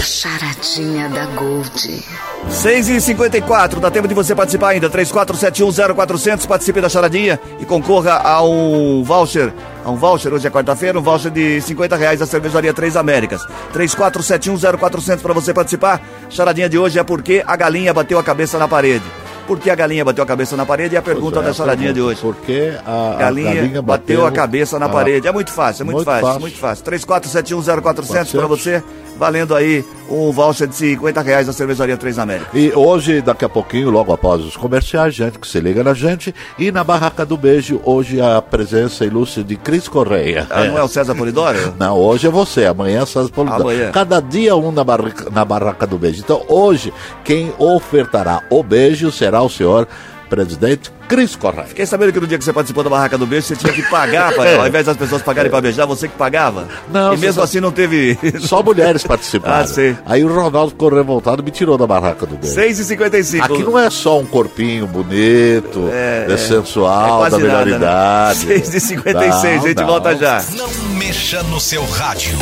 Charadinha 0.00 1.08
da 1.08 1.26
Gold. 1.26 2.04
6 2.48 2.88
e 2.88 3.00
54 3.00 3.80
dá 3.80 3.90
tempo 3.90 4.08
de 4.08 4.14
você 4.14 4.34
participar 4.34 4.70
ainda. 4.70 4.88
34710400, 4.88 6.46
participe 6.46 6.80
da 6.80 6.88
charadinha 6.88 7.38
e 7.60 7.64
concorra 7.64 8.14
a 8.14 8.42
um 8.42 9.02
voucher. 9.02 9.52
A 9.84 9.90
um 9.90 9.96
voucher, 9.96 10.32
hoje 10.32 10.46
é 10.46 10.50
quarta-feira, 10.50 10.98
um 10.98 11.02
voucher 11.02 11.30
de 11.30 11.60
50 11.60 11.96
reais 11.96 12.20
da 12.20 12.26
cervejaria 12.26 12.72
Três 12.72 12.96
Américas. 12.96 13.42
34710400 13.74 15.20
para 15.20 15.34
você 15.34 15.52
participar. 15.52 16.00
Charadinha 16.30 16.68
de 16.68 16.78
hoje 16.78 16.98
é 16.98 17.02
porque 17.02 17.42
a 17.46 17.56
galinha 17.56 17.92
bateu 17.92 18.18
a 18.18 18.22
cabeça 18.22 18.58
na 18.58 18.68
parede. 18.68 19.04
Por 19.48 19.58
que 19.58 19.68
a 19.70 19.74
galinha 19.74 20.04
bateu 20.04 20.22
a 20.22 20.26
cabeça 20.26 20.56
na 20.56 20.64
parede? 20.64 20.94
É 20.94 20.98
a 20.98 21.02
pergunta 21.02 21.40
é, 21.40 21.42
da 21.42 21.52
charadinha 21.52 21.92
de 21.92 22.00
hoje. 22.00 22.20
Porque 22.20 22.72
a, 22.86 23.12
a 23.14 23.16
Galinha, 23.16 23.54
galinha 23.54 23.82
bateu, 23.82 24.24
a 24.26 24.30
cabeça 24.30 24.78
na 24.78 24.86
Ah, 24.86 24.90
parede. 24.90 25.26
É 25.26 25.32
muito 25.32 25.50
fácil, 25.50 25.82
é 25.82 25.84
muito, 25.86 25.96
Muito 25.96 26.06
fácil, 26.06 26.26
fácil. 26.26 26.40
muito 26.40 26.58
fácil. 26.58 26.84
34710400 26.84 27.82
para 27.82 27.92
400. 27.92 28.48
você, 28.48 28.82
valendo 29.18 29.54
aí 29.56 29.84
um 30.10 30.30
voucher 30.32 30.66
de 30.66 30.74
50 30.76 31.20
reais 31.22 31.46
da 31.46 31.52
cervejaria 31.52 31.96
Três 31.96 32.18
Américas. 32.18 32.48
E 32.54 32.72
hoje, 32.74 33.20
daqui 33.20 33.44
a 33.44 33.48
pouquinho, 33.48 33.90
logo 33.90 34.12
após 34.12 34.42
os 34.44 34.56
comerciais, 34.56 35.14
gente 35.14 35.38
que 35.38 35.46
se 35.48 35.60
liga 35.60 35.82
na 35.84 35.92
gente. 35.94 36.34
E 36.58 36.70
na 36.70 36.82
Barraca 36.84 37.26
do 37.26 37.36
Beijo, 37.36 37.80
hoje 37.84 38.20
a 38.20 38.40
presença 38.40 39.04
ilustre 39.04 39.42
de 39.44 39.56
Cris 39.56 39.88
Correia. 39.88 40.46
Ah, 40.50 40.64
não 40.64 40.78
é 40.78 40.82
o 40.82 40.88
César 40.88 41.14
Polidoro? 41.14 41.58
Não, 41.78 41.96
hoje 41.98 42.26
é 42.26 42.30
você, 42.30 42.64
amanhã 42.66 43.02
é 43.02 43.06
César 43.06 43.28
Polidoro. 43.30 43.62
Amanhã. 43.62 43.90
Cada 43.92 44.20
dia 44.20 44.56
um 44.56 44.70
na, 44.72 44.82
barrica- 44.84 45.28
na 45.30 45.44
Barraca 45.44 45.86
do 45.86 45.98
Beijo. 45.98 46.20
Então, 46.20 46.42
hoje, 46.48 46.92
quem 47.24 47.52
ofertará 47.58 48.42
o 48.50 48.62
beijo 48.62 49.12
será 49.12 49.37
o 49.42 49.48
senhor 49.48 49.86
presidente 50.28 50.90
Cris 51.08 51.34
Correia. 51.34 51.66
Fiquei 51.66 51.86
sabendo 51.86 52.12
que 52.12 52.20
no 52.20 52.26
dia 52.26 52.36
que 52.36 52.44
você 52.44 52.52
participou 52.52 52.84
da 52.84 52.90
barraca 52.90 53.16
do 53.16 53.24
beijo, 53.26 53.46
você 53.46 53.56
tinha 53.56 53.72
que 53.72 53.80
pagar, 53.88 54.30
pra, 54.34 54.56
ao 54.60 54.66
invés 54.68 54.84
das 54.84 54.94
pessoas 54.94 55.22
pagarem 55.22 55.50
pra 55.50 55.58
beijar, 55.58 55.86
você 55.86 56.06
que 56.06 56.14
pagava. 56.18 56.68
Não, 56.92 57.14
e 57.14 57.16
mesmo 57.16 57.40
você- 57.40 57.40
assim 57.40 57.60
não 57.60 57.72
teve. 57.72 58.18
Só 58.40 58.62
mulheres 58.62 59.04
participaram. 59.04 59.64
Ah, 59.64 59.66
sei. 59.66 59.96
Aí 60.04 60.22
o 60.22 60.28
Ronaldo 60.28 60.72
ficou 60.72 60.94
revoltado 60.94 61.40
e 61.40 61.44
me 61.46 61.50
tirou 61.50 61.78
da 61.78 61.86
Barraca 61.86 62.26
do 62.26 62.36
Beijo. 62.36 62.54
6h55. 62.54 63.40
Aqui 63.42 63.62
não 63.62 63.78
é 63.78 63.88
só 63.88 64.20
um 64.20 64.26
corpinho 64.26 64.86
bonito, 64.86 65.88
é, 65.90 66.36
sensual, 66.36 67.24
É 67.24 67.30
da 67.30 67.38
melhor 67.38 67.64
nada, 67.64 67.70
né? 67.70 67.76
idade. 67.76 68.46
6h56, 68.46 69.62
a 69.62 69.66
gente 69.66 69.76
Não, 69.78 69.86
volta 69.86 70.14
já. 70.14 70.44
Não 70.58 70.68
mexa 70.98 71.42
no 71.44 71.58
seu 71.58 71.82
rádio. 71.86 72.36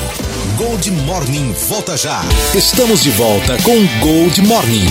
Gold 0.56 0.90
Morning 0.90 1.54
volta 1.68 1.96
já. 1.96 2.20
Estamos 2.52 3.00
de 3.04 3.10
volta 3.10 3.56
com 3.62 3.86
Gold 4.00 4.42
Morning. 4.42 4.86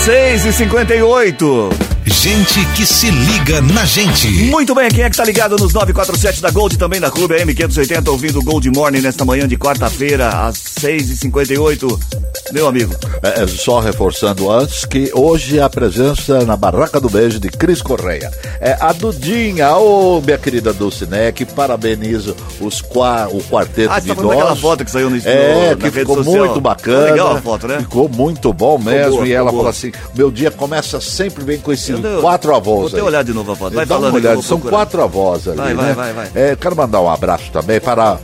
6h58. 0.00 1.89
Gente 2.06 2.64
que 2.74 2.84
se 2.84 3.10
liga 3.10 3.60
na 3.60 3.84
gente. 3.84 4.26
Muito 4.46 4.74
bem, 4.74 4.88
quem 4.90 5.04
é 5.04 5.10
que 5.10 5.16
tá 5.16 5.24
ligado 5.24 5.56
nos 5.56 5.72
947 5.72 6.40
da 6.42 6.50
Gold, 6.50 6.76
também 6.76 6.98
da 7.00 7.10
Clube 7.10 7.34
AM580, 7.34 8.08
ouvindo 8.08 8.40
o 8.40 8.42
Gold 8.42 8.68
Morning 8.70 9.00
nesta 9.00 9.24
manhã 9.24 9.46
de 9.46 9.56
quarta-feira, 9.56 10.28
às 10.28 10.56
6h58. 10.56 11.98
Meu 12.52 12.66
amigo, 12.66 12.94
É, 13.22 13.42
é, 13.42 13.46
só 13.46 13.78
reforçando 13.80 14.50
antes 14.50 14.84
que 14.84 15.10
hoje 15.14 15.60
a 15.60 15.68
presença 15.70 16.44
na 16.44 16.56
Barraca 16.56 16.98
do 17.00 17.08
Beijo 17.08 17.38
de 17.38 17.48
Cris 17.48 17.80
Correia. 17.80 18.30
É 18.60 18.76
a 18.80 18.92
Dudinha, 18.92 19.76
ô 19.76 20.20
minha 20.20 20.36
querida 20.38 20.72
Dulcinec, 20.72 21.44
parabenizo 21.44 22.34
os 22.60 22.80
qua, 22.80 23.28
o 23.30 23.40
quarteto 23.42 23.92
Ah, 23.92 24.00
de 24.00 24.08
tá 24.08 24.12
idosos. 24.14 24.30
daquela 24.30 24.56
foto 24.56 24.84
que 24.84 24.90
saiu 24.90 25.10
no- 25.10 25.16
É, 25.24 25.70
na 25.70 25.76
que 25.76 25.90
ficou 25.90 26.16
social. 26.24 26.46
muito 26.46 26.60
bacana. 26.60 27.04
Legal 27.12 27.36
a 27.36 27.40
foto, 27.42 27.68
né? 27.68 27.78
Ficou 27.80 28.08
muito 28.08 28.52
bom 28.52 28.78
mesmo. 28.78 29.10
boa, 29.16 29.28
e 29.28 29.32
ela 29.32 29.50
boa. 29.50 29.60
falou 29.62 29.70
assim: 29.70 29.92
meu 30.14 30.30
dia 30.30 30.50
começa 30.50 31.00
sempre 31.00 31.44
bem 31.44 31.58
com 31.58 31.72
esses 31.72 31.89
Eu 31.92 31.98
dou- 31.98 32.20
quatro 32.20 32.54
avós. 32.54 32.90
vou 32.92 33.00
aí. 33.00 33.06
olhar 33.06 33.24
de 33.24 33.32
novo 33.32 33.52
a 33.52 33.56
foto. 33.56 33.74
Vai 33.74 33.86
Dá 33.86 33.94
uma 33.96 34.00
falando 34.00 34.16
aí 34.16 34.20
que 34.20 34.26
eu 34.26 34.30
olhada, 34.30 34.46
vou 34.48 34.58
são 34.60 34.60
quatro 34.70 35.02
avós 35.02 35.48
ali. 35.48 35.56
Vai, 35.56 35.74
vai, 35.74 35.86
né? 35.86 35.92
vai, 35.94 36.12
vai. 36.12 36.30
É, 36.34 36.56
quero 36.56 36.76
mandar 36.76 37.00
um 37.00 37.08
abraço 37.10 37.50
também 37.52 37.80
para 37.80 38.18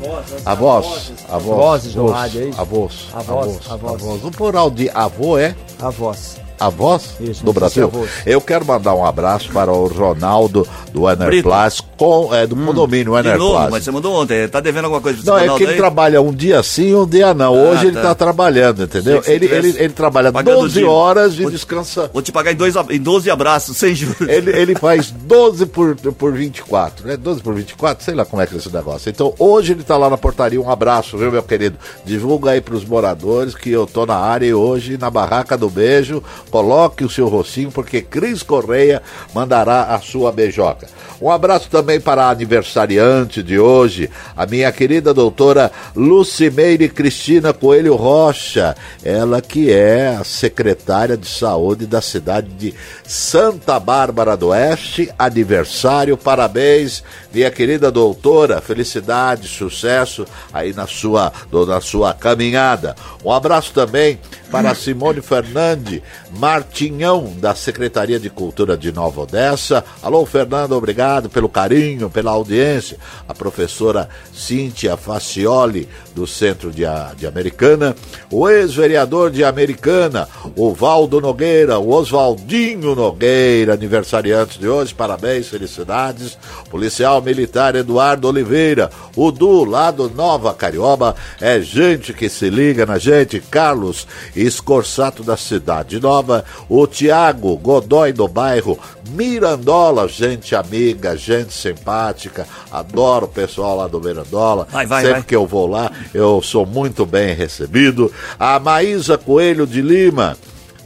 avós. 0.44 1.12
Avós. 1.30 1.56
Vozes 1.56 1.94
do 1.94 2.00
avós, 2.02 2.16
rádio, 2.16 2.40
é 2.42 2.44
isso? 2.48 2.60
Avós. 2.60 2.92
Avós, 3.14 3.58
Avós. 3.70 3.92
avós. 4.02 4.24
O 4.24 4.30
plural 4.30 4.70
de 4.70 4.90
avô 4.90 5.38
é 5.38 5.54
A 5.80 5.90
voz. 5.90 6.36
avós 6.58 7.10
Isso, 7.20 7.40
do 7.42 7.46
não 7.46 7.52
Brasil. 7.52 7.82
é 7.84 7.86
avós. 7.86 8.10
Eu 8.24 8.40
quero 8.40 8.64
mandar 8.64 8.94
um 8.94 9.04
abraço 9.04 9.50
para 9.50 9.70
o 9.72 9.86
Ronaldo 9.88 10.66
do 10.96 11.10
Enerplas, 11.10 11.82
com, 11.98 12.34
é, 12.34 12.46
do 12.46 12.56
condomínio 12.56 13.14
Hum. 13.14 13.22
de 13.22 13.28
novo, 13.36 13.44
Enerplas. 13.52 13.70
mas 13.70 13.84
você 13.84 13.90
mandou 13.90 14.14
ontem. 14.14 14.48
Tá 14.48 14.60
devendo 14.60 14.84
alguma 14.86 15.00
coisa 15.02 15.22
pra 15.22 15.32
Não, 15.32 15.38
é 15.54 15.56
que 15.58 15.62
ele 15.64 15.72
aí? 15.72 15.76
trabalha 15.76 16.22
um 16.22 16.32
dia 16.32 16.62
sim, 16.62 16.94
um 16.94 17.06
dia 17.06 17.34
não. 17.34 17.52
Hoje 17.52 17.82
Ah, 17.82 17.88
ele 17.88 17.96
tá. 17.96 18.02
tá 18.02 18.14
trabalhando, 18.14 18.84
entendeu? 18.84 19.22
Ele, 19.26 19.44
ele, 19.46 19.68
ele 19.76 19.88
trabalha 19.90 20.32
pagando 20.32 20.60
12 20.60 20.74
dia. 20.80 20.88
horas 20.90 21.34
e 21.34 21.42
Vou- 21.42 21.50
descansa. 21.50 22.10
Vou 22.12 22.22
te 22.22 22.32
pagar 22.32 22.52
em, 22.52 22.56
dois, 22.56 22.74
em 22.90 22.98
12 23.00 23.30
abraços, 23.30 23.76
sem 23.76 23.94
juros. 23.94 24.26
Ele, 24.26 24.50
ele 24.56 24.74
faz 24.74 25.10
12 25.10 25.66
por, 25.66 25.94
por 25.96 26.32
24, 26.32 27.06
né? 27.06 27.16
12 27.16 27.42
por 27.42 27.54
24, 27.54 28.02
sei 28.02 28.14
lá 28.14 28.24
como 28.24 28.40
é 28.40 28.46
que 28.46 28.54
é 28.54 28.58
esse 28.58 28.72
negócio. 28.72 29.10
Então, 29.10 29.34
hoje 29.38 29.72
ele 29.72 29.82
tá 29.82 29.96
lá 29.98 30.08
na 30.08 30.16
portaria. 30.16 30.60
Um 30.60 30.70
abraço, 30.70 31.18
viu, 31.18 31.30
meu 31.30 31.42
querido? 31.42 31.76
Divulga 32.06 32.52
aí 32.52 32.60
pros 32.62 32.84
moradores 32.84 33.54
que 33.54 33.70
eu 33.70 33.86
tô 33.86 34.06
na 34.06 34.16
área 34.16 34.46
e 34.46 34.54
hoje, 34.54 34.96
na 34.96 35.10
Barraca 35.10 35.58
do 35.58 35.68
Beijo, 35.68 36.22
coloque 36.50 37.04
o 37.04 37.10
seu 37.10 37.28
rocinho, 37.28 37.70
porque 37.70 38.00
Cris 38.00 38.42
Correia 38.42 39.02
mandará 39.34 39.82
a 39.94 40.00
sua 40.00 40.32
beijoca. 40.32 40.85
Um 41.20 41.30
abraço 41.30 41.68
também 41.70 42.00
para 42.00 42.24
a 42.24 42.30
aniversariante 42.30 43.42
de 43.42 43.58
hoje, 43.58 44.10
a 44.36 44.44
minha 44.44 44.70
querida 44.70 45.14
doutora 45.14 45.72
Lucimeire 45.94 46.88
Cristina 46.88 47.52
Coelho 47.52 47.94
Rocha, 47.94 48.76
ela 49.02 49.40
que 49.40 49.72
é 49.72 50.16
a 50.16 50.24
secretária 50.24 51.16
de 51.16 51.26
saúde 51.26 51.86
da 51.86 52.00
cidade 52.00 52.48
de 52.48 52.74
Santa 53.04 53.80
Bárbara 53.80 54.36
do 54.36 54.48
Oeste, 54.48 55.10
aniversário, 55.18 56.16
parabéns, 56.16 57.02
minha 57.32 57.50
querida 57.50 57.90
doutora, 57.90 58.60
felicidade, 58.60 59.48
sucesso 59.48 60.26
aí 60.52 60.72
na 60.72 60.86
sua, 60.86 61.32
na 61.66 61.80
sua 61.80 62.12
caminhada. 62.12 62.94
Um 63.24 63.32
abraço 63.32 63.72
também 63.72 64.18
para 64.50 64.74
Simone 64.74 65.20
Fernandes 65.20 66.02
Martinhão, 66.36 67.32
da 67.38 67.54
Secretaria 67.54 68.20
de 68.20 68.28
Cultura 68.28 68.76
de 68.76 68.92
Nova 68.92 69.22
Odessa. 69.22 69.82
Alô, 70.02 70.24
Fernando, 70.26 70.72
obrigado 70.72 71.30
pelo 71.30 71.48
carinho, 71.48 72.10
pela 72.10 72.32
audiência. 72.32 72.98
A 73.26 73.34
professora 73.34 74.08
Cíntia 74.34 74.96
Facioli, 74.96 75.88
do 76.16 76.26
Centro 76.26 76.70
de, 76.70 76.82
de 77.18 77.26
Americana. 77.26 77.94
O 78.32 78.48
ex-vereador 78.48 79.30
de 79.30 79.44
Americana, 79.44 80.26
o 80.56 80.72
Valdo 80.72 81.20
Nogueira, 81.20 81.78
o 81.78 81.90
Oswaldinho 81.90 82.94
Nogueira, 82.94 83.74
aniversariante 83.74 84.58
de 84.58 84.66
hoje. 84.66 84.94
Parabéns, 84.94 85.48
felicidades. 85.48 86.38
Policial 86.70 87.20
Militar 87.20 87.76
Eduardo 87.76 88.28
Oliveira, 88.28 88.90
o 89.14 89.30
Du, 89.30 89.64
lá 89.64 89.90
do 89.90 90.08
Nova 90.08 90.54
Carioba. 90.54 91.14
É 91.38 91.60
gente 91.60 92.14
que 92.14 92.30
se 92.30 92.48
liga 92.48 92.86
na 92.86 92.96
gente. 92.96 93.38
Carlos 93.38 94.06
Escorsato, 94.34 95.22
da 95.22 95.36
Cidade 95.36 96.00
Nova. 96.00 96.44
O 96.66 96.86
Tiago 96.86 97.54
Godoy, 97.58 98.12
do 98.12 98.26
bairro 98.26 98.78
Mirandola. 99.10 100.08
Gente 100.08 100.54
amiga, 100.54 101.14
gente 101.14 101.52
simpática. 101.52 102.46
Adoro 102.72 103.26
o 103.26 103.28
pessoal 103.28 103.76
lá 103.76 103.86
do 103.86 104.00
Mirandola. 104.00 104.66
Vai, 104.70 104.86
vai, 104.86 105.02
Sempre 105.02 105.20
vai. 105.20 105.22
que 105.26 105.36
eu 105.36 105.46
vou 105.46 105.66
lá, 105.66 105.90
eu 106.12 106.40
sou 106.42 106.66
muito 106.66 107.04
bem 107.04 107.34
recebido. 107.34 108.12
A 108.38 108.58
Maísa 108.58 109.16
Coelho 109.18 109.66
de 109.66 109.80
Lima. 109.80 110.36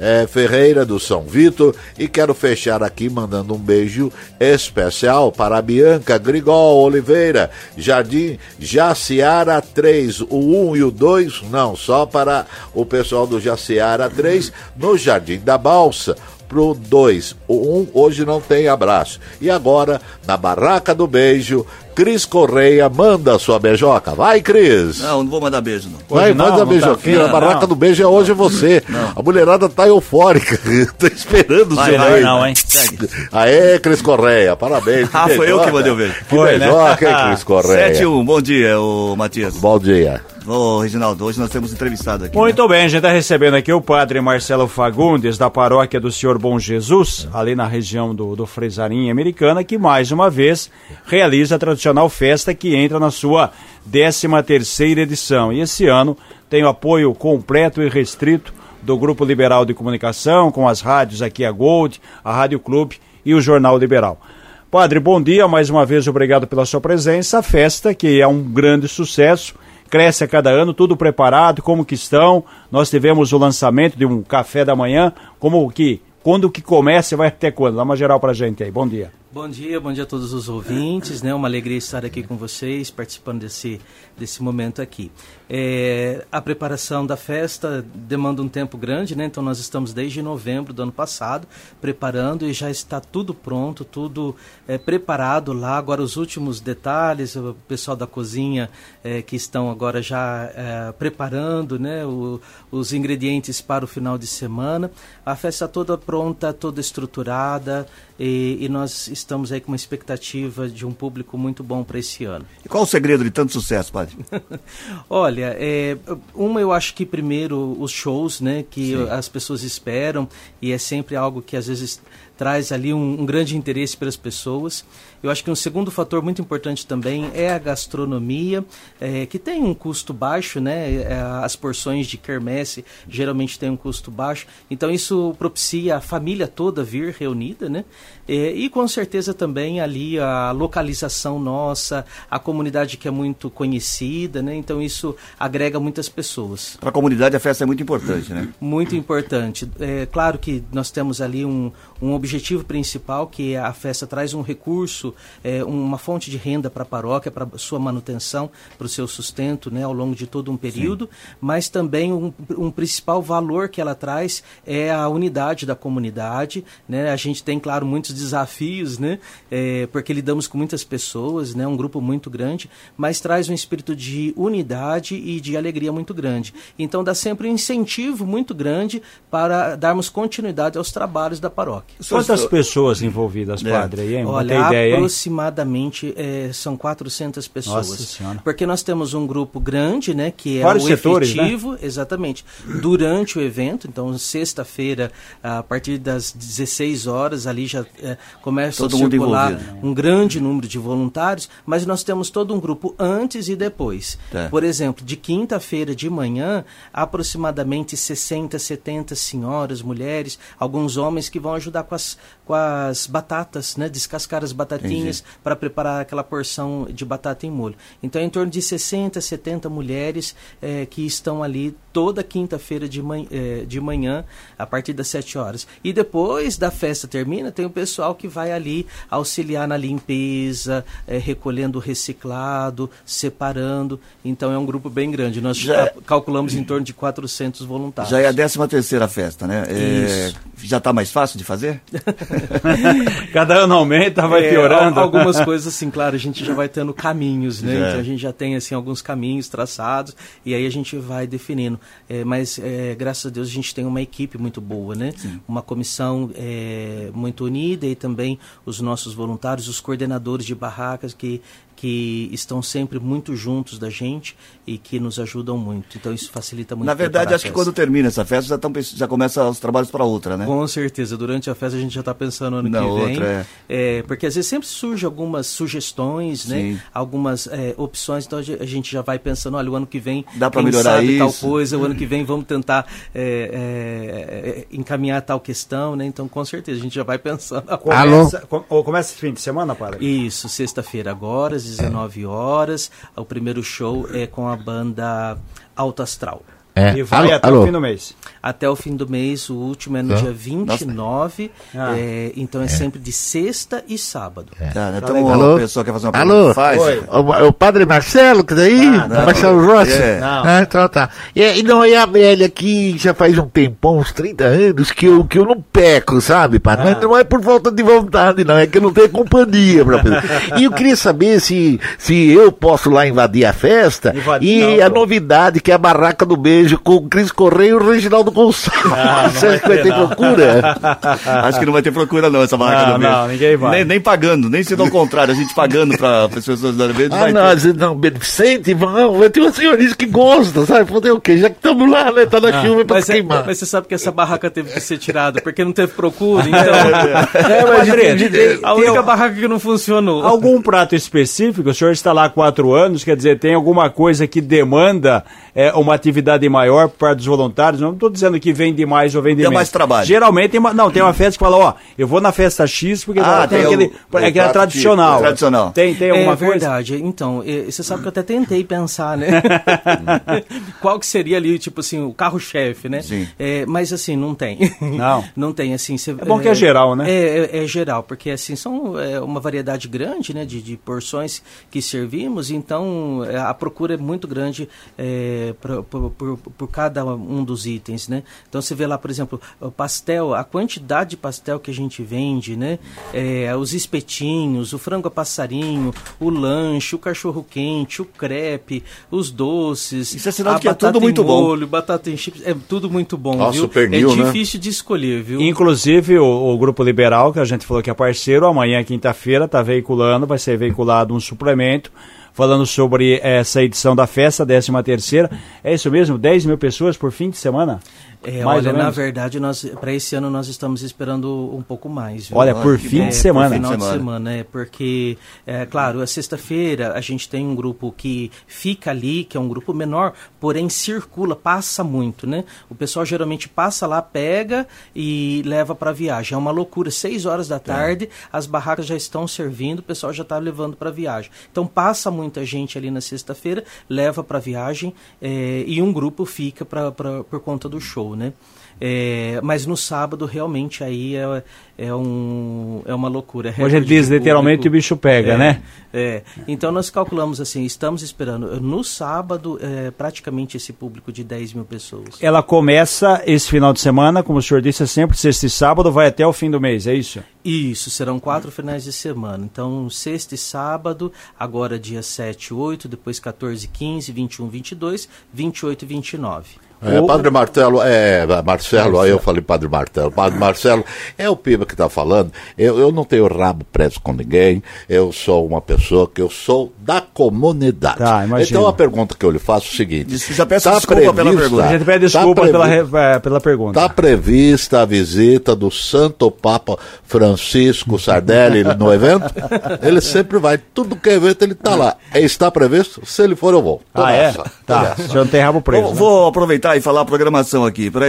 é, 0.00 0.26
Ferreira 0.26 0.85
do 0.87 0.98
São 0.98 1.22
Vitor 1.22 1.74
e 1.98 2.09
quero 2.09 2.33
fechar 2.33 2.83
aqui 2.83 3.11
mandando 3.11 3.54
um 3.54 3.59
beijo 3.59 4.11
especial 4.40 5.30
para 5.30 5.59
a 5.59 5.62
Bianca 5.62 6.16
Grigol 6.16 6.83
Oliveira, 6.83 7.50
Jardim 7.76 8.38
Jaciara 8.59 9.61
3, 9.61 10.22
o 10.22 10.70
1 10.70 10.76
e 10.76 10.85
o 10.85 10.90
2, 10.90 11.42
não, 11.50 11.76
só 11.76 12.06
para 12.06 12.46
o 12.72 12.87
pessoal 12.87 13.26
do 13.26 13.38
Jaciara 13.38 14.09
3, 14.09 14.50
no 14.74 14.96
Jardim 14.96 15.38
da 15.38 15.59
Balsa 15.59 16.16
pro 16.50 16.74
2. 16.74 17.36
O 17.46 17.54
1 17.54 17.78
um, 17.78 17.86
hoje 17.94 18.26
não 18.26 18.40
tem 18.40 18.66
abraço. 18.66 19.20
E 19.40 19.48
agora, 19.48 20.00
na 20.26 20.36
Barraca 20.36 20.92
do 20.92 21.06
Beijo, 21.06 21.64
Cris 21.94 22.24
Correia 22.24 22.88
manda 22.88 23.36
a 23.36 23.38
sua 23.38 23.58
beijoca. 23.60 24.12
Vai, 24.14 24.40
Cris! 24.40 24.98
Não, 24.98 25.22
não 25.22 25.30
vou 25.30 25.40
mandar 25.40 25.60
beijo, 25.60 25.88
não. 25.88 25.98
Vai, 26.08 26.30
Hoje 26.30 26.34
não, 26.34 26.44
manda 26.44 26.56
a 26.56 26.58
não 26.58 26.64
tá 26.66 26.70
beijoquinha. 26.70 27.16
afim, 27.22 27.28
a 27.28 27.32
barraca 27.32 27.60
não. 27.60 27.68
do 27.68 27.74
beijo 27.76 28.02
é 28.02 28.06
hoje 28.06 28.32
você. 28.32 28.82
A 29.14 29.22
mulherada 29.22 29.68
tá 29.68 29.86
eufórica. 29.86 30.58
tá 30.98 31.06
esperando 31.06 31.72
o 31.72 31.74
seu 31.76 31.98
vai, 31.98 32.10
beijo. 32.10 32.26
não, 32.26 32.46
hein? 32.46 32.54
Segue. 32.56 33.08
Aê, 33.30 33.78
Cris 33.78 34.02
Correia, 34.02 34.56
parabéns. 34.56 35.08
Ah, 35.20 35.28
foi 35.28 35.50
eu 35.50 35.60
que 35.60 35.70
mandei 35.70 35.92
o 35.92 35.96
beijo. 35.96 36.14
Que 36.14 36.24
Foi, 36.24 36.52
né? 36.58 36.66
beijoca, 36.66 37.08
hein, 37.08 37.26
Cris 37.28 37.44
Correia? 37.44 38.02
7-1, 38.02 38.24
bom 38.24 38.40
dia, 38.40 38.80
ô 38.80 39.14
Matias. 39.16 39.54
Bom 39.56 39.78
dia. 39.78 40.20
Ô, 40.52 40.80
Reginaldo, 40.80 41.24
hoje 41.24 41.38
nós 41.38 41.48
temos 41.48 41.72
entrevistado 41.72 42.24
aqui. 42.24 42.36
Muito 42.36 42.62
né? 42.62 42.68
bem, 42.68 42.78
a 42.78 42.88
gente 42.88 42.96
está 42.96 43.12
recebendo 43.12 43.54
aqui 43.54 43.72
o 43.72 43.80
padre 43.80 44.20
Marcelo 44.20 44.66
Fagundes, 44.66 45.38
da 45.38 45.48
paróquia 45.48 46.00
do 46.00 46.10
Senhor 46.10 46.40
Bom 46.40 46.58
Jesus, 46.58 47.28
ali 47.32 47.54
na 47.54 47.68
região 47.68 48.12
do, 48.12 48.34
do 48.34 48.44
Fresarim 48.46 49.08
Americana, 49.12 49.62
que 49.62 49.78
mais 49.78 50.10
uma 50.10 50.28
vez 50.28 50.68
realiza 51.06 51.54
a 51.54 51.58
tradicional 51.58 52.08
festa 52.08 52.52
que 52.52 52.74
entra 52.74 52.98
na 52.98 53.12
sua 53.12 53.52
13 53.88 54.26
terceira 54.44 55.02
edição. 55.02 55.52
E 55.52 55.60
esse 55.60 55.86
ano 55.86 56.16
tem 56.48 56.64
o 56.64 56.68
apoio 56.68 57.14
completo 57.14 57.80
e 57.80 57.88
restrito 57.88 58.52
do 58.82 58.98
Grupo 58.98 59.24
Liberal 59.24 59.64
de 59.64 59.72
Comunicação, 59.72 60.50
com 60.50 60.66
as 60.66 60.80
rádios 60.80 61.22
aqui 61.22 61.44
a 61.44 61.52
Gold, 61.52 62.00
a 62.24 62.34
Rádio 62.34 62.58
Clube 62.58 62.96
e 63.24 63.34
o 63.34 63.40
Jornal 63.40 63.78
Liberal. 63.78 64.20
Padre, 64.68 64.98
bom 64.98 65.22
dia, 65.22 65.46
mais 65.46 65.70
uma 65.70 65.86
vez 65.86 66.08
obrigado 66.08 66.48
pela 66.48 66.66
sua 66.66 66.80
presença. 66.80 67.38
A 67.38 67.42
festa, 67.42 67.94
que 67.94 68.20
é 68.20 68.26
um 68.26 68.42
grande 68.42 68.88
sucesso, 68.88 69.54
cresce 69.90 70.22
a 70.22 70.29
cada 70.29 70.50
ano, 70.50 70.72
tudo 70.72 70.96
preparado, 70.96 71.61
como 71.61 71.85
que 71.85 71.94
estão? 71.94 72.44
Nós 72.70 72.88
tivemos 72.88 73.33
o 73.33 73.38
lançamento 73.38 73.98
de 73.98 74.07
um 74.07 74.22
café 74.22 74.64
da 74.64 74.76
manhã, 74.76 75.12
como 75.38 75.68
que, 75.70 76.00
quando 76.22 76.48
que 76.48 76.62
começa 76.62 77.14
e 77.14 77.16
vai 77.18 77.29
até 77.29 77.50
quando? 77.50 77.76
Dá 77.76 77.83
uma 77.83 77.96
geral 77.96 78.20
pra 78.20 78.33
gente 78.33 78.62
aí, 78.62 78.70
bom 78.70 78.87
dia. 78.87 79.11
Bom 79.33 79.48
dia, 79.48 79.81
bom 79.81 79.92
dia 79.92 80.03
a 80.03 80.07
todos 80.07 80.33
os 80.33 80.48
ouvintes, 80.48 81.22
né? 81.22 81.33
Uma 81.33 81.46
alegria 81.46 81.79
estar 81.79 82.05
aqui 82.05 82.20
com 82.20 82.37
vocês, 82.37 82.90
participando 82.90 83.40
desse, 83.42 83.81
desse 84.20 84.42
momento 84.42 84.83
aqui. 84.83 85.11
É, 85.48 86.24
a 86.30 86.40
preparação 86.40 87.04
da 87.04 87.16
festa 87.16 87.85
demanda 87.94 88.42
um 88.42 88.48
tempo 88.48 88.76
grande, 88.76 89.16
né? 89.16 89.24
Então 89.24 89.42
nós 89.42 89.59
estamos 89.59 89.92
desde 89.92 90.22
novembro 90.22 90.72
do 90.72 90.83
ano 90.83 90.92
passado 90.92 91.48
preparando 91.80 92.46
e 92.46 92.52
já 92.52 92.70
está 92.70 93.00
tudo 93.00 93.35
pronto, 93.35 93.85
tudo 93.85 94.37
é, 94.68 94.76
preparado 94.78 95.52
lá. 95.52 95.76
Agora 95.76 96.02
os 96.02 96.16
últimos 96.16 96.61
detalhes, 96.61 97.35
o 97.35 97.56
pessoal 97.66 97.96
da 97.96 98.06
cozinha 98.06 98.70
é, 99.02 99.22
que 99.22 99.35
estão 99.35 99.70
agora 99.70 100.02
já 100.02 100.52
é, 100.54 100.92
preparando, 100.92 101.78
né? 101.78 102.04
O, 102.04 102.40
os 102.70 102.92
ingredientes 102.92 103.61
para 103.61 103.85
o 103.85 103.88
final 103.88 104.18
de 104.18 104.26
semana. 104.26 104.90
A 105.24 105.35
festa 105.35 105.66
toda 105.66 105.96
pronta, 105.96 106.52
toda 106.52 106.80
estruturada 106.80 107.87
e, 108.18 108.59
e 108.61 108.68
nós 108.68 109.09
estamos 109.09 109.50
aí 109.50 109.61
com 109.61 109.72
uma 109.72 109.76
expectativa 109.76 110.68
de 110.68 110.85
um 110.85 110.92
público 110.92 111.38
muito 111.38 111.64
bom 111.64 111.83
para 111.83 111.98
esse 111.98 112.24
ano. 112.24 112.44
E 112.62 112.68
qual 112.68 112.83
o 112.83 112.87
segredo 112.87 113.24
de 113.24 113.30
tanto 113.30 113.52
sucesso, 113.52 113.90
padre? 113.90 114.10
Olha, 115.09 115.57
é, 115.59 115.96
uma 116.35 116.61
eu 116.61 116.73
acho 116.73 116.94
que 116.94 117.05
primeiro 117.07 117.77
os 117.81 117.90
shows, 117.90 118.40
né, 118.40 118.64
que 118.68 118.96
Sim. 118.96 119.09
as 119.09 119.29
pessoas 119.29 119.62
esperam 119.62 120.29
e 120.61 120.73
é 120.73 120.79
sempre 120.79 121.16
algo 121.16 121.42
que 121.42 121.57
às 121.57 121.66
vezes 121.66 122.01
traz 122.40 122.72
ali 122.72 122.94
um, 122.94 123.20
um 123.20 123.26
grande 123.26 123.55
interesse 123.55 123.94
pelas 123.94 124.16
pessoas. 124.16 124.83
Eu 125.22 125.31
acho 125.31 125.44
que 125.44 125.50
um 125.50 125.55
segundo 125.55 125.90
fator 125.90 126.22
muito 126.22 126.40
importante 126.40 126.87
também 126.87 127.31
é 127.35 127.53
a 127.53 127.59
gastronomia, 127.59 128.64
é, 128.98 129.26
que 129.26 129.38
tem 129.38 129.62
um 129.62 129.74
custo 129.74 130.14
baixo, 130.14 130.59
né? 130.59 131.03
É, 131.03 131.20
As 131.44 131.55
porções 131.55 132.07
de 132.07 132.16
quermesse 132.16 132.83
geralmente 133.07 133.59
têm 133.59 133.68
um 133.68 133.76
custo 133.76 134.11
baixo, 134.11 134.46
então 134.70 134.90
isso 134.90 135.35
propicia 135.38 135.98
a 135.98 136.00
família 136.00 136.48
toda 136.48 136.83
vir 136.83 137.14
reunida, 137.18 137.68
né? 137.68 137.85
É, 138.26 138.53
e 138.53 138.70
com 138.70 138.88
certeza 138.88 139.35
também 139.35 139.83
ali 139.83 140.18
a 140.18 140.50
localização 140.50 141.38
nossa, 141.38 142.07
a 142.31 142.38
comunidade 142.38 142.96
que 142.96 143.07
é 143.07 143.11
muito 143.11 143.50
conhecida, 143.50 144.40
né? 144.40 144.55
Então 144.55 144.81
isso 144.81 145.14
agrega 145.38 145.79
muitas 145.79 146.09
pessoas. 146.09 146.79
Para 146.81 146.88
a 146.88 146.92
comunidade 146.92 147.37
a 147.37 147.40
festa 147.40 147.64
é 147.64 147.66
muito 147.66 147.83
importante, 147.83 148.33
né? 148.33 148.48
Muito 148.59 148.96
importante. 148.96 149.70
É 149.79 150.07
claro 150.07 150.38
que 150.38 150.64
nós 150.72 150.90
temos 150.90 151.20
ali 151.20 151.44
um, 151.44 151.70
um 152.00 152.14
objetivo 152.14 152.30
principal, 152.64 153.27
que 153.27 153.57
a 153.57 153.73
festa 153.73 154.07
traz 154.07 154.35
um 154.35 154.43
recurso, 154.43 155.14
é, 155.43 155.64
uma 155.64 155.99
fonte 155.99 156.31
de 156.31 156.37
renda 156.37 156.71
para 156.71 156.83
a 156.83 156.87
paróquia, 156.87 157.31
para 157.31 157.47
sua 157.57 157.79
manutenção, 157.79 158.51
para 158.77 158.87
o 158.87 158.88
seu 158.88 159.07
sustento 159.09 159.71
né, 159.71 159.83
ao 159.83 159.93
longo 159.93 160.14
de 160.14 160.27
todo 160.27 160.51
um 160.51 160.57
período, 160.57 161.09
mas 161.40 161.69
também 161.69 162.12
um, 162.12 162.33
um 162.57 162.71
principal 162.71 163.23
valor 163.23 163.69
que 163.69 163.81
ela 163.81 163.95
traz 163.95 164.43
é 164.66 164.90
a 164.90 165.09
unidade 165.09 165.66
da 165.66 165.75
comunidade. 165.75 166.64
Né? 166.88 167.11
A 167.11 167.16
gente 167.16 167.43
tem, 167.43 167.59
claro, 167.59 167.87
muitos 167.87 168.12
desafios, 168.12 168.99
né? 168.99 169.19
É, 169.51 169.88
porque 169.93 170.12
lidamos 170.12 170.47
com 170.47 170.59
muitas 170.59 170.85
pessoas, 170.85 171.55
né? 171.55 171.66
um 171.66 171.77
grupo 171.77 172.01
muito 172.01 172.31
grande, 172.31 172.71
mas 172.97 173.21
traz 173.21 173.49
um 173.49 173.55
espírito 173.55 173.95
de 173.95 174.33
unidade 174.37 175.14
e 175.14 175.40
de 175.40 175.57
alegria 175.57 175.93
muito 175.93 176.14
grande. 176.14 176.55
Então 176.79 177.03
dá 177.03 177.14
sempre 177.14 177.49
um 177.49 177.53
incentivo 177.53 178.27
muito 178.27 178.55
grande 178.55 179.03
para 179.31 179.77
darmos 179.77 180.09
continuidade 180.09 180.79
aos 180.79 180.93
trabalhos 180.93 181.40
da 181.40 181.51
paróquia. 181.51 181.97
Quantas 182.26 182.46
pessoas 182.46 183.02
envolvidas, 183.02 183.64
É. 183.64 183.70
padre? 183.70 184.00
Aí, 184.02 184.16
hein? 184.16 184.24
Olha, 184.26 184.68
ideia, 184.68 184.88
hein? 184.90 184.94
aproximadamente 184.94 186.14
eh, 186.16 186.50
são 186.52 186.76
400 186.76 187.46
pessoas. 187.48 187.88
Nossa 187.90 188.02
Senhora. 188.02 188.40
Porque 188.42 188.66
nós 188.66 188.83
temos 188.83 189.14
um 189.14 189.26
grupo 189.26 189.59
grande, 189.61 190.14
né, 190.14 190.30
que 190.30 190.59
é 190.59 190.62
Vários 190.62 190.85
o 190.85 190.88
setores, 190.88 191.35
né? 191.35 191.42
efetivo, 191.44 191.76
exatamente, 191.83 192.44
durante 192.80 193.38
o 193.38 193.42
evento. 193.42 193.87
Então, 193.88 194.16
sexta-feira, 194.18 195.11
a 195.42 195.62
partir 195.62 195.98
das 195.98 196.33
16 196.33 197.06
horas, 197.06 197.46
ali 197.46 197.66
já 197.66 197.85
eh, 198.02 198.16
começa 198.42 198.78
Todo 198.78 198.96
a 198.96 198.98
mundo 198.98 199.11
circular 199.11 199.52
envolvido. 199.52 199.87
um 199.87 199.94
grande 199.94 200.40
número 200.40 200.66
de 200.68 200.78
voluntários, 200.78 201.48
mas 201.64 201.87
nós 201.87 202.02
temos 202.02 202.30
todo 202.30 202.54
um 202.54 202.61
grupo 202.61 202.94
antes 202.98 203.48
e 203.48 203.56
depois. 203.56 204.18
Tá. 204.30 204.48
Por 204.50 204.64
exemplo, 204.64 205.04
de 205.04 205.16
quinta-feira 205.16 205.94
de 205.94 206.09
manhã, 206.11 206.64
aproximadamente 206.92 207.96
60, 207.96 208.59
70 208.59 209.14
senhoras, 209.14 209.83
mulheres, 209.83 210.38
alguns 210.59 210.96
homens 210.96 211.28
que 211.28 211.38
vão 211.40 211.54
ajudar 211.54 211.83
com 211.85 211.94
as, 211.94 212.10
com 212.44 212.55
as 212.55 213.07
batatas, 213.07 213.77
né? 213.77 213.88
Descascar 213.88 214.42
as 214.42 214.53
batatinhas 214.53 215.23
para 215.42 215.55
preparar 215.55 216.01
aquela 216.01 216.25
porção 216.25 216.87
de 216.90 217.05
batata 217.05 217.46
em 217.46 217.51
molho. 217.51 217.77
Então, 218.03 218.20
é 218.20 218.25
em 218.25 218.31
torno 218.31 218.51
de 218.51 218.61
60, 218.61 219.20
70 219.20 219.68
mulheres 219.68 220.35
eh, 220.61 220.87
que 220.90 221.07
estão 221.07 221.42
ali 221.42 221.77
toda 221.92 222.23
quinta-feira 222.25 222.88
de, 222.88 223.03
manhã, 223.03 223.27
de 223.66 223.81
manhã, 223.81 224.25
a 224.59 224.66
partir 224.66 224.92
das 224.92 225.09
7 225.09 225.38
horas. 225.38 225.66
E 225.85 225.92
depois 225.92 226.57
da 226.57 226.70
festa 226.70 227.07
termina, 227.09 227.51
tem 227.53 227.64
o 227.66 227.70
pessoal 227.70 228.14
que 228.14 228.27
vai 228.29 228.51
ali 228.53 228.87
auxiliar 229.09 229.66
na 229.68 229.77
limpeza, 229.77 230.85
eh, 231.07 231.18
recolhendo 231.18 231.79
o 231.79 231.81
reciclado, 231.81 232.90
separando. 233.05 234.01
Então, 234.25 234.53
é 234.53 234.59
um 234.59 234.66
grupo 234.66 234.88
bem 234.90 235.11
grande. 235.11 235.40
Nós 235.40 235.57
Já- 235.57 235.88
ca- 235.90 236.01
calculamos 236.07 236.55
em 236.55 236.64
torno 236.64 236.85
de 236.85 236.92
400 236.92 237.64
voluntários. 237.66 238.11
Já 238.11 238.20
é 238.20 238.27
a 238.27 238.33
13 238.33 238.66
terceira 238.68 239.07
festa, 239.09 239.46
né? 239.46 239.64
É, 239.68 240.33
já 240.62 240.79
está 240.79 240.92
mais 240.92 241.11
fácil 241.11 241.38
de 241.38 241.44
fazer? 241.44 241.81
Cada 243.33 243.59
ano 243.59 243.74
aumenta, 243.74 244.26
vai 244.26 244.44
É, 244.46 244.50
piorando. 244.50 244.98
al- 244.98 245.05
Algumas 245.11 245.40
coisas, 245.40 245.74
assim, 245.74 245.90
claro, 245.90 246.14
a 246.14 246.18
gente 246.18 246.44
já 246.44 246.55
vai 246.55 246.68
tendo 246.68 246.92
caminhos, 246.94 247.61
né? 247.62 247.72
Já. 247.79 247.88
Então 247.88 248.00
a 248.00 248.03
gente 248.03 248.20
já 248.20 248.33
tem, 248.33 248.55
assim, 248.57 248.74
alguns 248.74 249.03
caminhos 249.03 249.48
traçados 249.48 250.14
e 250.44 250.55
aí 250.55 250.66
a 250.66 250.70
gente 250.70 250.96
vai 250.96 251.26
definindo. 251.26 251.79
É, 252.09 252.24
mas, 252.24 252.59
é, 252.62 252.94
graças 252.94 253.26
a 253.26 253.31
Deus, 253.35 253.48
a 253.48 253.53
gente 253.53 253.74
tem 253.74 253.85
uma 253.85 254.00
equipe 254.00 254.38
muito 254.38 254.61
boa, 254.61 254.94
né? 254.94 255.12
Uma 255.48 255.62
comissão 255.62 256.31
é, 256.35 257.11
muito 257.14 257.44
unida 257.44 257.87
e 257.87 257.94
também 257.94 258.38
os 258.64 258.81
nossos 258.81 259.12
voluntários, 259.14 259.68
os 259.68 259.81
coordenadores 259.81 260.46
de 260.46 260.55
barracas 260.55 261.12
que 261.14 261.40
que 261.81 262.29
estão 262.31 262.61
sempre 262.61 262.99
muito 263.01 263.35
juntos 263.35 263.79
da 263.79 263.88
gente 263.88 264.37
e 264.66 264.77
que 264.77 265.01
nos 265.01 265.19
ajudam 265.19 265.57
muito. 265.57 265.97
Então 265.97 266.12
isso 266.12 266.31
facilita 266.31 266.77
muito. 266.77 266.87
Na 266.87 266.93
verdade, 266.93 267.33
acho 267.33 267.45
que 267.47 267.51
quando 267.51 267.73
termina 267.73 268.09
essa 268.09 268.23
festa, 268.23 268.51
já, 268.51 268.59
tão, 268.59 268.71
já 268.83 269.09
começa 269.09 269.43
os 269.49 269.59
trabalhos 269.59 269.90
para 269.90 270.05
outra, 270.05 270.37
né? 270.37 270.45
Com 270.45 270.66
certeza, 270.69 271.16
durante 271.16 271.49
a 271.49 271.55
festa 271.55 271.79
a 271.79 271.81
gente 271.81 271.95
já 271.95 272.01
está 272.01 272.14
pensando 272.14 272.57
ano 272.57 272.69
Na 272.69 272.81
que 272.81 272.85
vem. 272.85 273.09
outra, 273.14 273.47
É, 273.66 274.03
porque 274.03 274.27
às 274.27 274.35
vezes 274.35 274.47
sempre 274.49 274.69
surgem 274.69 275.07
algumas 275.07 275.47
sugestões, 275.47 276.43
Sim. 276.43 276.73
né? 276.75 276.83
Algumas 276.93 277.47
é, 277.47 277.75
opções, 277.79 278.27
então 278.27 278.38
a 278.38 278.43
ge- 278.43 278.59
a 278.61 278.66
gente 278.66 278.93
já 278.93 279.01
vai 279.01 279.19
pensando, 279.19 279.57
olha, 279.57 279.71
o 279.71 279.75
ano 279.75 279.87
que 279.87 279.99
vem 279.99 280.23
Dá 280.35 280.51
quem 280.51 280.62
melhorar 280.62 280.97
sabe 280.97 281.16
tal 281.16 281.29
isso. 281.31 281.40
coisa, 281.47 281.79
o 281.79 281.85
ano 281.85 281.95
que 281.95 282.05
vem 282.07 282.25
vamos 282.27 282.45
tentar 282.45 282.87
é, 283.14 283.25
é, 283.53 284.51
é, 284.61 284.66
encaminhar 284.71 285.23
tal 285.23 285.40
questão, 285.40 285.97
né? 285.97 286.05
Então 286.05 286.29
com 286.29 286.45
certeza 286.45 286.79
a 286.79 286.83
gente 286.83 286.95
já 286.95 287.03
vai 287.05 287.16
pensando. 287.19 287.62
Começa, 287.79 288.40
com- 288.40 288.64
ou 288.69 288.85
começa 288.85 289.12
esse 289.12 289.21
fim 289.21 289.33
de 289.33 289.40
semana, 289.40 289.75
padre? 289.75 290.05
Isso, 290.27 290.49
sexta-feira 290.49 291.11
agora, 291.11 291.57
às 291.57 291.64
19 291.76 292.26
horas. 292.26 292.90
O 293.16 293.24
primeiro 293.24 293.62
show 293.62 294.09
é 294.14 294.26
com 294.26 294.48
a 294.48 294.56
banda 294.56 295.38
Alto 295.74 296.02
Astral. 296.02 296.42
É. 296.74 296.94
E 296.94 297.02
vai 297.02 297.20
Alô, 297.20 297.33
até 297.35 297.46
alô. 297.48 297.62
o 297.62 297.66
fim 297.66 297.72
do 297.72 297.80
mês. 297.80 298.14
Até 298.42 298.70
o 298.70 298.76
fim 298.76 298.96
do 298.96 299.09
mês, 299.11 299.50
o 299.50 299.54
último 299.56 299.96
é 299.96 300.02
no 300.02 300.14
Tá. 300.14 300.20
dia 300.20 300.33
29, 300.33 301.50
Ah. 301.76 301.94
é, 301.98 302.33
então 302.37 302.62
é, 302.62 302.68
sempre 302.68 302.98
de 302.98 303.12
sexta 303.12 303.85
e 303.88 303.98
sábado. 303.98 304.48
Tá, 304.72 304.90
né? 304.92 305.00
Tá 305.00 305.09
Então, 305.11 305.22
uma 305.24 305.35
Alô? 305.35 305.56
pessoa 305.59 305.85
quer 305.85 305.92
fazer 305.92 306.09
uma 306.09 306.18
Alô? 306.18 306.54
faz. 306.54 306.80
O, 307.09 307.48
o 307.48 307.52
padre 307.52 307.85
Marcelo, 307.85 308.42
que 308.44 308.54
daí? 308.54 308.87
Ah, 308.87 309.09
não. 309.09 309.24
Marcelo 309.26 309.66
Rossi? 309.66 309.92
É. 309.92 310.20
Não. 310.20 310.42
Ah, 310.44 310.61
então 310.62 310.88
tá. 310.88 311.11
E, 311.35 311.42
e 311.59 311.62
não, 311.62 311.85
é 311.85 311.96
a 311.96 312.06
velha 312.06 312.48
que 312.48 312.96
já 312.96 313.12
faz 313.12 313.37
um 313.37 313.46
tempão, 313.48 313.98
uns 313.98 314.12
30 314.12 314.44
anos, 314.44 314.90
que 314.90 315.06
eu, 315.06 315.24
que 315.24 315.38
eu 315.38 315.44
não 315.44 315.61
peco, 315.61 316.20
sabe, 316.20 316.59
padre? 316.59 316.85
Mas 316.87 317.02
não 317.02 317.16
é 317.16 317.24
por 317.24 317.42
falta 317.42 317.70
de 317.70 317.83
vontade, 317.83 318.44
não, 318.44 318.56
é 318.56 318.66
que 318.66 318.78
eu 318.78 318.83
não 318.83 318.92
tenho 318.92 319.09
companhia 319.11 319.85
pra 319.85 319.98
fazer. 320.02 320.20
E 320.61 320.64
eu 320.64 320.72
queria 320.72 320.97
saber 320.97 321.40
se, 321.40 321.80
se 321.99 322.30
eu 322.32 322.51
posso 322.53 322.90
lá 322.90 323.07
invadir 323.07 323.45
a 323.45 323.53
festa 323.53 324.12
Invadir, 324.16 324.49
e 324.49 324.76
não, 324.78 324.86
a 324.86 324.90
pô. 324.90 325.01
novidade 325.01 325.61
que 325.61 325.70
é 325.70 325.74
a 325.74 325.78
Barraca 325.78 326.24
do 326.26 326.36
Beijo 326.36 326.59
com 326.82 326.94
o 326.96 327.08
Cris 327.08 327.30
Correia 327.32 327.70
e 327.70 327.74
o 327.74 327.90
Reginaldo 327.90 328.32
sol. 328.52 328.72
Ah, 328.94 329.28
Você 329.32 329.46
acha 329.46 329.58
que 329.61 329.68
vai 329.68 329.78
ter 329.82 329.94
procura? 329.94 330.76
Acho 331.44 331.58
que 331.61 331.66
não 331.66 331.72
vai 331.72 331.82
ter 331.82 331.92
procura 331.92 332.30
não, 332.30 332.42
essa 332.42 332.56
barraca 332.56 332.90
Não, 332.92 332.98
mesa. 332.98 333.11
não, 333.12 333.28
ninguém 333.28 333.56
vai. 333.56 333.70
Nem, 333.76 333.84
nem 333.84 334.00
pagando, 334.00 334.48
nem 334.50 334.62
sendo 334.62 334.82
ao 334.82 334.88
contrário, 334.90 335.32
a 335.32 335.36
gente 335.36 335.54
pagando 335.54 335.96
para 335.96 336.24
as 336.24 336.44
pessoas 336.44 336.76
da 336.76 336.88
mesa. 336.88 337.14
Ah, 337.14 337.18
vai 337.20 337.32
não, 337.32 337.56
ter. 337.56 337.74
não, 337.74 337.94
beneficente, 337.96 338.74
vamos, 338.74 339.18
vai 339.18 339.30
ter 339.30 339.40
uma 339.40 339.52
senhorita 339.52 339.94
que 339.94 340.06
gosta, 340.06 340.64
sabe? 340.66 340.90
Fazer 340.90 341.11
o 341.12 341.20
quê? 341.20 341.38
Já 341.38 341.48
que 341.50 341.56
estamos 341.56 341.90
lá, 341.90 342.11
né? 342.12 342.26
Tá 342.26 342.40
na 342.40 342.62
chuva 342.62 342.84
pra 342.84 342.96
Mas, 342.96 343.08
é- 343.08 343.12
queimar. 343.14 343.44
mas 343.46 343.58
você 343.58 343.66
sabe 343.66 343.86
que 343.86 343.94
essa 343.94 344.11
barraca 344.12 344.50
teve 344.50 344.70
que 344.72 344.80
ser 344.80 344.98
tirada 344.98 345.40
porque 345.40 345.64
não 345.64 345.72
teve 345.72 345.92
procura, 345.92 346.44
então. 346.48 346.58
É, 346.61 347.64
mas 347.66 347.88
André, 347.88 348.14
de- 348.14 348.28
de- 348.28 348.38
tem- 348.56 348.58
A 348.62 348.74
única 348.74 349.02
barraca 349.02 349.34
que 349.34 349.48
não 349.48 349.58
funcionou. 349.61 350.26
Algum 350.26 350.61
prato 350.61 350.94
específico? 350.94 351.70
O 351.70 351.74
senhor 351.74 351.92
está 351.92 352.12
lá 352.12 352.24
há 352.24 352.28
quatro 352.28 352.72
anos, 352.74 353.04
quer 353.04 353.16
dizer, 353.16 353.38
tem 353.38 353.54
alguma 353.54 353.90
coisa 353.90 354.26
que 354.26 354.40
demanda 354.40 355.24
é, 355.54 355.72
uma 355.72 355.94
atividade 355.94 356.48
maior 356.51 356.88
por 356.88 356.98
parte 356.98 357.18
dos 357.18 357.26
voluntários? 357.26 357.80
Não 357.80 357.92
estou 357.94 358.11
dizendo 358.11 358.38
que 358.38 358.53
vende 358.53 358.84
mais 358.84 359.14
ou 359.14 359.22
vende 359.22 359.36
Tem 359.36 359.44
menos. 359.44 359.55
mais 359.55 359.70
trabalho. 359.70 360.07
Geralmente 360.07 360.51
tem 360.51 360.61
uma, 360.61 360.74
não, 360.74 360.90
tem 360.90 361.03
uma 361.03 361.14
festa 361.14 361.38
que 361.38 361.44
fala, 361.44 361.57
ó, 361.57 361.74
eu 361.96 362.07
vou 362.07 362.20
na 362.20 362.32
festa 362.32 362.66
X 362.66 363.05
porque 363.05 363.20
Ah, 363.20 363.46
tem, 363.48 363.59
tem 363.59 363.66
aquele, 363.66 363.92
o- 364.12 364.18
é 364.18 364.26
aquela 364.26 364.48
tradicional. 364.51 365.18
tradicional. 365.20 365.70
Tem, 365.72 365.94
tem 365.94 366.11
alguma 366.11 366.32
é 366.32 366.36
coisa? 366.36 366.53
verdade. 366.53 367.03
Então, 367.03 367.42
você 367.66 367.82
sabe 367.82 368.03
que 368.03 368.09
eu 368.09 368.11
até 368.11 368.22
tentei 368.22 368.62
pensar, 368.64 369.16
né? 369.16 369.28
Qual 370.80 370.98
que 370.98 371.07
seria 371.07 371.36
ali, 371.36 371.59
tipo 371.59 371.80
assim, 371.80 372.03
o 372.03 372.12
carro-chefe, 372.12 372.88
né? 372.88 373.03
Sim. 373.03 373.26
É, 373.38 373.64
mas 373.66 373.92
assim, 373.92 374.16
não 374.16 374.34
tem. 374.34 374.59
Não. 374.80 375.24
não 375.36 375.53
tem, 375.53 375.74
assim. 375.74 375.96
Você, 375.96 376.11
É 376.12 376.14
bom 376.14 376.38
que 376.40 376.48
é 376.48 376.55
geral, 376.55 376.94
né? 376.96 377.11
É, 377.11 377.51
é, 377.59 377.64
é 377.64 377.66
geral, 377.66 378.03
porque 378.03 378.30
assim, 378.30 378.57
são 378.57 378.98
é, 378.98 379.20
uma 379.20 379.40
variedade 379.40 379.88
grande, 379.88 380.34
né, 380.34 380.44
de, 380.44 380.61
de 380.62 380.76
porções 380.76 381.42
que 381.70 381.80
servimos, 381.82 382.51
então 382.51 383.24
é, 383.28 383.36
a 383.38 383.53
procura 383.55 383.94
é 383.94 383.96
muito 383.96 384.26
grande 384.26 384.68
é, 384.98 385.55
por, 385.61 386.11
por, 386.11 386.38
por- 386.41 386.68
cada 386.68 387.05
um 387.05 387.45
dos 387.45 387.66
itens, 387.66 388.09
né? 388.09 388.22
Então 388.49 388.61
você 388.62 388.74
vê 388.74 388.86
lá, 388.86 388.97
por 388.99 389.11
exemplo, 389.11 389.41
o 389.61 389.70
pastel, 389.70 390.34
a 390.34 390.45
quantidade 390.45 391.11
de 391.11 391.16
pastel 391.16 391.59
que 391.61 391.70
a 391.70 391.74
gente 391.74 392.03
vende, 392.03 392.57
né? 392.57 392.78
É, 393.12 393.55
os 393.57 393.74
espetinhos, 393.74 394.72
o 394.72 394.78
frango 394.78 395.09
a 395.09 395.11
passarinho, 395.11 395.93
o 396.18 396.30
lanche, 396.30 396.95
o 396.95 396.99
cachorro 396.99 397.45
quente, 397.49 398.01
o 398.03 398.05
crepe, 398.05 398.82
os 399.11 399.30
doces, 399.30 400.14
Isso 400.14 400.28
é 400.28 400.32
sinal 400.32 400.55
de 400.55 400.61
que 400.62 400.68
é 400.68 400.70
batata 400.70 400.93
tudo 400.93 401.03
muito 401.03 401.22
em 401.22 401.24
bom. 401.24 401.43
molho, 401.43 401.66
batata 401.66 402.11
em 402.11 402.16
chips, 402.16 402.43
é 402.47 402.55
tudo 402.68 402.88
muito 402.91 403.16
bom, 403.16 403.36
Nossa, 403.36 403.59
viu? 403.59 403.68
pernil, 403.68 404.12
é 404.12 404.16
né? 404.16 404.24
difícil 404.24 404.59
de 404.61 404.68
escolher, 404.68 405.22
viu? 405.22 405.41
Inclusive, 405.41 406.18
o, 406.18 406.24
o 406.55 406.59
Grupo 406.59 406.82
Liberal, 406.82 407.32
que 407.32 407.38
a 407.38 407.45
gente 407.45 407.66
falou 407.66 407.82
que 407.82 407.91
é 407.91 407.95
parceiro, 407.95 408.47
amanhã, 408.47 408.82
quinta-feira, 408.84 409.45
está 409.45 409.62
veiculando, 409.62 410.26
vai 410.26 410.38
ser 410.38 410.57
veiculado 410.57 411.14
um 411.14 411.20
suplemento 411.20 411.91
falando 412.33 412.66
sobre 412.66 413.20
essa 413.22 413.62
edição 413.62 413.95
da 413.95 414.07
festa, 414.07 414.47
13 414.47 414.70
terceira. 414.83 415.31
É 415.62 415.74
isso 415.74 415.91
mesmo? 415.91 416.18
10 416.18 416.47
mil 416.47 416.59
pessoas 416.59 416.97
por 416.97 417.11
fim 417.11 417.31
de 417.31 417.37
semana? 417.37 417.81
É, 418.23 418.45
Mais 418.45 418.66
olha, 418.66 418.73
ou 418.73 418.79
na 418.79 418.91
verdade, 418.91 419.41
nós 419.41 419.64
para 419.81 419.93
esse 419.93 420.14
ano 420.14 420.29
nós 420.29 420.47
estamos 420.49 420.83
esperando 420.83 421.55
um 421.57 421.62
pouco 421.62 421.89
mais. 421.89 422.29
viu? 422.29 422.37
Olha, 422.37 422.55
por 422.55 422.79
fim 422.79 423.01
bom. 423.01 423.09
de 423.09 423.14
semana. 423.14 423.49
Por 423.49 423.55
final 423.57 423.71
Fim 423.73 423.77
de 423.79 423.83
de 423.85 423.91
semana. 423.91 423.99
semana, 423.99 424.33
é 424.35 424.45
porque, 424.45 425.16
é, 425.47 425.64
claro, 425.64 426.01
a 426.03 426.07
sexta-feira 426.07 426.93
a 426.93 427.01
gente 427.01 427.29
tem 427.29 427.47
um 427.47 427.55
grupo 427.55 427.93
que 427.97 428.31
fica 428.47 428.91
ali, 428.91 429.25
que 429.25 429.37
é 429.37 429.41
um 429.41 429.49
grupo 429.49 429.73
menor, 429.73 430.12
porém 430.39 430.68
circula, 430.68 431.35
passa 431.35 431.83
muito, 431.83 432.27
né? 432.27 432.45
O 432.68 432.75
pessoal 432.75 433.07
geralmente 433.07 433.49
passa 433.49 433.87
lá, 433.87 434.03
pega 434.03 434.66
e 434.95 435.43
leva 435.47 435.75
para 435.75 435.93
viagem. 435.93 436.35
É 436.35 436.39
uma 436.39 436.51
loucura. 436.51 436.91
Seis 436.91 437.25
horas 437.25 437.49
da 437.49 437.59
tarde, 437.59 438.09
as 438.33 438.47
barracas 438.47 438.87
já 438.87 438.97
estão 438.97 439.27
servindo, 439.27 439.79
o 439.79 439.83
pessoal 439.83 440.12
já 440.12 440.23
está 440.23 440.37
levando 440.39 440.77
para 440.77 440.91
viagem. 440.91 441.31
Então 441.51 441.66
passa 441.66 442.11
muita 442.11 442.45
gente 442.45 442.77
ali 442.77 442.91
na 442.91 443.01
sexta-feira, 443.01 443.64
leva 443.89 444.23
para 444.23 444.39
viagem 444.39 444.93
é, 445.23 445.64
e 445.66 445.81
um 445.81 445.91
grupo 445.93 446.27
fica 446.27 446.64
pra, 446.64 446.93
pra, 446.93 447.25
por 447.25 447.41
conta 447.41 447.68
do 447.68 447.81
show, 447.81 448.09
né? 448.16 448.32
É, 448.80 449.38
mas 449.42 449.66
no 449.66 449.76
sábado 449.76 450.24
realmente 450.24 450.82
aí 450.82 451.14
é, 451.14 451.42
é, 451.76 451.94
um, 451.94 452.80
é 452.86 452.94
uma 452.94 453.08
loucura. 453.08 453.50
é 453.50 453.52
Hoje 453.52 453.74
recorde 453.74 453.86
diz 453.86 454.08
de 454.08 454.14
literalmente 454.14 454.68
o 454.68 454.70
bicho 454.70 454.96
pega, 454.96 455.34
É, 455.34 455.36
né? 455.36 455.62
É. 455.92 456.22
Então 456.48 456.72
nós 456.72 456.88
calculamos 456.88 457.42
assim, 457.42 457.62
estamos 457.64 458.00
esperando 458.02 458.58
no 458.58 458.82
sábado 458.82 459.58
é, 459.61 459.90
praticamente 459.90 460.56
esse 460.56 460.72
público 460.72 461.12
de 461.12 461.22
10 461.22 461.52
mil 461.52 461.64
pessoas. 461.66 462.16
Ela 462.22 462.42
começa 462.42 463.22
esse 463.26 463.50
final 463.50 463.74
de 463.74 463.80
semana, 463.80 464.22
como 464.22 464.38
o 464.38 464.42
senhor 464.42 464.62
disse, 464.62 464.82
é 464.82 464.86
sempre 464.86 465.16
sexta 465.16 465.44
e 465.44 465.50
sábado, 465.50 465.92
vai 465.92 466.06
até 466.06 466.26
o 466.26 466.32
fim 466.32 466.50
do 466.50 466.61
mês, 466.61 466.86
é 466.86 466.94
isso? 466.94 467.22
Isso, 467.44 467.90
serão 467.90 468.18
quatro 468.18 468.50
finais 468.50 468.84
de 468.84 468.92
semana. 468.92 469.44
Então, 469.44 469.90
sexta 469.90 470.34
e 470.34 470.38
sábado, 470.38 471.12
agora 471.38 471.78
dia 471.78 472.02
7 472.02 472.46
e 472.46 472.54
8, 472.54 472.88
depois 472.88 473.20
14 473.20 473.64
e 473.64 473.68
15, 473.68 474.12
21 474.12 474.46
e 474.46 474.50
22, 474.50 475.08
28 475.34 475.82
e 475.82 475.88
29. 475.88 476.70
É, 476.83 477.01
Padre 477.07 477.31
Martelo, 477.31 477.81
é, 477.83 478.26
Marcelo, 478.43 479.01
aí 479.01 479.11
eu 479.11 479.18
falei 479.18 479.43
Padre 479.43 479.68
Martelo. 479.68 480.11
Padre 480.11 480.39
Marcelo 480.39 480.85
é 481.18 481.28
o 481.28 481.37
Piba 481.37 481.66
que 481.66 481.74
está 481.74 481.89
falando. 481.89 482.33
Eu, 482.57 482.78
eu 482.78 482.91
não 482.91 483.05
tenho 483.05 483.26
rabo 483.28 483.64
preso 483.70 484.01
com 484.01 484.12
ninguém. 484.12 484.62
Eu 484.89 485.12
sou 485.12 485.47
uma 485.47 485.61
pessoa 485.61 486.09
que 486.12 486.20
eu 486.22 486.31
sou 486.31 486.72
da 486.78 487.01
comunidade. 487.01 487.99
Tá, 487.99 488.24
então 488.41 488.66
a 488.66 488.72
pergunta 488.72 489.14
que 489.18 489.24
eu 489.26 489.31
lhe 489.31 489.39
faço 489.39 489.66
é 489.66 489.70
o 489.70 489.76
seguinte: 489.76 490.14
Isso, 490.14 490.33
já 490.33 490.47
peço 490.47 490.70
tá 490.70 490.76
desculpa 490.76 491.01
pela 491.03 491.12
prevista- 491.14 491.41
pergunta. 491.41 491.64
A 491.64 491.72
gente 491.72 491.85
pede 491.85 492.11
tá 492.11 492.18
desculpa 492.18 492.43
pela, 492.47 492.66
previ- 492.66 492.91
re- 492.93 492.99
é, 492.99 493.18
pela 493.18 493.41
pergunta. 493.41 493.78
Está 493.81 493.89
prevista 493.95 494.81
a 494.83 494.85
visita 494.85 495.55
do 495.55 495.70
Santo 495.70 496.31
Papa 496.31 496.78
Francisco 497.05 497.99
Sardelli 497.99 498.62
no 498.64 498.93
evento? 498.93 499.33
Ele 499.83 500.01
sempre 500.01 500.39
vai, 500.39 500.57
tudo 500.59 500.97
que 500.97 501.11
é 501.11 501.14
evento 501.14 501.43
ele 501.43 501.53
está 501.53 501.74
lá. 501.74 501.97
Está 502.14 502.51
previsto? 502.51 503.05
Se 503.05 503.22
ele 503.22 503.35
for, 503.37 503.53
eu 503.53 503.62
vou. 503.62 503.81
Tô 503.93 504.03
Ah, 504.03 504.12
é? 504.12 504.22
nessa, 504.26 504.43
tô 504.45 504.51
Tá, 504.66 504.83
nessa. 504.83 505.09
senhor 505.09 505.24
não 505.24 505.31
tem 505.31 505.41
rabo 505.43 505.61
preso. 505.61 505.83
Vou, 505.83 505.93
né? 505.93 505.99
vou 505.99 506.26
aproveitar 506.28 506.70
e 506.77 506.81
falar 506.81 507.01
a 507.03 507.05
programação 507.05 507.64
aqui. 507.64 507.91
Para 507.91 508.07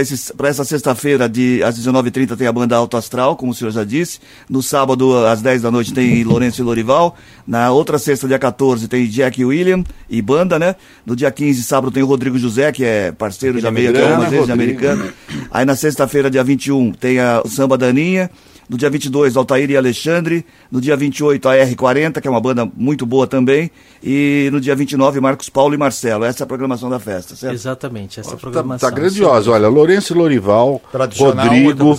essa 0.48 0.64
sexta-feira, 0.64 1.28
de- 1.28 1.62
às 1.62 1.76
19h30, 1.76 2.36
tem 2.36 2.46
a 2.46 2.52
banda 2.52 2.76
Alto 2.76 2.96
Astral, 2.96 3.36
como 3.36 3.52
o 3.52 3.54
senhor 3.54 3.70
já 3.70 3.84
disse. 3.84 4.18
No 4.48 4.62
sábado, 4.62 5.24
às 5.26 5.40
10 5.42 5.62
da 5.62 5.70
noite, 5.70 5.92
tem 5.92 6.22
Lourenço 6.24 6.60
e 6.60 6.64
Lorival. 6.64 7.16
Na 7.46 7.70
outra 7.70 7.98
sexta, 7.98 8.26
dia 8.28 8.38
14, 8.38 8.88
tem 8.88 9.06
Jack 9.06 9.44
William 9.44 9.84
e 10.08 10.20
banda, 10.22 10.58
né? 10.58 10.76
No 11.04 11.14
dia 11.16 11.30
15, 11.30 11.62
sábado, 11.62 11.90
tem 11.90 12.02
o 12.02 12.06
Rodrigo 12.06 12.38
José, 12.38 12.70
que 12.72 12.84
é 12.84 13.12
parceiro, 13.12 13.58
já 13.60 13.70
veio 13.70 13.90
aqui 13.90 14.00
algumas 14.00 14.30
vezes, 14.30 14.46
de 14.46 14.52
americano. 14.52 15.12
Aí 15.50 15.64
na 15.64 15.76
sexta-feira, 15.76 16.30
dia 16.30 16.44
21, 16.44 16.92
tem 16.92 17.18
a, 17.18 17.42
Samba 17.46 17.76
Daninha. 17.78 18.30
No 18.72 18.78
dia 18.78 18.88
22, 18.88 19.36
Altair 19.36 19.70
e 19.70 19.76
Alexandre. 19.76 20.46
No 20.70 20.80
dia 20.80 20.96
28, 20.96 21.46
a 21.46 21.56
R40, 21.56 22.22
que 22.22 22.26
é 22.26 22.30
uma 22.30 22.40
banda 22.40 22.66
muito 22.74 23.04
boa 23.04 23.26
também. 23.26 23.70
E 24.02 24.48
no 24.50 24.58
dia 24.62 24.74
29, 24.74 25.20
Marcos 25.20 25.50
Paulo 25.50 25.74
e 25.74 25.76
Marcelo. 25.76 26.24
Essa 26.24 26.42
é 26.42 26.44
a 26.44 26.46
programação 26.46 26.88
da 26.88 26.98
festa, 26.98 27.36
certo? 27.36 27.52
Exatamente, 27.52 28.18
essa 28.18 28.30
Tá, 28.30 28.36
programação. 28.38 28.88
tá 28.88 28.94
grandiosa, 28.96 29.50
olha, 29.50 29.68
Lourenço 29.68 30.14
e 30.14 30.16
Lorival, 30.16 30.80
Tradicional, 30.90 31.44
Rodrigo, 31.48 31.96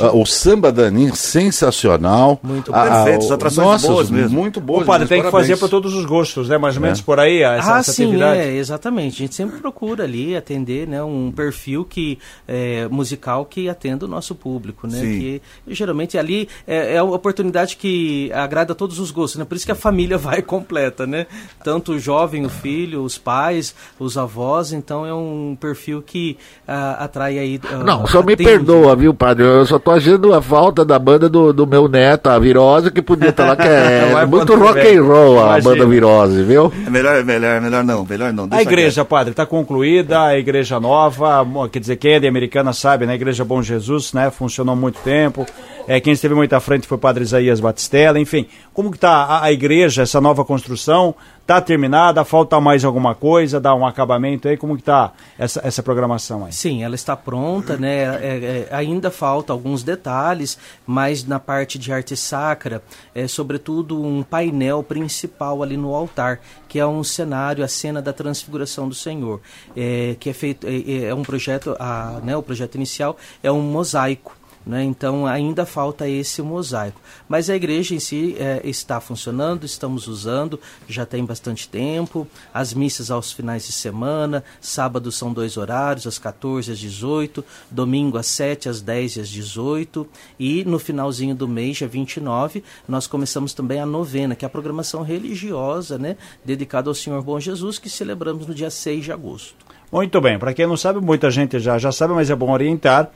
ah, 0.00 0.12
o 0.16 0.24
Samba 0.24 0.70
Daninho, 0.70 1.14
sensacional. 1.16 2.38
Muito 2.40 2.72
Ah, 2.72 2.84
perfeito, 3.04 3.24
as 3.24 3.30
atrações 3.32 3.66
nossa, 3.66 3.88
boas 3.88 4.08
mesmo. 4.10 4.38
Muito 4.38 4.60
boas. 4.60 4.82
O 4.82 4.86
padre 4.86 5.00
mesmo, 5.00 5.08
tem 5.08 5.18
que 5.22 5.28
parabéns. 5.28 5.48
fazer 5.50 5.58
para 5.58 5.68
todos 5.68 5.92
os 5.92 6.04
gostos, 6.04 6.48
né? 6.48 6.56
Mais 6.56 6.76
ou 6.76 6.82
menos 6.82 7.00
por 7.00 7.18
aí, 7.18 7.42
essa, 7.42 7.74
ah, 7.74 7.78
essa 7.80 7.92
sim, 7.92 8.04
atividade. 8.04 8.38
é, 8.40 8.54
exatamente. 8.56 9.14
A 9.16 9.18
gente 9.26 9.34
sempre 9.34 9.58
procura 9.58 10.04
ali 10.04 10.36
atender 10.36 10.86
né, 10.86 11.02
um 11.02 11.32
perfil 11.34 11.84
que, 11.84 12.16
é, 12.46 12.86
musical 12.88 13.44
que 13.44 13.68
atenda 13.68 14.04
o 14.06 14.08
nosso 14.08 14.36
público, 14.36 14.86
né? 14.86 15.00
Sim. 15.00 15.18
Que 15.18 15.42
geralmente 15.74 16.11
ali 16.18 16.48
é, 16.66 16.94
é 16.94 16.98
a 16.98 17.04
oportunidade 17.04 17.76
que 17.76 18.30
agrada 18.32 18.72
a 18.72 18.76
todos 18.76 18.98
os 18.98 19.10
gostos, 19.10 19.38
né? 19.38 19.44
Por 19.44 19.56
isso 19.56 19.66
que 19.66 19.72
a 19.72 19.76
família 19.76 20.16
vai 20.18 20.42
completa, 20.42 21.06
né? 21.06 21.26
Tanto 21.64 21.92
o 21.92 21.98
jovem, 21.98 22.44
o 22.44 22.48
filho, 22.48 23.02
os 23.02 23.18
pais, 23.18 23.74
os 23.98 24.16
avós, 24.16 24.72
então 24.72 25.06
é 25.06 25.14
um 25.14 25.56
perfil 25.60 26.02
que 26.02 26.36
ah, 26.66 27.04
atrai 27.04 27.38
aí. 27.38 27.60
ah, 27.70 27.76
Não, 27.84 28.06
só 28.06 28.22
me 28.22 28.36
perdoa, 28.36 28.94
viu, 28.96 29.14
padre? 29.14 29.44
Eu 29.44 29.66
só 29.66 29.78
tô 29.78 29.90
achando 29.90 30.32
a 30.34 30.42
falta 30.42 30.84
da 30.84 30.98
banda 30.98 31.28
do, 31.28 31.52
do 31.52 31.66
meu 31.66 31.88
neto, 31.88 32.28
a 32.28 32.38
Virose, 32.38 32.90
que 32.90 33.02
podia 33.02 33.30
estar 33.30 33.46
lá, 33.46 33.56
que 33.56 33.62
é 33.62 34.10
Vai 34.12 34.26
muito 34.26 34.54
rock 34.54 34.80
and 34.80 35.02
roll 35.02 35.38
a 35.38 35.58
Imagina. 35.58 35.70
banda 35.74 35.86
Virose, 35.86 36.42
viu? 36.42 36.72
É 36.86 36.90
melhor, 36.90 37.16
é 37.16 37.22
melhor, 37.22 37.60
melhor 37.60 37.84
não, 37.84 38.04
melhor 38.04 38.32
não. 38.32 38.44
A 38.44 38.48
deixa 38.48 38.62
igreja, 38.62 39.04
padre, 39.04 39.30
está 39.30 39.46
concluída, 39.46 40.22
a 40.24 40.38
igreja 40.38 40.78
nova, 40.80 41.46
quer 41.70 41.78
dizer, 41.78 41.96
quem 41.96 42.14
é 42.14 42.20
de 42.20 42.26
americana 42.26 42.72
sabe, 42.72 43.06
né? 43.06 43.12
A 43.12 43.16
igreja 43.16 43.44
Bom 43.44 43.62
Jesus, 43.62 44.12
né? 44.12 44.30
Funcionou 44.30 44.72
há 44.72 44.76
muito 44.76 44.98
tempo. 45.00 45.46
É, 45.86 46.00
quem 46.00 46.12
esteve 46.12 46.34
muito 46.34 46.52
à 46.52 46.60
frente 46.60 46.86
foi 46.86 46.96
o 46.96 47.00
padre 47.00 47.24
Isaías 47.24 47.58
Batistella, 47.58 48.18
enfim. 48.18 48.46
Como 48.72 48.90
que 48.90 48.96
está 48.96 49.24
a, 49.24 49.44
a 49.44 49.52
igreja, 49.52 50.02
essa 50.02 50.20
nova 50.20 50.44
construção? 50.44 51.14
Está 51.40 51.60
terminada? 51.60 52.24
Falta 52.24 52.60
mais 52.60 52.84
alguma 52.84 53.16
coisa? 53.16 53.60
Dá 53.60 53.74
um 53.74 53.84
acabamento 53.84 54.46
aí? 54.46 54.56
Como 54.56 54.76
que 54.76 54.82
está 54.82 55.12
essa, 55.36 55.60
essa 55.64 55.82
programação 55.82 56.44
aí? 56.44 56.52
Sim, 56.52 56.84
ela 56.84 56.94
está 56.94 57.16
pronta, 57.16 57.76
né? 57.76 58.04
É, 58.04 58.68
é, 58.70 58.74
ainda 58.74 59.10
falta 59.10 59.52
alguns 59.52 59.82
detalhes, 59.82 60.56
mas 60.86 61.26
na 61.26 61.40
parte 61.40 61.80
de 61.80 61.92
arte 61.92 62.16
sacra, 62.16 62.80
é 63.12 63.26
sobretudo 63.26 64.00
um 64.00 64.22
painel 64.22 64.84
principal 64.84 65.64
ali 65.64 65.76
no 65.76 65.92
altar, 65.92 66.38
que 66.68 66.78
é 66.78 66.86
um 66.86 67.02
cenário, 67.02 67.64
a 67.64 67.68
cena 67.68 68.00
da 68.00 68.12
transfiguração 68.12 68.88
do 68.88 68.94
Senhor, 68.94 69.40
é, 69.76 70.16
que 70.20 70.30
é 70.30 70.32
feito, 70.32 70.64
é, 70.68 71.06
é 71.06 71.14
um 71.14 71.22
projeto, 71.22 71.74
a, 71.78 72.20
né, 72.22 72.36
o 72.36 72.42
projeto 72.42 72.76
inicial 72.76 73.16
é 73.42 73.50
um 73.50 73.60
mosaico. 73.62 74.41
Né? 74.64 74.84
Então 74.84 75.26
ainda 75.26 75.66
falta 75.66 76.08
esse 76.08 76.40
mosaico. 76.40 77.00
Mas 77.28 77.50
a 77.50 77.56
igreja 77.56 77.94
em 77.94 78.00
si 78.00 78.36
é, 78.38 78.60
está 78.64 79.00
funcionando, 79.00 79.64
estamos 79.64 80.06
usando, 80.06 80.58
já 80.88 81.04
tem 81.04 81.24
bastante 81.24 81.68
tempo. 81.68 82.26
As 82.54 82.72
missas 82.72 83.10
aos 83.10 83.32
finais 83.32 83.66
de 83.66 83.72
semana, 83.72 84.44
sábado 84.60 85.10
são 85.10 85.32
dois 85.32 85.56
horários, 85.56 86.06
às 86.06 86.18
14 86.18 86.72
às 86.72 86.78
18, 86.78 87.44
domingo 87.70 88.18
às 88.18 88.26
7, 88.26 88.68
às 88.68 88.80
10 88.80 89.16
e 89.16 89.20
às 89.20 89.28
18. 89.28 90.06
E 90.38 90.64
no 90.64 90.78
finalzinho 90.78 91.34
do 91.34 91.48
mês, 91.48 91.76
dia 91.78 91.88
29, 91.88 92.62
nós 92.88 93.06
começamos 93.06 93.52
também 93.52 93.80
a 93.80 93.86
novena, 93.86 94.34
que 94.34 94.44
é 94.44 94.46
a 94.46 94.50
programação 94.50 95.02
religiosa, 95.02 95.98
né, 95.98 96.16
dedicada 96.44 96.88
ao 96.88 96.94
Senhor 96.94 97.22
Bom 97.22 97.38
Jesus, 97.40 97.78
que 97.78 97.90
celebramos 97.90 98.46
no 98.46 98.54
dia 98.54 98.70
6 98.70 99.04
de 99.04 99.12
agosto. 99.12 99.54
Muito 99.90 100.20
bem, 100.20 100.38
para 100.38 100.54
quem 100.54 100.66
não 100.66 100.76
sabe, 100.76 101.00
muita 101.00 101.30
gente 101.30 101.60
já, 101.60 101.76
já 101.76 101.92
sabe, 101.92 102.14
mas 102.14 102.30
é 102.30 102.34
bom 102.34 102.50
orientar. 102.50 103.10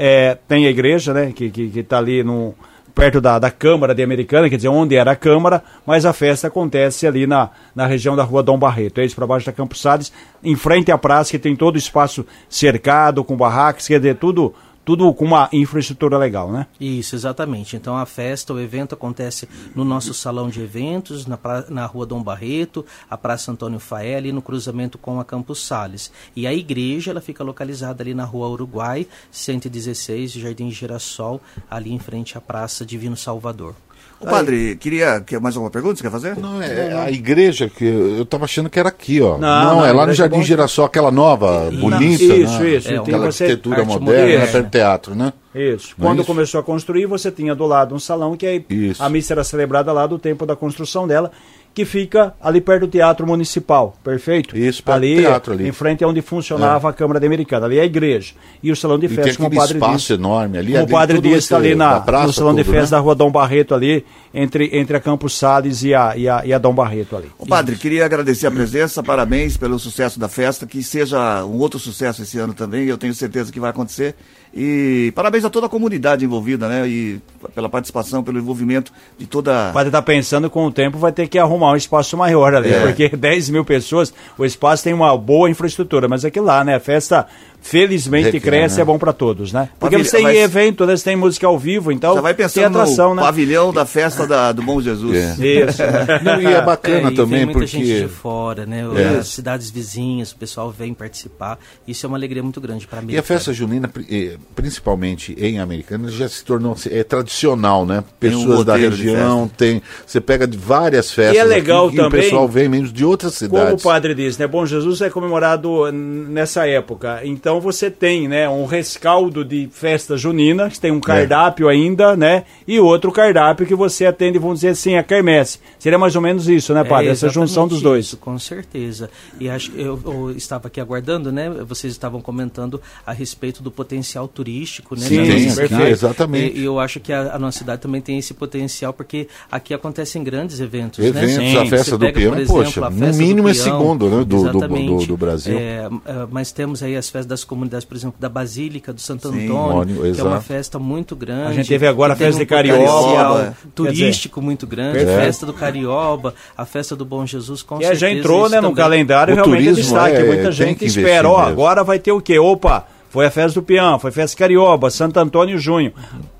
É, 0.00 0.38
tem 0.46 0.66
a 0.66 0.70
igreja, 0.70 1.12
né, 1.12 1.32
que 1.34 1.46
está 1.46 1.54
que, 1.54 1.68
que 1.70 1.82
tá 1.82 1.98
ali 1.98 2.22
no, 2.22 2.54
perto 2.98 3.20
da, 3.20 3.38
da 3.38 3.48
Câmara 3.48 3.94
de 3.94 4.02
Americana, 4.02 4.50
quer 4.50 4.56
dizer, 4.56 4.68
onde 4.68 4.96
era 4.96 5.12
a 5.12 5.16
Câmara, 5.16 5.62
mas 5.86 6.04
a 6.04 6.12
festa 6.12 6.48
acontece 6.48 7.06
ali 7.06 7.28
na, 7.28 7.50
na 7.72 7.86
região 7.86 8.16
da 8.16 8.24
rua 8.24 8.42
Dom 8.42 8.58
Barreto, 8.58 9.00
é 9.00 9.04
isso, 9.04 9.14
para 9.14 9.24
baixo 9.24 9.46
da 9.46 9.52
Campos 9.52 9.80
Salles, 9.80 10.12
em 10.42 10.56
frente 10.56 10.90
à 10.90 10.98
praça, 10.98 11.30
que 11.30 11.38
tem 11.38 11.54
todo 11.54 11.76
o 11.76 11.78
espaço 11.78 12.26
cercado, 12.48 13.22
com 13.22 13.36
barracas, 13.36 13.86
quer 13.86 13.98
dizer, 13.98 14.16
tudo 14.16 14.52
tudo 14.88 15.12
com 15.12 15.26
uma 15.26 15.50
infraestrutura 15.52 16.16
legal, 16.16 16.50
né? 16.50 16.66
Isso, 16.80 17.14
exatamente. 17.14 17.76
Então 17.76 17.94
a 17.94 18.06
festa, 18.06 18.54
o 18.54 18.58
evento 18.58 18.94
acontece 18.94 19.46
no 19.74 19.84
nosso 19.84 20.14
salão 20.14 20.48
de 20.48 20.62
eventos, 20.62 21.26
na, 21.26 21.36
pra, 21.36 21.66
na 21.68 21.84
rua 21.84 22.06
Dom 22.06 22.22
Barreto, 22.22 22.86
a 23.10 23.14
Praça 23.14 23.52
Antônio 23.52 23.78
Faé, 23.78 24.16
ali 24.16 24.32
no 24.32 24.40
cruzamento 24.40 24.96
com 24.96 25.20
a 25.20 25.26
Campos 25.26 25.62
Sales. 25.62 26.10
E 26.34 26.46
a 26.46 26.54
igreja, 26.54 27.10
ela 27.10 27.20
fica 27.20 27.44
localizada 27.44 28.02
ali 28.02 28.14
na 28.14 28.24
rua 28.24 28.48
Uruguai, 28.48 29.06
116, 29.30 30.32
Jardim 30.32 30.70
Girassol, 30.70 31.38
ali 31.70 31.92
em 31.92 31.98
frente 31.98 32.38
à 32.38 32.40
Praça 32.40 32.86
Divino 32.86 33.14
Salvador. 33.14 33.74
O 34.20 34.26
padre, 34.26 34.76
queria. 34.76 35.20
Quer 35.20 35.40
mais 35.40 35.54
alguma 35.54 35.70
pergunta? 35.70 35.96
Você 35.96 36.02
quer 36.02 36.10
fazer? 36.10 36.36
Não, 36.36 36.60
é 36.60 36.92
a 36.92 37.10
igreja 37.10 37.68
que 37.68 37.84
eu 37.84 38.22
estava 38.22 38.46
achando 38.46 38.68
que 38.68 38.78
era 38.78 38.88
aqui, 38.88 39.20
ó. 39.20 39.38
Não, 39.38 39.64
Não, 39.64 39.76
não, 39.76 39.86
é 39.86 39.92
lá 39.92 40.04
no 40.06 40.12
é 40.12 40.14
Jardim. 40.14 40.42
Girassol, 40.42 40.84
aquela 40.86 41.10
nova, 41.12 41.70
bonita, 41.70 42.22
Isso, 42.24 42.60
né? 42.62 42.68
isso. 42.70 42.88
É, 42.88 42.90
Tem 42.92 42.98
Aquela 42.98 43.26
arquitetura 43.26 43.84
moderna, 43.84 44.38
moderna. 44.40 44.60
né, 44.62 44.68
teatro, 44.70 45.14
né? 45.14 45.32
Isso. 45.54 45.94
Não 45.96 46.06
é 46.06 46.08
Quando 46.10 46.18
isso? 46.18 46.26
começou 46.26 46.60
a 46.60 46.62
construir, 46.64 47.06
você 47.06 47.30
tinha 47.30 47.54
do 47.54 47.64
lado 47.66 47.94
um 47.94 47.98
salão 47.98 48.36
que 48.36 48.46
aí 48.46 48.64
Isso. 48.68 49.02
a 49.02 49.08
missa 49.08 49.34
era 49.34 49.44
celebrada 49.44 49.92
lá 49.92 50.06
do 50.06 50.18
tempo 50.18 50.44
da 50.44 50.56
construção 50.56 51.06
dela, 51.06 51.30
que 51.74 51.84
fica 51.84 52.34
ali 52.40 52.60
perto 52.60 52.82
do 52.82 52.88
Teatro 52.88 53.26
Municipal, 53.26 53.96
perfeito? 54.02 54.56
Isso, 54.56 54.82
perto 54.82 55.00
do 55.00 55.04
ali, 55.06 55.16
teatro 55.16 55.52
ali. 55.52 55.64
É. 55.64 55.68
em 55.68 55.72
frente 55.72 56.02
a 56.02 56.08
onde 56.08 56.20
funcionava 56.20 56.88
a 56.88 56.92
Câmara 56.92 57.20
de 57.20 57.26
Americana. 57.26 57.66
Ali 57.66 57.78
é 57.78 57.82
a 57.82 57.84
igreja. 57.84 58.34
E 58.62 58.72
o 58.72 58.76
salão 58.76 58.98
de 58.98 59.06
E 59.06 59.08
tem 59.08 59.24
festa, 59.24 59.36
como 59.36 59.48
o 59.48 59.54
padre 59.54 59.74
espaço 59.76 59.96
disse. 59.96 60.12
enorme 60.14 60.58
ali. 60.58 60.76
O 60.76 60.86
padre 60.88 61.20
disse, 61.20 61.38
está 61.38 61.56
ali 61.56 61.74
na, 61.74 62.00
praça, 62.00 62.26
no 62.26 62.32
salão 62.32 62.54
de 62.54 62.64
tudo, 62.64 62.72
festa 62.74 62.96
né? 62.96 62.98
da 62.98 62.98
rua 62.98 63.14
Dom 63.14 63.30
Barreto 63.30 63.74
ali, 63.74 64.04
entre, 64.34 64.70
entre 64.72 64.96
a 64.96 65.00
Campos 65.00 65.36
Salles 65.38 65.82
e 65.84 65.94
a, 65.94 66.16
e, 66.16 66.28
a, 66.28 66.44
e 66.44 66.52
a 66.52 66.58
Dom 66.58 66.74
Barreto 66.74 67.16
ali. 67.16 67.30
Ô, 67.38 67.46
padre, 67.46 67.76
queria 67.76 68.04
agradecer 68.04 68.46
a 68.46 68.50
presença, 68.50 69.02
parabéns 69.02 69.56
pelo 69.56 69.78
sucesso 69.78 70.18
da 70.18 70.28
festa, 70.28 70.66
que 70.66 70.82
seja 70.82 71.44
um 71.44 71.58
outro 71.58 71.78
sucesso 71.78 72.22
esse 72.22 72.38
ano 72.38 72.54
também, 72.54 72.86
eu 72.86 72.98
tenho 72.98 73.14
certeza 73.14 73.52
que 73.52 73.60
vai 73.60 73.70
acontecer. 73.70 74.14
E 74.60 75.12
parabéns 75.12 75.44
a 75.44 75.50
toda 75.50 75.66
a 75.66 75.68
comunidade 75.68 76.24
envolvida, 76.24 76.68
né? 76.68 76.88
E 76.88 77.20
pela 77.54 77.68
participação, 77.68 78.24
pelo 78.24 78.38
envolvimento 78.40 78.92
de 79.16 79.24
toda. 79.24 79.70
O 79.70 79.72
padre 79.72 79.90
está 79.90 80.02
pensando 80.02 80.50
com 80.50 80.66
o 80.66 80.72
tempo 80.72 80.98
vai 80.98 81.12
ter 81.12 81.28
que 81.28 81.38
arrumar 81.38 81.70
um 81.70 81.76
espaço 81.76 82.16
maior 82.16 82.52
ali, 82.52 82.72
É. 82.72 82.80
porque 82.86 83.08
10 83.08 83.50
mil 83.50 83.64
pessoas, 83.64 84.12
o 84.36 84.44
espaço 84.44 84.82
tem 84.82 84.92
uma 84.92 85.16
boa 85.16 85.48
infraestrutura, 85.48 86.08
mas 86.08 86.24
aqui 86.24 86.40
lá, 86.40 86.64
né? 86.64 86.74
A 86.74 86.80
festa 86.80 87.28
felizmente 87.60 88.26
Requer, 88.30 88.40
cresce, 88.40 88.76
né? 88.76 88.82
é 88.82 88.84
bom 88.84 88.98
para 88.98 89.12
todos, 89.12 89.52
né? 89.52 89.68
Porque 89.78 89.98
você 89.98 90.16
tem 90.16 90.22
mas- 90.22 90.36
evento, 90.38 90.86
né? 90.86 90.96
Você 90.96 91.04
tem 91.04 91.16
música 91.16 91.46
ao 91.46 91.58
vivo, 91.58 91.92
então 91.92 92.14
Já 92.14 92.20
vai 92.20 92.34
tem 92.34 92.44
pensando 92.46 92.78
atração, 92.80 93.10
no 93.10 93.16
né? 93.16 93.22
pavilhão 93.22 93.72
da 93.72 93.84
festa 93.84 94.26
da- 94.26 94.52
do 94.52 94.62
Bom 94.62 94.80
Jesus. 94.80 95.14
É. 95.16 95.46
Isso. 95.46 95.82
Não, 96.24 96.40
e 96.40 96.46
é 96.46 96.62
bacana 96.62 97.10
e 97.10 97.14
também 97.14 97.38
vem 97.38 97.44
muita 97.46 97.60
porque 97.60 97.66
gente 97.66 98.02
de 98.02 98.08
fora, 98.08 98.64
né? 98.66 98.84
É. 98.96 99.18
As 99.18 99.28
cidades 99.28 99.70
vizinhas, 99.70 100.32
o 100.32 100.36
pessoal 100.36 100.70
vem 100.70 100.94
participar. 100.94 101.58
Isso 101.86 102.04
é 102.04 102.08
uma 102.08 102.16
alegria 102.16 102.42
muito 102.42 102.60
grande 102.60 102.86
para 102.86 103.02
mim. 103.02 103.12
E 103.12 103.18
a 103.18 103.22
festa 103.22 103.52
junina, 103.52 103.90
eh, 104.10 104.36
principalmente 104.54 105.34
em 105.38 105.58
Americana, 105.58 106.10
já 106.10 106.28
se 106.28 106.44
tornou 106.44 106.76
é 106.90 107.02
tradicional, 107.04 107.84
né? 107.84 108.04
Tem 108.20 108.34
um 108.34 108.38
Pessoas 108.46 108.64
da 108.64 108.76
região, 108.76 109.48
tem. 109.48 109.82
Você 110.06 110.20
pega 110.20 110.46
de 110.46 110.56
várias 110.56 111.12
festas. 111.12 111.36
E 111.36 111.38
é 111.38 111.44
legal 111.44 111.88
aqui, 111.88 111.96
E 111.96 112.00
o 112.00 112.04
também- 112.04 112.20
pessoal 112.22 112.48
vem 112.48 112.68
mesmo 112.68 112.92
de 112.92 113.04
outras 113.04 113.38
Como 113.38 113.54
o 113.54 113.58
cidades. 113.58 113.84
padre 113.84 114.14
disse, 114.14 114.38
né? 114.40 114.46
Bom 114.46 114.64
Jesus 114.64 115.00
é 115.00 115.10
comemorado 115.10 115.90
nessa 115.92 116.66
época. 116.66 117.20
Então 117.24 117.47
você 117.60 117.90
tem, 117.90 118.28
né, 118.28 118.48
um 118.48 118.64
rescaldo 118.66 119.44
de 119.44 119.68
festa 119.72 120.16
junina, 120.16 120.68
que 120.70 120.78
tem 120.80 120.90
um 120.90 121.00
cardápio 121.00 121.68
ainda, 121.68 122.16
né? 122.16 122.44
E 122.66 122.78
outro 122.78 123.10
cardápio 123.10 123.66
que 123.66 123.74
você 123.74 124.06
atende, 124.06 124.38
vamos 124.38 124.56
dizer 124.58 124.70
assim, 124.70 124.96
a 124.96 125.02
quermesse. 125.02 125.58
Seria 125.78 125.98
mais 125.98 126.14
ou 126.16 126.22
menos 126.22 126.48
isso, 126.48 126.74
né, 126.74 126.84
padre? 126.84 127.08
É 127.08 127.10
Essa 127.12 127.28
junção 127.28 127.66
dos 127.66 127.80
dois. 127.80 128.06
isso, 128.06 128.16
com 128.18 128.38
certeza. 128.38 129.10
E 129.40 129.48
acho 129.48 129.70
que 129.70 129.80
eu, 129.80 130.00
eu 130.04 130.30
estava 130.36 130.68
aqui 130.68 130.80
aguardando, 130.80 131.30
né? 131.32 131.48
Vocês 131.66 131.92
estavam 131.92 132.20
comentando 132.20 132.80
a 133.06 133.12
respeito 133.12 133.62
do 133.62 133.70
potencial 133.70 134.28
turístico, 134.28 134.94
né? 134.94 135.02
Sim, 135.02 135.26
da 135.26 135.32
aqui, 135.34 135.50
cidade. 135.50 135.90
exatamente. 135.90 136.58
E, 136.58 136.64
eu 136.64 136.78
acho 136.78 137.00
que 137.00 137.12
a, 137.12 137.34
a 137.34 137.38
nossa 137.38 137.58
cidade 137.58 137.80
também 137.80 138.00
tem 138.00 138.18
esse 138.18 138.34
potencial, 138.34 138.92
porque 138.92 139.28
aqui 139.50 139.72
acontecem 139.74 140.22
grandes 140.22 140.60
eventos, 140.60 140.98
Eventos, 141.04 141.36
né? 141.36 141.58
a 141.58 141.66
festa 141.66 141.84
Você 141.84 141.90
do 141.92 141.98
pega, 142.00 142.20
peão, 142.20 142.34
exemplo, 142.34 142.54
poxa, 142.64 142.90
no 142.90 143.14
mínimo 143.14 143.48
é 143.48 143.54
segundo, 143.54 144.08
né, 144.08 144.24
do- 144.24 144.50
do- 144.52 144.68
do- 144.68 145.06
do 145.06 145.16
Brasil. 145.16 145.58
É, 145.58 145.88
é, 146.06 146.26
mas 146.30 146.52
temos 146.52 146.82
aí 146.82 146.96
as 146.96 147.08
festas 147.08 147.26
das 147.38 147.44
comunidades, 147.44 147.84
por 147.84 147.96
exemplo, 147.96 148.16
da 148.20 148.28
Basílica 148.28 148.92
do 148.92 149.00
Santo 149.00 149.30
Sim, 149.30 149.44
Antônio, 149.46 149.96
que 150.00 150.06
é 150.06 150.10
exato. 150.10 150.28
uma 150.28 150.40
festa 150.40 150.78
muito 150.78 151.14
grande. 151.16 151.48
A 151.50 151.52
gente 151.52 151.68
teve 151.68 151.86
agora 151.86 152.12
a 152.12 152.16
festa 152.16 152.38
de 152.40 152.46
Carioba, 152.46 153.54
é. 153.64 153.68
turístico 153.74 154.40
muito 154.42 154.66
grande, 154.66 154.98
Perfeito. 154.98 155.18
a 155.18 155.22
festa 155.24 155.46
do 155.46 155.52
Carioba, 155.52 156.34
a 156.56 156.64
festa 156.64 156.94
do 156.96 157.04
Bom 157.04 157.24
Jesus, 157.26 157.62
com 157.62 157.78
E 157.78 157.82
já 157.82 157.88
certeza. 157.90 158.10
entrou, 158.10 158.42
isso 158.46 158.50
né, 158.54 158.60
no 158.60 158.74
calendário 158.74 159.32
O 159.32 159.34
realmente 159.36 159.56
é 159.62 159.72
turismo 159.72 159.82
destaque. 159.82 160.16
é- 160.16 160.24
Muita 160.24 160.52
gente 160.52 160.84
espera, 160.84 161.28
ó, 161.28 161.36
mesmo. 161.38 161.50
agora 161.52 161.84
vai 161.84 161.98
ter 161.98 162.12
o 162.12 162.20
quê? 162.20 162.38
Opa, 162.38 162.86
foi 163.10 163.24
a 163.24 163.30
festa 163.30 163.58
do 163.60 163.64
Peão, 163.64 163.98
foi 163.98 164.10
a 164.10 164.12
festa 164.12 164.36
Carioba, 164.36 164.90
Santo 164.90 165.18
Antônio 165.18 165.54
em 165.56 165.58
junho. 165.58 165.92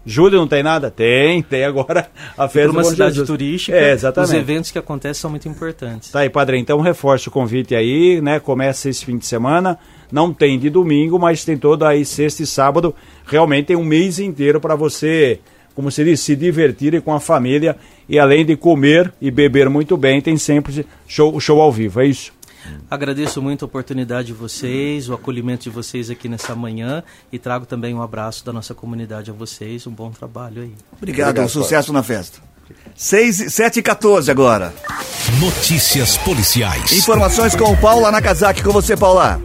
Julho 0.05 0.39
não 0.39 0.47
tem 0.47 0.63
nada? 0.63 0.91
Tem, 0.91 1.43
tem 1.43 1.65
agora 1.65 2.09
a 2.37 2.49
festa 2.49 2.69
do 2.69 2.77
uma 2.77 2.83
Bom 2.83 2.91
cidade 2.91 3.11
Jesus. 3.13 3.27
turística, 3.27 3.77
É, 3.77 3.89
os 3.95 4.01
exatamente. 4.01 4.37
eventos 4.37 4.71
que 4.71 4.79
acontecem 4.79 5.21
são 5.21 5.31
muito 5.31 5.49
importantes. 5.49 6.11
Tá 6.11 6.21
aí, 6.21 6.31
padre, 6.31 6.59
então 6.59 6.81
reforça 6.81 7.29
o 7.29 7.33
convite 7.33 7.75
aí, 7.75 8.21
né? 8.21 8.39
Começa 8.41 8.89
esse 8.89 9.05
fim 9.05 9.17
de 9.19 9.27
semana. 9.27 9.79
Não 10.11 10.33
tem 10.33 10.59
de 10.59 10.71
domingo, 10.71 11.19
mas 11.19 11.45
tem 11.45 11.57
todo 11.57 11.85
aí 11.85 12.05
sexta 12.05 12.43
e 12.43 12.47
sábado. 12.47 12.95
Realmente 13.27 13.67
tem 13.67 13.77
um 13.77 13.85
mês 13.85 14.19
inteiro 14.19 14.61
para 14.61 14.75
você, 14.75 15.41
como 15.75 15.91
se 15.91 16.05
diz, 16.05 16.21
se 16.21 16.35
divertir 16.35 17.01
com 17.03 17.13
a 17.13 17.21
família. 17.21 17.77
E 18.09 18.19
além 18.19 18.45
de 18.45 18.57
comer 18.57 19.13
e 19.21 19.31
beber 19.31 19.69
muito 19.69 19.97
bem, 19.97 20.21
tem 20.21 20.37
sempre 20.37 20.87
show, 21.07 21.39
show 21.39 21.61
ao 21.61 21.71
vivo, 21.71 22.01
é 22.01 22.07
isso? 22.07 22.33
Agradeço 22.91 23.41
muito 23.41 23.65
a 23.65 23.67
oportunidade 23.67 24.29
de 24.29 24.33
vocês, 24.33 25.09
o 25.09 25.15
acolhimento 25.15 25.65
de 25.65 25.71
vocês 25.71 26.11
aqui 26.11 26.29
nessa 26.29 26.55
manhã 26.55 27.03
e 27.33 27.39
trago 27.39 27.67
também 27.67 27.95
um 27.95 28.03
abraço 28.03 28.45
da 28.45 28.53
nossa 28.53 28.75
comunidade 28.75 29.31
a 29.31 29.35
vocês. 29.35 29.87
Um 29.87 29.91
bom 29.91 30.11
trabalho 30.11 30.63
aí. 30.63 30.73
Obrigado, 30.97 31.31
Obrigado, 31.31 31.49
sucesso 31.49 31.93
na 31.93 32.03
festa. 32.03 32.41
6, 32.95 33.53
7 33.53 33.79
e 33.79 33.83
14 33.83 34.31
agora. 34.31 34.75
Notícias 35.41 36.17
policiais. 36.19 36.93
Informações 36.93 37.55
com 37.55 37.77
Paula 37.77 38.11
Nakazaki. 38.11 38.63
Com 38.63 38.73
você, 38.73 38.97
Paula. 38.97 39.41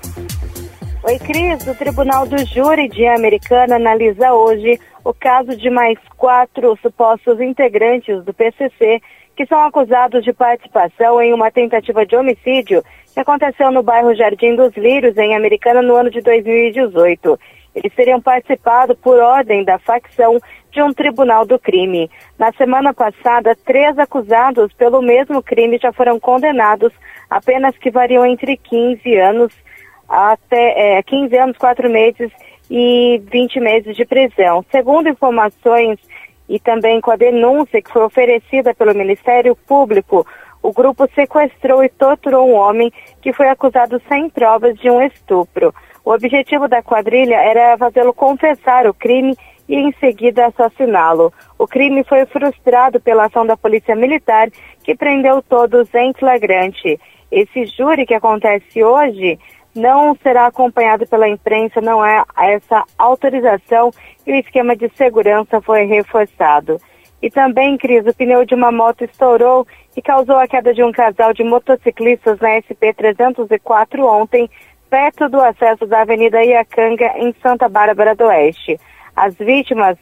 Oi, 1.06 1.20
Cris. 1.20 1.68
O 1.68 1.76
Tribunal 1.76 2.26
do 2.26 2.38
Júri 2.46 2.88
de 2.88 3.06
Americana 3.06 3.76
analisa 3.76 4.34
hoje 4.34 4.80
o 5.04 5.14
caso 5.14 5.54
de 5.54 5.70
mais 5.70 6.00
quatro 6.16 6.78
supostos 6.82 7.42
integrantes 7.42 8.24
do 8.24 8.34
PCC 8.34 9.02
que 9.36 9.46
são 9.46 9.60
acusados 9.60 10.24
de 10.24 10.32
participação 10.32 11.22
em 11.22 11.34
uma 11.34 11.52
tentativa 11.52 12.06
de 12.06 12.16
homicídio 12.16 12.82
que 13.14 13.20
aconteceu 13.20 13.70
no 13.70 13.84
bairro 13.84 14.16
Jardim 14.16 14.56
dos 14.56 14.74
Lírios, 14.78 15.18
em 15.18 15.36
Americana, 15.36 15.82
no 15.82 15.94
ano 15.94 16.10
de 16.10 16.22
2018. 16.22 17.38
Eles 17.76 17.94
teriam 17.94 18.22
participado 18.22 18.96
por 18.96 19.20
ordem 19.20 19.66
da 19.66 19.78
facção 19.80 20.40
de 20.72 20.82
um 20.82 20.94
tribunal 20.94 21.46
do 21.46 21.60
crime. 21.60 22.10
Na 22.40 22.54
semana 22.54 22.94
passada, 22.94 23.58
três 23.66 24.00
acusados 24.00 24.72
pelo 24.72 25.02
mesmo 25.02 25.44
crime 25.44 25.78
já 25.82 25.92
foram 25.92 26.18
condenados, 26.18 26.94
apenas 27.30 27.78
que 27.78 27.92
variam 27.92 28.26
entre 28.26 28.56
15 28.56 29.18
anos 29.18 29.63
até 30.08 30.98
é, 30.98 31.04
15 31.04 31.38
anos, 31.38 31.58
4 31.58 31.90
meses 31.90 32.32
e 32.70 33.22
20 33.32 33.60
meses 33.60 33.96
de 33.96 34.06
prisão. 34.06 34.66
Segundo 34.72 35.10
informações 35.10 36.00
e 36.48 36.60
também 36.60 37.00
com 37.02 37.12
a 37.12 37.16
denúncia 37.16 37.82
que 37.82 37.92
foi 37.92 38.04
oferecida 38.04 38.74
pelo 38.74 38.96
Ministério 38.96 39.56
Público, 39.56 40.26
o 40.62 40.72
grupo 40.72 41.08
sequestrou 41.14 41.84
e 41.84 41.90
torturou 41.90 42.48
um 42.48 42.54
homem 42.54 42.92
que 43.22 43.34
foi 43.34 43.50
acusado 43.50 44.02
sem 44.08 44.30
provas 44.30 44.78
de 44.80 44.90
um 44.90 45.02
estupro. 45.02 45.74
O 46.06 46.12
objetivo 46.12 46.68
da 46.68 46.82
quadrilha 46.82 47.36
era 47.36 47.78
fazê-lo 47.78 48.14
confessar 48.14 48.88
o 48.88 48.94
crime 48.94 49.36
e 49.68 49.76
em 49.76 49.94
seguida 50.00 50.48
assassiná-lo. 50.48 51.34
O 51.58 51.68
crime 51.68 52.04
foi 52.04 52.26
frustrado 52.26 53.00
pela 53.00 53.26
ação 53.26 53.46
da 53.46 53.56
Polícia 53.56 53.96
Militar, 53.96 54.50
que 54.84 54.96
prendeu 54.96 55.42
todos 55.42 55.94
em 55.94 56.14
flagrante. 56.14 57.00
Esse 57.32 57.66
júri 57.66 58.06
que 58.06 58.14
acontece 58.14 58.84
hoje 58.84 59.40
não 59.76 60.16
será 60.22 60.48
acompanhado 60.48 61.08
pela 61.08 61.28
imprensa, 61.28 61.82
não 61.82 62.06
é 62.06 62.24
essa 62.38 62.84
autorização 62.98 63.92
e 64.26 64.32
o 64.32 64.36
esquema 64.36 64.76
de 64.76 64.90
segurança 64.96 65.62
foi 65.62 65.86
reforçado. 65.86 66.80
E 67.22 67.30
também, 67.30 67.78
Cris, 67.78 68.06
o 68.06 68.14
pneu 68.14 68.46
de 68.46 68.54
uma 68.54 68.72
moto 68.72 69.04
estourou 69.06 69.66
e 69.96 70.02
causou 70.02 70.36
a 70.36 70.48
queda 70.48 70.74
de 70.74 70.84
um 70.84 70.92
casal 70.92 71.34
de 71.34 71.44
motociclistas 71.44 72.38
na 72.40 72.60
SP-304 72.62 74.04
ontem, 74.04 74.50
perto 74.90 75.30
do 75.30 75.40
acesso 75.40 75.86
da 75.86 76.02
Avenida 76.02 76.44
Iacanga, 76.44 77.14
em 77.16 77.34
Santa 77.42 77.70
Bárbara 77.70 78.14
do 78.14 78.26
Oeste. 78.26 78.78
As 79.16 79.34
vítimas, 79.36 79.98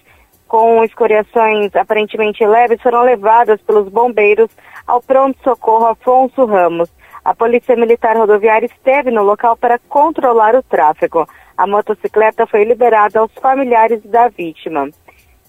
com 0.48 0.84
escoriações 0.84 1.76
aparentemente 1.76 2.46
leves, 2.46 2.82
foram 2.82 3.04
levadas 3.04 3.62
pelos 3.62 3.88
bombeiros 3.88 4.50
ao 4.88 5.02
pronto-socorro 5.02 5.86
Afonso 5.88 6.44
Ramos. 6.46 6.90
A 7.24 7.36
Polícia 7.36 7.76
Militar 7.76 8.18
Rodoviária 8.18 8.66
esteve 8.66 9.12
no 9.12 9.22
local 9.22 9.56
para 9.56 9.78
controlar 9.78 10.56
o 10.56 10.64
tráfego. 10.64 11.28
A 11.56 11.68
motocicleta 11.68 12.48
foi 12.48 12.64
liberada 12.64 13.20
aos 13.20 13.32
familiares 13.34 14.02
da 14.04 14.28
vítima. 14.28 14.90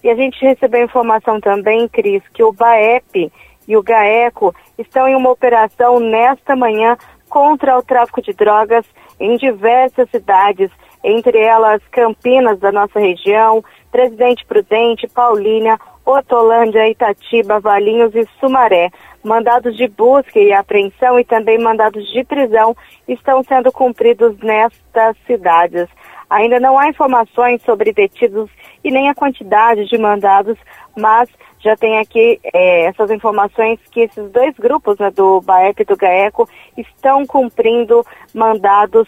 E 0.03 0.09
a 0.09 0.15
gente 0.15 0.39
recebeu 0.45 0.83
informação 0.83 1.41
também, 1.41 1.87
Cris, 1.87 2.21
que 2.31 2.43
o 2.43 2.51
BAEP 2.51 3.31
e 3.67 3.75
o 3.75 3.81
GAECO 3.81 4.53
estão 4.77 5.07
em 5.07 5.15
uma 5.15 5.31
operação 5.31 5.99
nesta 5.99 6.55
manhã 6.55 6.95
contra 7.27 7.77
o 7.77 7.81
tráfico 7.81 8.21
de 8.21 8.33
drogas 8.33 8.85
em 9.19 9.35
diversas 9.37 10.07
cidades, 10.11 10.69
entre 11.03 11.39
elas 11.39 11.81
Campinas, 11.91 12.59
da 12.59 12.71
nossa 12.71 12.99
região, 12.99 13.63
Presidente 13.91 14.45
Prudente, 14.45 15.07
Paulínia, 15.07 15.79
Otolândia, 16.05 16.89
Itatiba, 16.89 17.59
Valinhos 17.59 18.13
e 18.15 18.27
Sumaré. 18.39 18.89
Mandados 19.23 19.77
de 19.77 19.87
busca 19.87 20.39
e 20.39 20.51
apreensão 20.51 21.19
e 21.19 21.23
também 21.23 21.57
mandados 21.57 22.05
de 22.11 22.23
prisão 22.23 22.75
estão 23.07 23.43
sendo 23.43 23.71
cumpridos 23.71 24.37
nestas 24.39 25.15
cidades. 25.25 25.87
Ainda 26.29 26.59
não 26.59 26.77
há 26.77 26.89
informações 26.89 27.61
sobre 27.63 27.93
detidos 27.93 28.49
e 28.83 28.91
nem 28.91 29.09
a 29.09 29.15
quantidade 29.15 29.85
de 29.85 29.97
mandados, 29.97 30.57
mas 30.97 31.29
já 31.59 31.77
tem 31.77 31.99
aqui 31.99 32.39
é, 32.53 32.85
essas 32.85 33.09
informações 33.09 33.79
que 33.89 34.01
esses 34.01 34.29
dois 34.31 34.53
grupos, 34.57 34.97
né, 34.97 35.09
do 35.11 35.39
BAEP 35.41 35.81
e 35.81 35.85
do 35.85 35.95
GAECO, 35.95 36.49
estão 36.75 37.25
cumprindo 37.25 38.05
mandados 38.33 39.07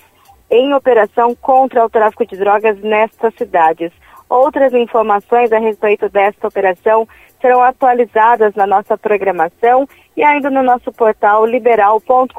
em 0.50 0.74
operação 0.74 1.36
contra 1.36 1.84
o 1.84 1.90
tráfico 1.90 2.26
de 2.26 2.38
drogas 2.38 2.80
nestas 2.80 3.34
cidades. 3.36 3.92
Outras 4.30 4.74
informações 4.74 5.52
a 5.52 5.60
respeito 5.60 6.10
desta 6.10 6.48
operação 6.48 7.08
serão 7.40 7.62
atualizadas 7.62 8.56
na 8.56 8.66
nossa 8.66 8.98
programação 8.98 9.88
e 10.18 10.24
ainda 10.24 10.50
no 10.50 10.64
nosso 10.64 10.92
portal 10.92 11.46
liberal.com.br. 11.46 12.34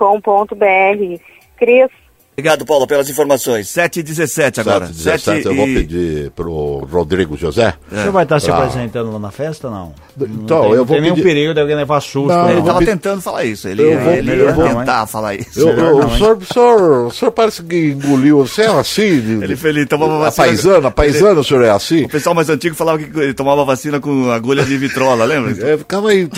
Cris. 1.57 2.05
Obrigado, 2.39 2.66
Paulo, 2.66 2.87
pelas 2.87 3.09
informações. 3.09 3.66
7 3.70 4.01
e 4.01 4.03
17 4.03 4.61
agora. 4.61 4.89
7 4.89 4.95
17, 4.95 5.22
7 5.22 5.47
eu 5.47 5.55
vou 5.55 5.64
pedir 5.64 6.30
pro 6.32 6.87
Rodrigo 6.93 7.34
José. 7.34 7.72
É. 7.91 8.03
Você 8.03 8.11
vai 8.11 8.24
estar 8.24 8.39
se 8.41 8.51
apresentando 8.51 9.11
lá 9.11 9.18
na 9.18 9.30
festa 9.30 9.68
ou 9.68 9.72
não? 9.72 9.95
Então, 10.20 10.28
não 10.28 10.45
tem, 10.45 10.72
eu 10.72 10.76
não 10.76 10.84
vou 10.84 10.97
tem 10.97 11.01
nenhum 11.01 11.14
pedir... 11.14 11.26
perigo 11.26 11.55
de 11.55 11.61
alguém 11.61 11.76
levar 11.76 11.99
susto. 12.03 12.28
Não, 12.28 12.43
não. 12.43 12.51
ele 12.51 12.61
estava 12.61 12.84
tentando 12.84 13.22
falar 13.22 13.45
isso. 13.47 13.66
Ele, 13.66 13.84
eu 13.84 13.99
vou, 13.99 14.12
ele 14.12 14.30
eu 14.32 14.37
ia 14.37 14.53
vou 14.53 14.68
tentar 14.68 15.07
falar 15.07 15.34
isso. 15.34 15.61
Eu, 15.61 15.68
eu, 15.70 15.97
o, 15.97 16.11
senhor, 16.11 16.37
o, 16.37 16.45
senhor, 16.45 17.07
o 17.07 17.11
senhor 17.11 17.30
parece 17.30 17.62
que 17.62 17.93
engoliu. 17.93 18.47
Você 18.47 18.62
é 18.62 18.66
assim? 18.66 19.03
Ele, 19.03 19.59
ele 19.64 19.87
tomava 19.87 20.16
a 20.16 20.18
vacina. 20.18 20.47
paisana, 20.47 20.89
a 20.89 20.91
paisana, 20.91 21.30
ele, 21.30 21.41
o 21.41 21.45
senhor 21.45 21.64
é 21.64 21.70
assim? 21.70 22.05
O 22.05 22.09
pessoal 22.11 22.34
mais 22.34 22.51
antigo 22.51 22.76
falava 22.76 22.99
que 22.99 23.18
ele 23.18 23.32
tomava 23.32 23.64
vacina 23.64 23.99
com 23.99 24.30
agulha 24.30 24.62
de 24.62 24.76
vitrola, 24.76 25.24
lembra? 25.24 25.53
É, 25.66 25.78
calma 25.89 26.11
aí. 26.11 26.28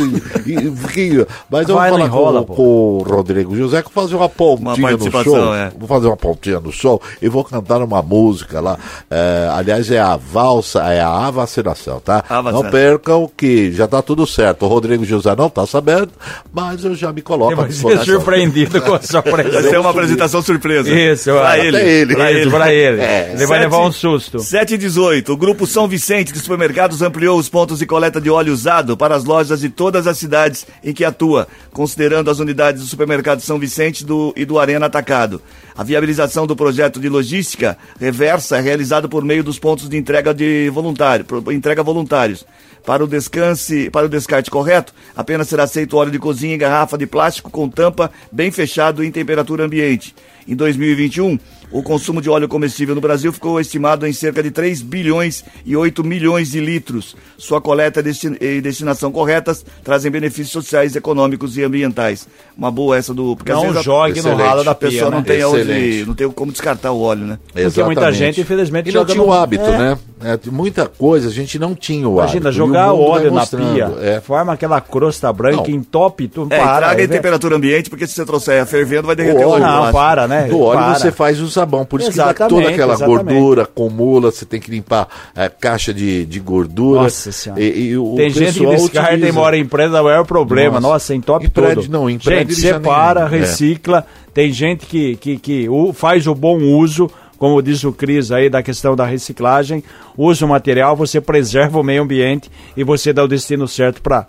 e, 0.47 0.71
fiquei, 0.87 1.27
mas 1.51 1.69
eu 1.69 1.75
vou 1.75 1.85
falar 1.85 2.07
enrola, 2.07 2.45
com, 2.45 2.55
com, 2.55 2.63
o 2.63 3.03
Rodrigo 3.03 3.57
José 3.57 3.83
que 3.83 3.91
fazer 3.91 4.15
uma 4.15 4.29
pontinha 4.29 4.77
uma 4.77 4.93
no 4.93 5.25
show. 5.25 5.55
É. 5.57 5.73
Vou 5.89 5.97
fazer 5.97 6.07
uma 6.09 6.17
pontinha 6.17 6.61
no 6.61 6.71
show 6.71 7.01
e 7.23 7.29
vou 7.29 7.43
cantar 7.43 7.81
uma 7.81 8.03
música 8.03 8.61
lá. 8.61 8.79
É, 9.11 9.49
aliás, 9.53 9.91
é 9.91 9.99
a 9.99 10.17
valsa, 10.17 10.81
é 10.81 11.01
a 11.01 11.31
vacinação, 11.31 11.99
tá? 11.99 12.23
A 12.29 12.43
vacinação. 12.43 12.63
Não 12.63 12.71
percam 12.71 13.31
que 13.35 13.73
já 13.73 13.89
tá 13.89 14.03
tudo 14.03 14.27
certo. 14.27 14.67
O 14.67 14.69
Rodrigo 14.69 15.05
José 15.05 15.35
não 15.35 15.49
tá 15.49 15.67
sabendo, 15.67 16.11
mas 16.53 16.85
eu 16.85 16.95
já 16.95 17.13
me 17.13 17.23
coloco 17.23 17.57
Vai 17.57 17.73
ser 17.73 18.05
surpreendido 18.05 18.81
com 18.83 18.95
a 18.95 19.01
sua 19.01 19.23
presença. 19.23 19.63
Vai 19.63 19.71
ser 19.71 19.79
uma 19.79 19.91
apresentação 19.91 20.43
surpresa. 20.43 20.91
Isso, 20.91 21.31
pra 21.31 21.59
ele. 21.59 21.79
ele. 21.79 22.15
Pra 22.15 22.33
ele. 22.33 22.51
Pra 22.51 22.73
ele. 22.73 23.01
É. 23.01 23.33
Ele 23.35 23.47
vai 23.47 23.61
levar 23.61 23.81
um 23.81 23.93
susto. 23.93 24.39
7 24.41 24.75
e 24.75 24.79
18. 24.79 25.33
O 25.33 25.37
Grupo 25.37 25.67
São 25.67 25.89
Vicente 25.89 26.33
de 26.33 26.39
Supermercados 26.39 27.01
ampliou 27.01 27.39
os 27.39 27.49
pontos 27.49 27.79
de 27.79 27.87
coleta 27.87 28.21
de 28.21 28.29
óleo 28.29 28.53
usado 28.53 28.97
para 28.97 29.15
as 29.15 29.25
lojas 29.25 29.61
de 29.61 29.69
todas 29.69 30.07
as 30.07 30.19
cidades 30.19 30.67
em 30.85 30.93
que 30.93 31.05
atua, 31.05 31.49
considerando 31.73 32.31
as 32.31 32.39
unidades 32.39 32.83
do 32.83 32.89
supermercado 32.89 33.41
São 33.41 33.59
Vicente 33.59 34.05
do, 34.05 34.33
e 34.37 34.45
do 34.45 34.59
Arena 34.59 34.87
Atacado. 34.87 35.41
A 35.79 35.85
viabilização 35.85 36.45
do 36.45 36.57
projeto 36.57 36.99
de 36.99 37.09
logística 37.09 37.79
reversa 38.01 38.57
é 38.57 38.61
realizada 38.61 39.09
por 39.09 39.23
meio 39.23 39.45
dos 39.45 39.61
pontos 39.61 39.89
de 39.89 39.97
entrega 39.97 40.35
de 40.35 40.69
voluntário, 40.71 41.25
entrega 41.53 41.85
voluntários. 41.85 42.45
Para 42.85 43.05
o 43.05 43.07
descanse, 43.07 43.89
para 43.89 44.07
o 44.07 44.09
descarte 44.09 44.51
correto, 44.51 44.93
apenas 45.15 45.47
será 45.47 45.63
aceito 45.63 45.97
óleo 45.97 46.11
de 46.11 46.19
cozinha 46.19 46.57
em 46.57 46.59
garrafa 46.59 46.99
de 46.99 47.07
plástico 47.07 47.49
com 47.49 47.69
tampa 47.69 48.11
bem 48.33 48.51
fechado 48.51 49.05
em 49.05 49.13
temperatura 49.13 49.67
ambiente. 49.67 50.17
Em 50.49 50.57
2021, 50.57 51.39
o 51.71 51.83
consumo 51.83 52.21
de 52.23 52.31
óleo 52.31 52.49
comestível 52.49 52.95
no 52.95 53.01
Brasil 53.01 53.33
ficou 53.33 53.61
estimado 53.61 54.07
em 54.07 54.13
cerca 54.13 54.43
de 54.43 54.51
3 54.51 54.83
bilhões 54.83 55.45
e 55.65 55.77
8 55.77 56.03
milhões 56.03 56.51
de 56.51 56.61
litros. 56.61 57.15
Sua 57.37 57.61
coleta 57.61 58.03
e 58.41 58.61
destinação 58.61 59.13
corretas 59.13 59.65
trazem 59.85 60.11
benefícios 60.11 60.51
sociais, 60.51 60.97
econômicos 60.97 61.57
e 61.57 61.63
ambientais. 61.63 62.27
Uma 62.57 62.71
boa 62.71 62.97
essa 62.97 63.13
do... 63.13 63.37
Porque 63.37 63.53
não 63.53 63.63
vezes, 63.63 63.83
jogue 63.83 64.23
no 64.23 64.35
ralo 64.35 64.65
da 64.65 64.75
pia, 64.75 64.89
pessoa 64.89 65.11
né? 65.11 65.17
não 65.17 65.23
tem, 65.23 65.45
onde, 65.45 66.05
não 66.07 66.15
tem 66.15 66.31
como 66.31 66.53
descartar 66.53 66.93
o 66.93 67.01
óleo, 67.01 67.27
né? 67.27 67.39
Porque 67.47 67.61
Exatamente. 67.61 67.97
muita 67.97 68.13
gente, 68.13 68.41
infelizmente, 68.41 68.89
e 68.89 68.93
não 68.93 69.01
joga 69.01 69.13
tinha 69.13 69.25
no... 69.25 69.31
o 69.31 69.33
hábito, 69.33 69.65
é. 69.65 69.79
né? 69.79 69.99
É, 70.21 70.39
muita 70.51 70.87
coisa 70.87 71.29
a 71.29 71.33
gente 71.33 71.59
não 71.59 71.75
tinha 71.75 72.09
o 72.09 72.15
Imagina, 72.15 72.49
hábito. 72.49 72.53
jogar 72.53 72.93
o 72.93 73.01
óleo 73.01 73.33
na 73.33 73.47
pia, 73.47 73.93
é. 74.01 74.21
forma 74.21 74.53
aquela 74.53 74.81
crosta 74.81 75.33
branca, 75.33 75.69
Não. 75.69 75.77
entope, 75.77 76.27
tu 76.27 76.47
É, 76.51 76.59
para. 76.59 76.79
traga 76.79 77.03
é, 77.03 77.05
em 77.05 77.09
temperatura 77.09 77.55
ambiente, 77.55 77.89
porque 77.89 78.07
se 78.07 78.15
você 78.15 78.25
trouxer 78.25 78.67
fervendo, 78.67 79.07
vai 79.07 79.15
derreter 79.15 79.45
O 79.45 79.49
o 79.49 79.53
óleo, 79.53 79.65
óleo. 79.65 79.85
Não, 79.85 79.93
para, 79.93 80.27
né? 80.27 80.49
Do 80.49 80.61
óleo 80.61 80.81
Para. 80.81 80.95
você 80.95 81.13
faz 81.13 81.41
o 81.41 81.49
sabão, 81.61 81.85
por 81.85 82.01
isso 82.01 82.11
que 82.11 82.17
dá 82.17 82.25
Exatamente, 82.25 82.55
toda 82.63 82.69
aquela 82.75 82.95
exatamente. 82.95 83.25
gordura, 83.25 83.63
acumula, 83.63 84.31
você 84.31 84.45
tem 84.45 84.61
que 84.61 84.71
limpar 84.71 85.09
a 85.35 85.49
caixa 85.49 85.93
de, 85.93 86.25
de 86.27 86.41
gordura. 86.41 87.03
Nossa 87.03 87.33
Senhora. 87.33 87.61
E, 87.63 87.89
e 87.91 87.97
o 87.99 88.15
Tem 88.17 88.31
gente 88.31 88.59
que 88.59 88.67
descarta 88.67 89.13
e 89.13 89.17
utiliza. 89.17 89.33
mora 89.33 89.57
em 89.57 89.65
prédio, 89.67 89.97
é 89.97 90.01
o 90.01 90.05
maior 90.05 90.25
problema. 90.27 90.81
Nossa. 90.81 90.89
Nossa, 90.89 91.15
entope 91.15 91.47
Em 91.47 91.51
prédio 91.51 91.83
tudo. 91.83 91.93
não, 91.93 92.09
em 92.11 92.19
prédio 92.19 92.55
gente, 92.57 92.67
separa, 92.67 93.29
nem- 93.29 93.39
é. 93.39 93.41
recicla. 93.43 94.07
Tem 94.35 94.53
gente 94.53 94.87
que, 94.87 95.17
que, 95.17 95.39
que 95.39 95.69
faz 95.95 96.27
o 96.27 96.35
bom 96.35 96.59
uso, 96.59 97.11
como 97.39 97.63
diz 97.63 97.85
o 97.85 97.93
Cris 97.93 98.33
aí, 98.33 98.51
da 98.51 98.63
questão 98.63 98.97
da 98.97 99.07
reciclagem. 99.07 99.83
Usa 100.17 100.45
o 100.45 100.49
material, 100.49 100.97
você 100.97 101.21
preserva 101.21 101.79
o 101.79 101.85
meio 101.85 102.03
ambiente 102.03 102.51
e 102.77 102.83
você 102.83 103.13
dá 103.13 103.23
o 103.23 103.29
destino 103.29 103.69
certo 103.69 104.03
para 104.03 104.27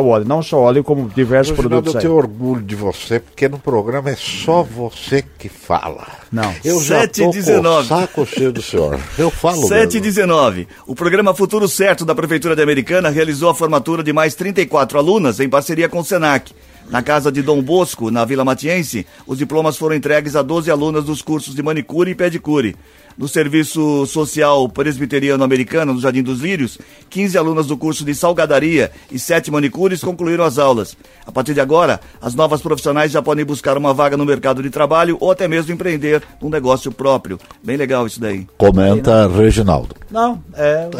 o 0.00 0.06
óleo. 0.08 0.24
Não 0.26 0.42
só 0.42 0.58
óleo, 0.58 0.82
como 0.82 1.10
diversos 1.14 1.54
produtos 1.54 1.94
eu 1.94 1.98
aí. 1.98 2.06
tenho 2.06 2.16
orgulho 2.16 2.62
de 2.62 2.74
você, 2.74 3.20
porque 3.20 3.46
no 3.48 3.58
programa 3.58 4.10
é 4.10 4.16
só 4.16 4.62
você 4.62 5.22
que 5.38 5.50
fala. 5.50 6.06
Não. 6.32 6.54
Eu 6.64 6.80
já 6.82 7.00
Sete 7.02 7.20
e 7.20 7.24
tô 7.26 7.30
19. 7.30 7.88
com 7.88 7.94
o 7.94 7.98
saco 7.98 8.26
cheio 8.26 8.52
do 8.52 8.62
senhor. 8.62 8.98
Eu 9.18 9.30
falo 9.30 9.68
7 9.68 9.98
e 9.98 10.00
mesmo. 10.00 10.00
19. 10.00 10.68
O 10.86 10.94
programa 10.94 11.34
Futuro 11.34 11.68
Certo 11.68 12.04
da 12.04 12.14
Prefeitura 12.14 12.56
de 12.56 12.62
Americana 12.62 13.10
realizou 13.10 13.50
a 13.50 13.54
formatura 13.54 14.02
de 14.02 14.12
mais 14.12 14.34
34 14.34 14.98
alunas 14.98 15.40
em 15.40 15.48
parceria 15.48 15.88
com 15.88 15.98
o 15.98 16.04
SENAC. 16.04 16.52
Na 16.90 17.02
casa 17.02 17.32
de 17.32 17.42
Dom 17.42 17.62
Bosco, 17.62 18.10
na 18.10 18.24
Vila 18.24 18.44
Matiense, 18.44 19.06
os 19.26 19.38
diplomas 19.38 19.76
foram 19.76 19.96
entregues 19.96 20.36
a 20.36 20.42
12 20.42 20.70
alunas 20.70 21.04
dos 21.04 21.22
cursos 21.22 21.54
de 21.54 21.62
manicure 21.62 22.10
e 22.10 22.14
pedicure. 22.14 22.76
No 23.16 23.28
Serviço 23.28 24.06
Social 24.06 24.68
Presbiteriano 24.68 25.44
Americano, 25.44 25.94
no 25.94 26.00
Jardim 26.00 26.22
dos 26.22 26.40
Lírios, 26.40 26.78
15 27.10 27.38
alunas 27.38 27.66
do 27.66 27.76
curso 27.76 28.04
de 28.04 28.14
salgadaria 28.14 28.90
e 29.10 29.18
7 29.18 29.50
manicures 29.50 30.00
concluíram 30.02 30.42
as 30.44 30.58
aulas. 30.58 30.96
A 31.26 31.30
partir 31.32 31.54
de 31.54 31.60
agora, 31.60 32.00
as 32.20 32.34
novas 32.34 32.60
profissionais 32.60 33.12
já 33.12 33.22
podem 33.22 33.44
buscar 33.44 33.78
uma 33.78 33.94
vaga 33.94 34.16
no 34.16 34.24
mercado 34.26 34.62
de 34.62 34.68
trabalho 34.70 35.16
ou 35.20 35.30
até 35.30 35.46
mesmo 35.46 35.72
empreender 35.72 36.22
um 36.42 36.50
negócio 36.50 36.90
próprio. 36.90 37.38
Bem 37.62 37.76
legal 37.76 38.06
isso 38.06 38.20
daí. 38.20 38.46
Comenta, 38.58 39.28
Reginaldo. 39.28 39.94
Não, 40.10 40.42
é 40.56 40.88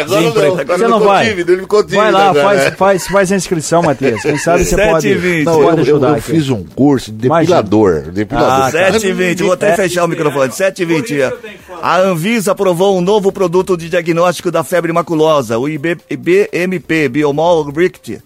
Agora 0.00 0.20
não, 0.20 0.28
emprego. 0.28 0.60
agora 0.60 0.78
Você 0.78 0.84
ele 0.84 0.90
não 0.90 1.00
vai. 1.00 1.28
tímido, 1.28 1.52
ele 1.52 1.62
ficou 1.62 1.82
tímido 1.82 2.02
vai 2.02 2.12
lá, 2.12 2.30
agora, 2.30 2.42
faz, 2.44 2.64
né? 2.64 2.70
faz, 2.72 3.06
faz 3.06 3.32
a 3.32 3.36
inscrição, 3.36 3.82
Matias. 3.82 4.20
Quem 4.22 4.36
sabe 4.38 4.64
você 4.64 4.74
Sete 4.74 4.90
pode, 4.90 5.08
e 5.08 5.14
vinte. 5.14 5.44
Não, 5.44 5.54
pode 5.54 5.66
eu, 5.66 5.74
eu, 5.76 5.80
ajudar 5.82 6.08
eu 6.08 6.14
aqui. 6.14 6.22
fiz 6.22 6.50
um 6.50 6.62
curso 6.64 7.10
de 7.12 7.28
depilador. 7.28 8.10
depilador. 8.10 8.50
Ah, 8.50 8.70
tá. 8.72 8.92
7 8.92 9.06
e 9.06 9.12
20, 9.12 9.42
vou 9.42 9.52
até 9.52 9.74
fechar 9.76 10.04
o 10.04 10.08
microfone. 10.08 10.52
7 10.62 10.80
e 10.80 10.84
20. 10.84 11.22
A 11.82 11.98
Anvisa 11.98 12.52
aprovou 12.52 12.96
um 12.96 13.00
novo 13.00 13.32
produto 13.32 13.76
de 13.76 13.88
diagnóstico 13.88 14.48
da 14.48 14.62
febre 14.62 14.92
maculosa, 14.92 15.58
o 15.58 15.68
IB, 15.68 15.98
IBMP, 16.08 17.08
Biomol 17.08 17.68
Richt. 17.72 18.22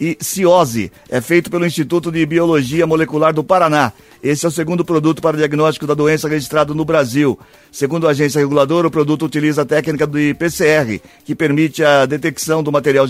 E 0.00 0.16
Ciose. 0.20 0.90
É 1.08 1.20
feito 1.20 1.50
pelo 1.50 1.66
Instituto 1.66 2.10
de 2.10 2.24
Biologia 2.24 2.86
Molecular 2.86 3.34
do 3.34 3.44
Paraná. 3.44 3.92
Esse 4.22 4.44
é 4.44 4.48
o 4.48 4.52
segundo 4.52 4.84
produto 4.84 5.22
para 5.22 5.36
diagnóstico 5.36 5.86
da 5.86 5.94
doença 5.94 6.28
registrado 6.28 6.74
no 6.74 6.84
Brasil. 6.84 7.38
Segundo 7.72 8.06
a 8.06 8.10
agência 8.10 8.38
reguladora, 8.38 8.86
o 8.86 8.90
produto 8.90 9.24
utiliza 9.24 9.62
a 9.62 9.64
técnica 9.64 10.06
do 10.06 10.18
PCR, 10.36 11.00
que 11.24 11.34
permite 11.34 11.82
a 11.82 12.04
detecção 12.04 12.62
do 12.62 12.72
material 12.72 13.06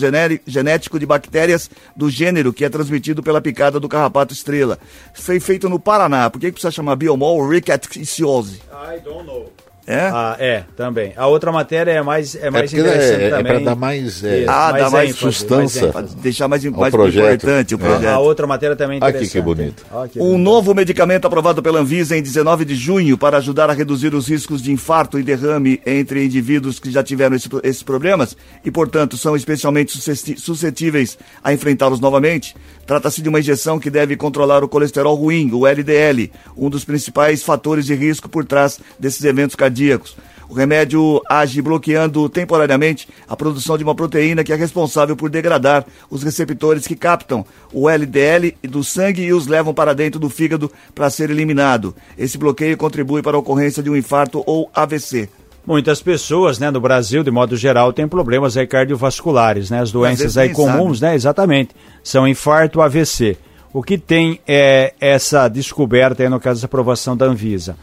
genético 0.47 0.99
de 0.99 1.07
bactérias 1.07 1.71
do 1.97 2.09
gênero 2.09 2.53
que 2.53 2.65
é 2.65 2.69
transmitido 2.69 3.23
pela 3.23 3.41
picada 3.41 3.81
do 3.81 3.89
carrapato 3.89 4.33
estrela. 4.33 4.79
Foi 5.15 5.41
feito 5.41 5.69
no 5.69 5.81
Paraná. 5.81 6.31
Por 6.31 6.41
que 6.41 6.53
precisa 6.53 6.71
chamar 6.71 6.97
Biomol 6.97 7.49
Rickettsiosis? 7.49 8.61
I 8.73 9.01
don't 9.05 9.27
know. 9.27 9.51
É? 9.87 9.99
Ah, 10.13 10.37
é, 10.39 10.65
também. 10.77 11.13
A 11.17 11.27
outra 11.27 11.51
matéria 11.51 11.91
é 11.91 12.03
mais, 12.03 12.35
é 12.37 12.49
mais 12.51 12.71
porque 12.71 12.81
interessante 12.81 13.23
é- 13.23 13.27
é 13.27 13.31
também. 13.31 13.45
pra 13.55 13.59
dar 13.61 13.75
mais, 13.75 14.23
é, 14.23 14.41
Isso, 14.41 14.51
Ah, 14.51 14.73
dá 14.73 14.91
mais 14.91 15.11
ênfase, 15.11 15.19
sustância. 15.35 15.87
ênfase. 15.87 16.15
Pra 16.15 16.23
deixar 16.23 16.47
mais, 16.49 16.65
Ao 16.65 16.73
mais 16.73 16.93
projeto. 16.93 17.25
importante 17.25 17.75
o 17.75 17.77
É. 17.77 17.79
projeto. 17.79 18.07
A 18.09 18.19
outra 18.21 18.47
matéria 18.47 18.77
também 18.77 18.99
é 18.99 19.01
Aqui 19.01 19.09
interessante. 19.11 19.33
que 19.33 19.41
bonito. 19.41 19.87
Ó, 19.91 20.07
que 20.07 20.19
Um 20.21 20.23
bonito. 20.23 20.39
novo 20.39 20.75
medicamento 20.75 21.27
aprovado 21.27 21.63
pela 21.63 21.81
Anvisa 21.81 22.17
em 22.17 22.23
19 22.23 22.65
de 22.65 22.75
junho 22.77 23.19
para 23.19 23.39
ajudar 23.39 23.69
a 23.69 23.73
reduzir 23.73 24.15
os 24.15 24.29
riscos 24.29 24.63
de 24.63 24.71
infarto 24.71 25.19
e 25.19 25.23
derrame 25.23 25.81
entre 25.85 26.25
indivíduos 26.25 26.79
que 26.79 26.91
já 26.91 27.03
tiveram 27.03 27.35
esse- 27.35 27.49
esses 27.65 27.83
problemas 27.83 28.37
e, 28.65 28.71
portanto, 28.71 29.17
são 29.17 29.35
especialmente 29.35 29.99
suscetíveis 30.39 31.19
a 31.43 31.53
enfrentá-los 31.53 32.01
novamente. 32.01 32.55
Trata-se 32.91 33.23
de 33.23 33.29
uma 33.29 33.39
injeção 33.39 33.79
que 33.79 33.89
deve 33.89 34.17
controlar 34.17 34.65
o 34.65 34.69
colesterol 34.69 35.15
ruim, 35.15 35.49
o 35.53 35.65
LDL, 35.65 36.29
um 36.57 36.69
dos 36.69 36.85
principais 36.85 37.41
fatores 37.41 37.87
de 37.87 37.95
risco 37.95 38.29
por 38.29 38.45
trás 38.45 38.81
desses 38.99 39.23
eventos 39.23 39.55
cardíacos. 39.55 40.17
O 40.49 40.55
remédio 40.55 41.23
age 41.31 41.63
bloqueando 41.63 42.29
temporariamente 42.29 43.09
a 43.29 43.37
produção 43.37 43.79
de 43.79 43.85
uma 43.85 43.95
proteína 43.95 44.43
que 44.43 44.53
é 44.53 44.57
responsável 44.57 45.15
por 45.15 45.31
degradar 45.31 45.87
os 46.11 46.25
receptores 46.25 46.85
que 46.85 46.97
captam 46.97 47.47
o 47.73 47.89
LDL 47.89 48.57
do 48.63 48.83
sangue 48.83 49.23
e 49.23 49.33
os 49.33 49.47
levam 49.47 49.73
para 49.73 49.95
dentro 49.95 50.19
do 50.19 50.29
fígado 50.29 50.69
para 50.93 51.11
ser 51.11 51.31
eliminado. 51.31 51.95
Esse 52.19 52.37
bloqueio 52.37 52.77
contribui 52.77 53.23
para 53.23 53.37
a 53.37 53.41
ocorrência 53.41 53.85
de 53.85 53.89
um 53.89 53.95
infarto 53.95 54.43
ou 54.45 54.69
AVC. 54.75 55.29
Muitas 55.67 56.03
pessoas, 56.03 56.59
né, 56.59 56.71
no 56.71 56.81
Brasil, 56.81 57.23
de 57.23 57.31
modo 57.31 57.57
geral, 57.57 57.93
têm 57.93 58.09
problemas 58.09 58.57
aí 58.57 58.67
cardiovasculares, 58.67 59.71
né? 59.71 59.81
As 59.81 59.93
doenças 59.93 60.37
aí 60.37 60.51
comuns, 60.51 61.01
né? 61.01 61.15
Exatamente. 61.15 61.75
São 62.03 62.27
infarto, 62.27 62.81
AVC. 62.81 63.37
O 63.73 63.83
que 63.83 63.99
tem 63.99 64.41
é 64.49 64.95
essa 65.01 65.47
descoberta 65.49 66.23
aí 66.23 66.29
no 66.29 66.41
caso 66.41 66.61
da 66.61 66.67
aprovação 66.67 67.17
da 67.17 67.27
Anvisa. 67.27 67.77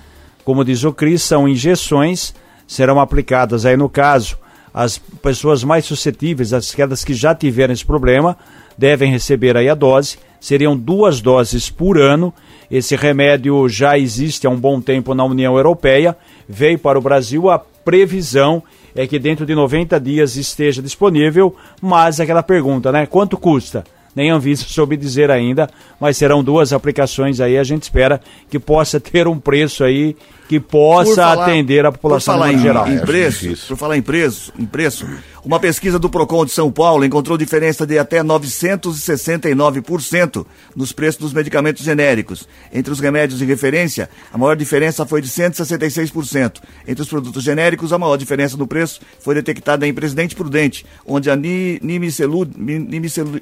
Como 0.43 0.65
diz 0.65 0.83
o 0.83 0.91
Cris, 0.91 1.21
são 1.21 1.47
injeções, 1.47 2.33
serão 2.67 2.99
aplicadas 2.99 3.65
aí 3.65 3.77
no 3.77 3.87
caso 3.87 4.37
as 4.73 4.99
pessoas 4.99 5.63
mais 5.63 5.85
suscetíveis, 5.85 6.53
aquelas 6.53 7.03
que 7.03 7.13
já 7.13 7.33
tiveram 7.33 7.73
esse 7.73 7.83
problema, 7.83 8.37
devem 8.77 9.11
receber 9.11 9.57
aí 9.57 9.67
a 9.67 9.73
dose. 9.73 10.19
Seriam 10.39 10.77
duas 10.77 11.19
doses 11.19 11.67
por 11.67 11.97
ano. 11.97 12.31
Esse 12.69 12.95
remédio 12.95 13.67
já 13.69 13.97
existe 13.97 14.45
há 14.45 14.49
um 14.49 14.59
bom 14.59 14.81
tempo 14.81 15.15
na 15.15 15.23
União 15.23 15.55
Europeia. 15.55 16.17
Veio 16.47 16.77
para 16.77 16.99
o 16.99 17.01
Brasil. 17.01 17.49
A 17.49 17.57
previsão 17.57 18.61
é 18.95 19.07
que 19.07 19.17
dentro 19.17 19.45
de 19.45 19.55
90 19.55 19.99
dias 19.99 20.35
esteja 20.35 20.81
disponível. 20.81 21.55
Mas 21.81 22.19
aquela 22.19 22.43
pergunta, 22.43 22.91
né? 22.91 23.05
Quanto 23.05 23.37
custa? 23.37 23.83
Nem 24.13 24.31
a 24.31 24.35
Anvisa 24.35 24.65
soube 24.67 24.97
dizer 24.97 25.29
ainda, 25.29 25.69
mas 25.99 26.17
serão 26.17 26.43
duas 26.43 26.73
aplicações 26.73 27.39
aí. 27.39 27.57
A 27.57 27.63
gente 27.63 27.83
espera 27.83 28.19
que 28.49 28.59
possa 28.59 28.99
ter 28.99 29.27
um 29.27 29.39
preço 29.39 29.83
aí 29.83 30.15
que 30.47 30.59
possa 30.59 31.15
falar- 31.15 31.45
atender 31.45 31.85
a 31.85 31.91
população 31.91 32.35
por 32.35 32.39
falar 32.39 32.53
em, 32.53 32.59
geral. 32.59 32.87
Em 32.87 32.99
preço, 32.99 33.41
difícil. 33.41 33.67
por 33.67 33.77
falar 33.77 33.97
em 33.97 34.01
preço, 34.01 34.53
em 34.57 34.65
preço, 34.65 35.05
uma 35.43 35.59
pesquisa 35.59 35.99
do 35.99 36.09
Procon 36.09 36.45
de 36.45 36.51
São 36.51 36.71
Paulo 36.71 37.03
encontrou 37.05 37.37
diferença 37.37 37.85
de 37.85 37.97
até 37.99 38.23
969% 38.23 40.45
nos 40.75 40.91
preços 40.91 41.19
dos 41.21 41.33
medicamentos 41.33 41.83
genéricos. 41.83 42.47
Entre 42.73 42.91
os 42.91 42.99
remédios 42.99 43.39
de 43.39 43.45
referência, 43.45 44.09
a 44.31 44.37
maior 44.37 44.55
diferença 44.55 45.05
foi 45.05 45.21
de 45.21 45.29
166%. 45.29 46.61
Entre 46.87 47.01
os 47.01 47.09
produtos 47.09 47.43
genéricos, 47.43 47.91
a 47.93 47.97
maior 47.97 48.17
diferença 48.17 48.57
no 48.57 48.67
preço 48.67 48.99
foi 49.19 49.35
detectada 49.35 49.87
em 49.87 49.93
Presidente 49.93 50.35
Prudente, 50.35 50.85
onde 51.05 51.29
a 51.29 51.35
ni, 51.35 51.79
nimicelu- 51.81 52.47
mi- 52.55 52.79
nimicelu- 52.79 53.41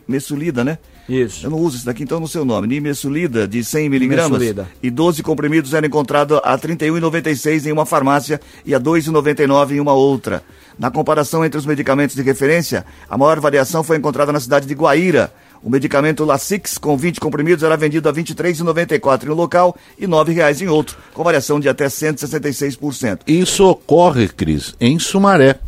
né? 0.63 0.77
Isso. 1.07 1.45
Eu 1.45 1.49
não 1.51 1.59
uso 1.59 1.77
isso 1.77 1.85
daqui, 1.85 2.03
então 2.03 2.19
não 2.19 2.27
sei 2.27 2.41
o 2.41 2.45
nome. 2.45 2.67
Nimesulida, 2.67 3.47
de 3.47 3.63
100 3.63 3.89
miligramas. 3.89 4.31
Nimesulida. 4.31 4.67
E 4.81 4.89
12 4.89 5.21
comprimidos 5.23 5.73
eram 5.73 5.87
encontrados 5.87 6.39
a 6.43 6.55
R$ 6.55 6.61
31,96 6.61 7.65
em 7.65 7.71
uma 7.71 7.85
farmácia 7.85 8.39
e 8.65 8.73
a 8.73 8.77
R$ 8.77 8.83
2,99 8.83 9.71
em 9.71 9.79
uma 9.79 9.93
outra. 9.93 10.43
Na 10.77 10.91
comparação 10.91 11.45
entre 11.45 11.57
os 11.57 11.65
medicamentos 11.65 12.15
de 12.15 12.21
referência, 12.21 12.85
a 13.09 13.17
maior 13.17 13.39
variação 13.39 13.83
foi 13.83 13.97
encontrada 13.97 14.31
na 14.31 14.39
cidade 14.39 14.65
de 14.65 14.73
Guaíra. 14.73 15.31
O 15.63 15.69
medicamento 15.69 16.25
Lasix, 16.25 16.77
com 16.77 16.95
20 16.95 17.19
comprimidos, 17.19 17.63
era 17.63 17.77
vendido 17.77 18.07
a 18.09 18.11
R$ 18.11 18.21
23,94 18.21 19.25
em 19.25 19.29
um 19.29 19.33
local 19.33 19.75
e 19.97 20.05
R$ 20.05 20.11
9,00 20.11 20.61
em 20.61 20.67
outro, 20.67 20.97
com 21.13 21.23
variação 21.23 21.59
de 21.59 21.69
até 21.69 21.87
166%. 21.87 23.21
Isso 23.25 23.65
ocorre, 23.65 24.27
Cris, 24.27 24.75
em 24.79 24.99
Sumaré, 24.99 25.59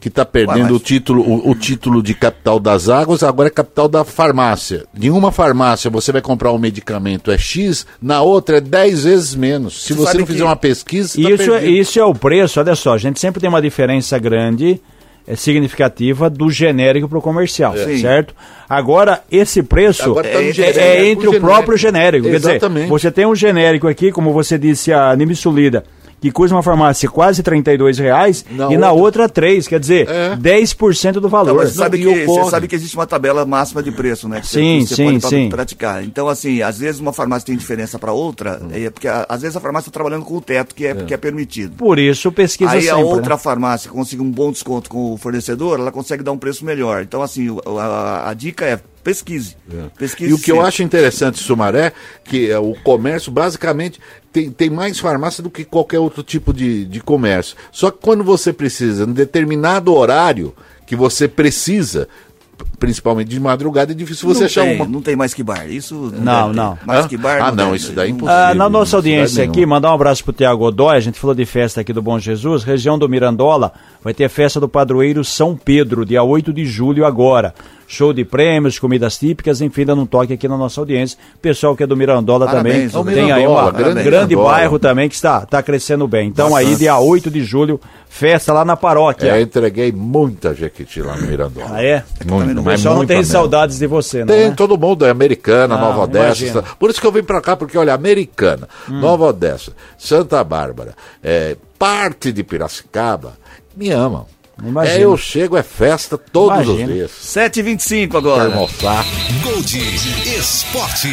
que 0.00 0.08
está 0.08 0.24
perdendo 0.24 0.56
Ué, 0.56 0.62
mas- 0.62 0.72
o, 0.72 0.80
título, 0.80 1.22
o, 1.22 1.50
o 1.50 1.54
título 1.54 2.02
de 2.02 2.14
capital 2.14 2.58
das 2.58 2.88
águas, 2.88 3.22
agora 3.22 3.48
é 3.48 3.50
capital 3.52 3.86
da 3.86 4.02
farmácia. 4.02 4.84
Em 4.98 5.10
uma 5.10 5.30
farmácia 5.30 5.90
você 5.90 6.10
vai 6.10 6.22
comprar 6.22 6.52
um 6.52 6.58
medicamento 6.58 7.30
é 7.30 7.36
X, 7.38 7.86
na 8.00 8.22
outra 8.22 8.56
é 8.58 8.60
10 8.60 9.04
vezes 9.04 9.34
menos. 9.34 9.82
Se 9.84 9.92
Você 9.92 10.00
você 10.12 10.18
não 10.18 10.24
que- 10.26 10.32
fizer 10.32 10.44
uma 10.44 10.56
pesquisa, 10.56 11.14
tá 11.22 11.28
Isso, 11.30 11.42
é, 11.54 11.58
perdido. 11.60 11.72
isso 11.80 12.00
é 12.00 12.04
o 12.04 12.14
preço, 12.14 12.58
olha 12.60 12.74
só, 12.74 12.94
a 12.94 12.98
gente 12.98 13.20
sempre 13.20 13.40
tem 13.40 13.48
uma 13.50 13.60
diferença 13.60 14.18
grande, 14.18 14.80
é, 15.26 15.36
significativa, 15.36 16.30
do 16.30 16.50
genérico 16.50 17.06
para 17.08 17.18
o 17.18 17.22
comercial, 17.22 17.74
Sim. 17.76 17.98
certo? 17.98 18.34
Agora, 18.68 19.22
esse 19.30 19.62
preço 19.62 20.04
Agora 20.04 20.26
tá 20.28 20.38
é, 20.40 20.48
é 20.48 20.52
genérico, 20.52 20.80
entre 20.80 21.28
o 21.28 21.32
genérico. 21.32 21.40
próprio 21.46 21.76
genérico. 21.76 22.26
Quer 22.26 22.36
dizer, 22.38 22.50
Exatamente. 22.52 22.88
você 22.88 23.10
tem 23.10 23.26
um 23.26 23.34
genérico 23.34 23.86
aqui, 23.86 24.10
como 24.10 24.32
você 24.32 24.56
disse, 24.58 24.92
a 24.92 25.14
Nimissulida, 25.14 25.84
que 26.20 26.30
custa 26.30 26.54
uma 26.54 26.62
farmácia 26.62 27.08
quase 27.08 27.42
32 27.42 27.98
reais 27.98 28.44
Na 28.50 28.72
e 28.72 28.76
na 28.76 28.92
outra- 28.92 29.22
outra 29.22 29.28
3, 29.28 29.66
quer 29.66 29.80
dizer, 29.80 30.08
É. 30.08 30.36
10% 30.36 31.20
do 31.20 31.28
valor. 31.28 31.54
Mas 31.56 31.70
você 31.70 31.78
sabe, 31.78 31.98
que, 31.98 32.24
você 32.26 32.50
sabe 32.50 32.68
que 32.68 32.74
existe 32.74 32.94
uma 32.96 33.06
tabela 33.06 33.44
máxima 33.46 33.82
de 33.82 33.90
preço, 33.90 34.28
né? 34.28 34.40
Que 34.40 34.46
Sim, 34.46 34.86
você, 34.86 34.94
sim, 34.96 35.18
pode 35.20 35.28
sim. 35.28 35.48
praticar. 35.48 36.04
Então, 36.04 36.28
assim, 36.28 36.62
às 36.62 36.78
vezes 36.78 37.00
uma 37.00 37.12
farmácia 37.12 37.46
tem 37.46 37.56
diferença 37.56 37.98
para 37.98 38.12
outra, 38.12 38.60
é 38.72 38.90
porque 38.90 39.08
a- 39.08 39.26
às 39.28 39.42
vezes 39.42 39.56
a 39.56 39.60
farmácia 39.60 39.88
está 39.88 39.92
trabalhando 39.92 40.24
com 40.24 40.36
o 40.36 40.40
teto 40.40 40.74
que 40.74 40.86
é, 40.86 40.94
que 40.94 41.14
é 41.14 41.16
permitido. 41.16 41.74
Por 41.76 41.98
isso, 41.98 42.30
pesquisa 42.30 42.70
Aí 42.72 42.82
sempre. 42.82 42.94
a 43.00 43.04
outra 43.04 43.34
né? 43.36 43.40
farmácia 43.40 43.90
consegue 43.90 44.22
um 44.22 44.30
bom 44.30 44.50
desconto 44.52 44.90
com 44.90 45.14
o 45.14 45.16
fornecedor, 45.16 45.78
ela 45.80 45.90
consegue 45.90 46.22
dar 46.22 46.32
um 46.32 46.38
preço 46.38 46.64
melhor. 46.64 47.02
Então, 47.02 47.22
assim, 47.22 47.48
o- 47.50 47.60
a, 47.78 48.28
a 48.28 48.34
dica 48.34 48.64
é 48.66 48.78
pesquise. 49.02 49.56
Pesquise 49.98 50.30
E 50.30 50.34
o 50.34 50.38
que 50.38 50.50
eu 50.50 50.56
sempre. 50.56 50.68
acho 50.68 50.82
interessante 50.82 51.38
Sumaré, 51.42 51.92
que 52.24 52.50
é 52.50 52.58
o 52.58 52.74
comércio, 52.74 53.32
basicamente, 53.32 54.00
tem, 54.32 54.50
tem 54.50 54.70
mais 54.70 54.98
farmácia 54.98 55.42
do 55.42 55.50
que 55.50 55.64
qualquer 55.64 55.98
outro 55.98 56.22
tipo 56.22 56.52
de, 56.52 56.84
de 56.84 57.00
comércio. 57.00 57.56
Só 57.72 57.90
que 57.90 57.98
quando 58.00 58.22
você 58.22 58.52
precisa, 58.52 59.04
em 59.04 59.12
determinado 59.12 59.92
horário 59.94 60.54
que 60.86 60.96
você 60.96 61.28
precisa, 61.28 62.08
principalmente 62.80 63.28
de 63.28 63.38
madrugada, 63.38 63.92
é 63.92 63.94
difícil 63.94 64.26
você 64.26 64.40
não 64.40 64.46
achar 64.46 64.64
tem, 64.64 64.76
uma. 64.76 64.86
Não 64.86 65.02
tem 65.02 65.14
mais 65.14 65.34
que 65.34 65.42
bar. 65.42 65.70
Isso 65.70 66.10
Não, 66.18 66.48
ter. 66.48 66.56
não. 66.56 66.78
Mais 66.84 67.04
Hã? 67.04 67.08
que 67.08 67.16
bar. 67.16 67.38
Ah, 67.40 67.52
não, 67.52 67.66
tem. 67.66 67.74
isso 67.76 67.92
daí 67.92 68.08
é 68.08 68.10
impossível. 68.10 68.34
Ah, 68.34 68.54
na 68.54 68.68
nossa 68.68 68.96
audiência 68.96 69.44
aqui, 69.44 69.56
nenhuma. 69.58 69.76
mandar 69.76 69.90
um 69.90 69.94
abraço 69.94 70.24
pro 70.24 70.32
Tiago 70.32 70.58
Godoy, 70.58 70.96
a 70.96 71.00
gente 71.00 71.18
falou 71.20 71.34
de 71.34 71.44
festa 71.44 71.82
aqui 71.82 71.92
do 71.92 72.02
Bom 72.02 72.18
Jesus, 72.18 72.64
região 72.64 72.98
do 72.98 73.08
Mirandola, 73.08 73.72
vai 74.02 74.14
ter 74.14 74.28
festa 74.30 74.58
do 74.58 74.68
padroeiro 74.68 75.22
São 75.22 75.54
Pedro, 75.54 76.06
dia 76.06 76.22
8 76.22 76.52
de 76.52 76.64
julho 76.64 77.04
agora. 77.04 77.54
Show 77.86 78.12
de 78.12 78.24
prêmios, 78.24 78.78
comidas 78.78 79.18
típicas, 79.18 79.60
enfim, 79.60 79.84
dando 79.84 80.02
um 80.02 80.06
toque 80.06 80.32
aqui 80.32 80.46
na 80.46 80.56
nossa 80.56 80.80
audiência. 80.80 81.18
Pessoal 81.42 81.74
que 81.74 81.82
é 81.82 81.86
do 81.88 81.96
Mirandola 81.96 82.46
Parabéns, 82.46 82.92
também, 82.92 83.14
tem 83.16 83.32
aí 83.32 83.40
Mirandola, 83.40 83.62
uma, 83.62 83.68
um 83.68 83.72
grande 83.72 84.02
grande 84.04 84.36
bairro 84.36 84.78
também 84.78 85.08
que 85.08 85.16
está, 85.16 85.42
está 85.42 85.60
crescendo 85.60 86.06
bem. 86.06 86.28
Então 86.28 86.54
aí, 86.54 86.76
dia 86.76 86.96
8 86.96 87.28
de 87.28 87.42
julho, 87.42 87.80
festa 88.08 88.52
lá 88.52 88.64
na 88.64 88.76
paróquia. 88.76 89.30
É, 89.32 89.38
eu 89.38 89.42
entreguei 89.42 89.90
muita 89.90 90.54
jequiti 90.54 91.02
lá 91.02 91.16
no 91.16 91.26
Mirandola. 91.26 91.66
Ah, 91.68 91.84
é? 91.84 92.04
Muito, 92.24 92.62
mas 92.72 92.80
pessoal 92.80 92.96
não 92.96 93.06
tem 93.06 93.16
mesmo. 93.18 93.32
saudades 93.32 93.78
de 93.78 93.86
você, 93.86 94.20
não 94.20 94.26
Tem 94.26 94.48
né? 94.48 94.54
todo 94.56 94.78
mundo, 94.78 95.04
é 95.06 95.10
americana, 95.10 95.74
Ah, 95.74 95.78
Nova 95.80 96.02
Odessa. 96.02 96.44
imagino. 96.44 96.64
Por 96.78 96.90
isso 96.90 97.00
que 97.00 97.06
eu 97.06 97.12
vim 97.12 97.22
pra 97.22 97.40
cá, 97.40 97.56
porque 97.56 97.76
olha, 97.78 97.92
americana, 97.94 98.68
Hum. 98.88 99.00
Nova 99.00 99.26
Odessa, 99.26 99.72
Santa 99.98 100.42
Bárbara, 100.44 100.94
é, 101.22 101.56
parte 101.78 102.32
de 102.32 102.42
Piracicaba, 102.42 103.34
me 103.76 103.90
amam. 103.90 104.26
Imagino. 104.62 104.98
É, 104.98 105.04
eu 105.04 105.16
chego, 105.16 105.56
é 105.56 105.62
festa 105.62 106.18
todos 106.18 106.60
os 106.60 106.66
Imagino. 106.66 106.92
dias. 106.92 107.10
7h25 107.10 108.08
Pra 108.08 108.18
agora. 108.18 108.44
almoçar. 108.44 109.04
Gold 109.42 109.78
Esporte. 110.38 111.08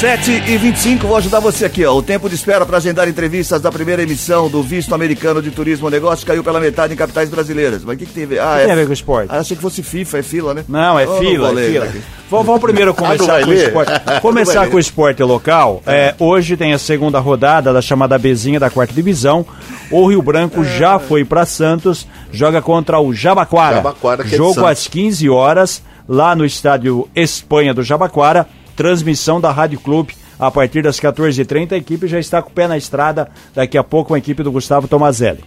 7 0.00 0.30
e 0.48 0.56
25 0.56 1.06
vou 1.06 1.16
ajudar 1.16 1.40
você 1.40 1.64
aqui, 1.64 1.84
ó. 1.84 1.94
O 1.96 2.02
tempo 2.02 2.28
de 2.28 2.34
espera 2.34 2.64
para 2.64 2.76
agendar 2.76 3.08
entrevistas 3.08 3.60
da 3.60 3.70
primeira 3.72 4.02
emissão 4.02 4.48
do 4.48 4.62
visto 4.62 4.94
americano 4.94 5.40
de 5.42 5.50
turismo 5.50 5.88
negócio 5.90 6.26
caiu 6.26 6.42
pela 6.44 6.60
metade 6.60 6.92
em 6.92 6.96
capitais 6.96 7.28
brasileiras. 7.28 7.82
Mas 7.84 7.96
o 7.96 7.98
que, 7.98 8.06
que 8.06 8.12
tem 8.12 8.24
a 8.24 8.26
ver? 8.26 8.38
Ah, 8.40 8.54
O 8.54 8.58
que 8.58 8.62
tem 8.64 8.72
a 8.72 8.76
ver 8.76 8.86
com 8.86 8.92
esporte? 8.92 9.28
Ah, 9.32 9.38
achei 9.38 9.56
que 9.56 9.62
fosse 9.62 9.82
FIFA, 9.82 10.18
é 10.18 10.22
fila, 10.22 10.54
né? 10.54 10.64
Não, 10.68 10.98
é 10.98 11.06
Oh, 11.06 11.18
fila, 11.18 11.50
vou 11.50 11.58
é 11.58 11.66
fila. 11.66 11.88
Vamos, 12.30 12.46
vamos 12.46 12.60
primeiro 12.62 12.94
começar 12.94 13.24
vai 13.26 13.44
com 13.44 13.50
o 13.50 13.54
esporte. 13.54 13.92
Começar 14.20 14.66
com 14.68 14.76
o 14.76 14.80
esporte 14.80 15.22
local. 15.22 15.82
É, 15.86 16.14
hoje 16.18 16.56
tem 16.56 16.72
a 16.72 16.78
segunda 16.78 17.18
rodada 17.18 17.72
da 17.72 17.82
chamada 17.82 18.18
Bezinha 18.18 18.58
da 18.58 18.70
quarta 18.70 18.92
divisão. 18.94 19.44
O 19.90 20.06
Rio 20.08 20.22
Branco 20.22 20.62
É. 20.62 20.78
já 20.78 20.98
foi 20.98 21.24
para 21.24 21.44
Santos, 21.46 22.06
joga 22.44 22.60
contra 22.60 23.00
o 23.00 23.14
Jabaquara. 23.14 23.76
Jabaquara, 23.76 24.22
que 24.24 24.34
é 24.34 24.36
Jogo 24.36 24.54
Santos. 24.54 24.70
às 24.70 24.86
15 24.86 25.30
horas 25.30 25.82
lá 26.06 26.36
no 26.36 26.44
estádio 26.44 27.08
Espanha 27.16 27.72
do 27.72 27.82
Jabaquara, 27.82 28.46
transmissão 28.76 29.40
da 29.40 29.50
Rádio 29.50 29.80
Clube 29.80 30.14
a 30.38 30.50
partir 30.50 30.82
das 30.82 31.00
14h30. 31.00 31.72
A 31.72 31.76
equipe 31.76 32.06
já 32.06 32.18
está 32.18 32.42
com 32.42 32.50
o 32.50 32.52
pé 32.52 32.68
na 32.68 32.76
estrada, 32.76 33.30
daqui 33.54 33.78
a 33.78 33.82
pouco 33.82 34.12
a 34.12 34.18
equipe 34.18 34.42
do 34.42 34.52
Gustavo 34.52 34.86
Tomazelli. 34.86 35.42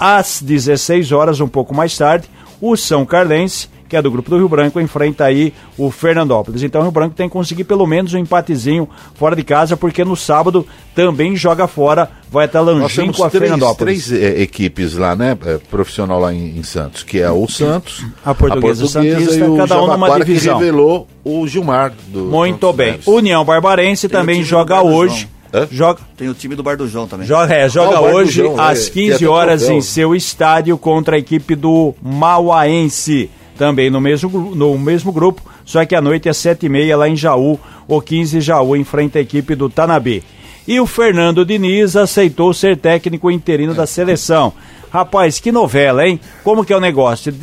Às 0.00 0.40
16 0.40 1.12
horas, 1.12 1.38
um 1.40 1.48
pouco 1.48 1.74
mais 1.74 1.94
tarde, 1.98 2.30
o 2.62 2.76
São 2.76 3.04
Carlense 3.04 3.68
que 3.88 3.96
é 3.96 4.02
do 4.02 4.10
grupo 4.10 4.28
do 4.30 4.36
Rio 4.36 4.48
Branco, 4.48 4.78
enfrenta 4.80 5.24
aí 5.24 5.52
o 5.76 5.90
Fernandópolis. 5.90 6.62
Então 6.62 6.80
o 6.80 6.84
Rio 6.84 6.92
Branco 6.92 7.14
tem 7.14 7.28
que 7.28 7.32
conseguir 7.32 7.64
pelo 7.64 7.86
menos 7.86 8.12
um 8.14 8.18
empatezinho 8.18 8.88
fora 9.14 9.34
de 9.34 9.42
casa, 9.42 9.76
porque 9.76 10.04
no 10.04 10.14
sábado 10.16 10.66
também 10.94 11.34
joga 11.36 11.66
fora, 11.66 12.10
vai 12.30 12.44
até 12.44 12.60
Lanjinho 12.60 13.12
com 13.12 13.24
a 13.24 13.30
três, 13.30 13.42
Fernandópolis. 13.44 14.06
três 14.06 14.22
eh, 14.22 14.42
equipes 14.42 14.94
lá, 14.94 15.16
né? 15.16 15.36
eh, 15.46 15.58
profissional 15.70 16.20
lá 16.20 16.32
em, 16.34 16.58
em 16.58 16.62
Santos, 16.62 17.02
que 17.02 17.18
é 17.20 17.30
o 17.30 17.48
Santos, 17.48 18.04
A 18.24 18.34
Portuguesa 18.34 18.82
e 18.82 18.84
o 18.84 18.88
Santista, 18.88 19.34
e 19.36 19.42
o 19.42 19.56
cada 19.56 19.82
um 19.82 19.86
numa 19.86 20.18
divisão. 20.20 20.58
que 20.58 20.64
revelou 20.64 21.08
o 21.24 21.46
Gilmar. 21.46 21.92
Do 22.08 22.20
Muito 22.26 22.60
Santos 22.66 22.76
bem. 22.76 22.90
Neves. 22.92 23.06
União 23.06 23.44
Barbarense 23.44 24.08
Tem 24.08 24.18
também 24.20 24.42
joga 24.44 24.82
hoje. 24.82 25.28
Hã? 25.52 25.66
Joga, 25.70 26.00
Tem 26.14 26.28
o 26.28 26.34
time 26.34 26.54
do 26.54 26.62
Bar 26.62 26.76
do 26.76 26.86
João 26.86 27.06
também. 27.08 27.26
joga, 27.26 27.54
é, 27.54 27.66
joga 27.70 27.96
Ah, 27.96 28.00
hoje 28.02 28.32
João, 28.32 28.60
às 28.60 28.86
é, 28.86 28.90
15 28.90 29.18
que 29.18 29.24
é 29.24 29.28
horas 29.28 29.66
em 29.66 29.80
seu 29.80 30.14
estádio 30.14 30.76
contra 30.76 31.16
a 31.16 31.18
equipe 31.18 31.54
do 31.54 31.94
Mauaense. 32.02 33.30
Também 33.58 33.90
no 33.90 34.00
mesmo, 34.00 34.54
no 34.54 34.78
mesmo 34.78 35.10
grupo, 35.10 35.42
só 35.64 35.84
que 35.84 35.96
à 35.96 36.00
noite 36.00 36.28
é 36.28 36.32
7h30 36.32 36.96
lá 36.96 37.08
em 37.08 37.16
Jaú, 37.16 37.58
o 37.88 38.00
15 38.00 38.40
Jaú 38.40 38.76
enfrenta 38.76 39.18
a 39.18 39.22
equipe 39.22 39.56
do 39.56 39.68
Tanabê. 39.68 40.22
E 40.66 40.78
o 40.78 40.86
Fernando 40.86 41.44
Diniz 41.44 41.96
aceitou 41.96 42.54
ser 42.54 42.76
técnico 42.76 43.30
interino 43.30 43.74
da 43.74 43.84
seleção. 43.84 44.52
Rapaz, 44.92 45.40
que 45.40 45.50
novela, 45.50 46.06
hein? 46.06 46.20
Como 46.44 46.64
que 46.64 46.72
é 46.72 46.76
o 46.76 46.80
negócio? 46.80 47.34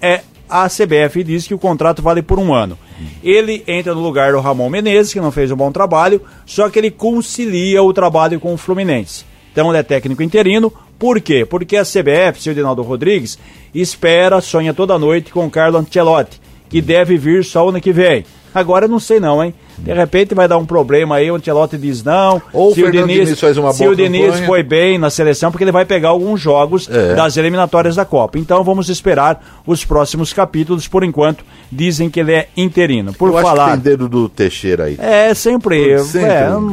É, 0.00 0.20
a 0.48 0.68
CBF 0.68 1.24
diz 1.24 1.46
que 1.46 1.54
o 1.54 1.58
contrato 1.58 2.02
vale 2.02 2.20
por 2.20 2.38
um 2.38 2.52
ano. 2.52 2.76
Ele 3.22 3.64
entra 3.66 3.94
no 3.94 4.02
lugar 4.02 4.32
do 4.32 4.40
Ramon 4.40 4.68
Menezes, 4.68 5.12
que 5.12 5.20
não 5.20 5.32
fez 5.32 5.50
um 5.50 5.56
bom 5.56 5.72
trabalho, 5.72 6.20
só 6.44 6.68
que 6.68 6.78
ele 6.78 6.90
concilia 6.90 7.82
o 7.82 7.92
trabalho 7.94 8.38
com 8.38 8.52
o 8.52 8.58
Fluminense. 8.58 9.24
Então 9.52 9.70
ele 9.70 9.78
é 9.78 9.82
técnico 9.82 10.22
interino. 10.22 10.72
Por 11.02 11.20
quê? 11.20 11.44
Porque 11.44 11.76
a 11.76 11.82
CBF, 11.82 12.40
seu 12.40 12.54
Dinaldo 12.54 12.80
Rodrigues, 12.80 13.36
espera, 13.74 14.40
sonha 14.40 14.72
toda 14.72 14.96
noite 15.00 15.32
com 15.32 15.44
o 15.44 15.50
Carlo 15.50 15.76
Ancelotti, 15.76 16.40
que 16.68 16.80
deve 16.80 17.18
vir 17.18 17.44
só 17.44 17.68
ano 17.68 17.80
que 17.80 17.92
vem. 17.92 18.24
Agora 18.54 18.84
eu 18.84 18.88
não 18.88 18.98
sei 19.00 19.18
não, 19.20 19.42
hein? 19.42 19.54
De 19.78 19.92
repente 19.92 20.34
vai 20.34 20.46
dar 20.46 20.58
um 20.58 20.66
problema 20.66 21.16
aí, 21.16 21.30
o 21.30 21.34
Ancelotti 21.36 21.76
diz 21.78 22.04
não. 22.04 22.40
Ou 22.52 22.70
o 22.70 22.74
se 22.74 22.82
Fernando 22.82 23.08
Diniz 23.08 23.40
faz 23.40 23.56
uma 23.56 23.72
se 23.72 23.78
boa 23.80 23.92
o 23.92 23.96
Diniz 23.96 24.40
foi 24.40 24.62
bem 24.62 24.98
na 24.98 25.08
seleção, 25.10 25.50
porque 25.50 25.64
ele 25.64 25.72
vai 25.72 25.84
pegar 25.84 26.10
alguns 26.10 26.40
jogos 26.40 26.88
É. 26.90 27.14
das 27.14 27.36
eliminatórias 27.36 27.96
da 27.96 28.04
Copa. 28.04 28.38
Então 28.38 28.62
vamos 28.62 28.88
esperar 28.88 29.42
os 29.66 29.84
próximos 29.84 30.32
capítulos. 30.32 30.86
Por 30.86 31.02
enquanto, 31.02 31.44
dizem 31.70 32.10
que 32.10 32.20
ele 32.20 32.32
é 32.32 32.48
interino. 32.56 33.12
Por 33.14 33.30
Eu 33.30 33.38
acho 33.38 33.50
que 33.50 33.56
falar. 33.56 33.70
tem 33.72 33.78
dedo 33.80 34.08
do 34.08 34.28
Teixeira 34.28 34.84
aí. 34.84 34.96
É, 34.98 35.32
sempre. 35.34 35.98
Sempre. 36.00 36.28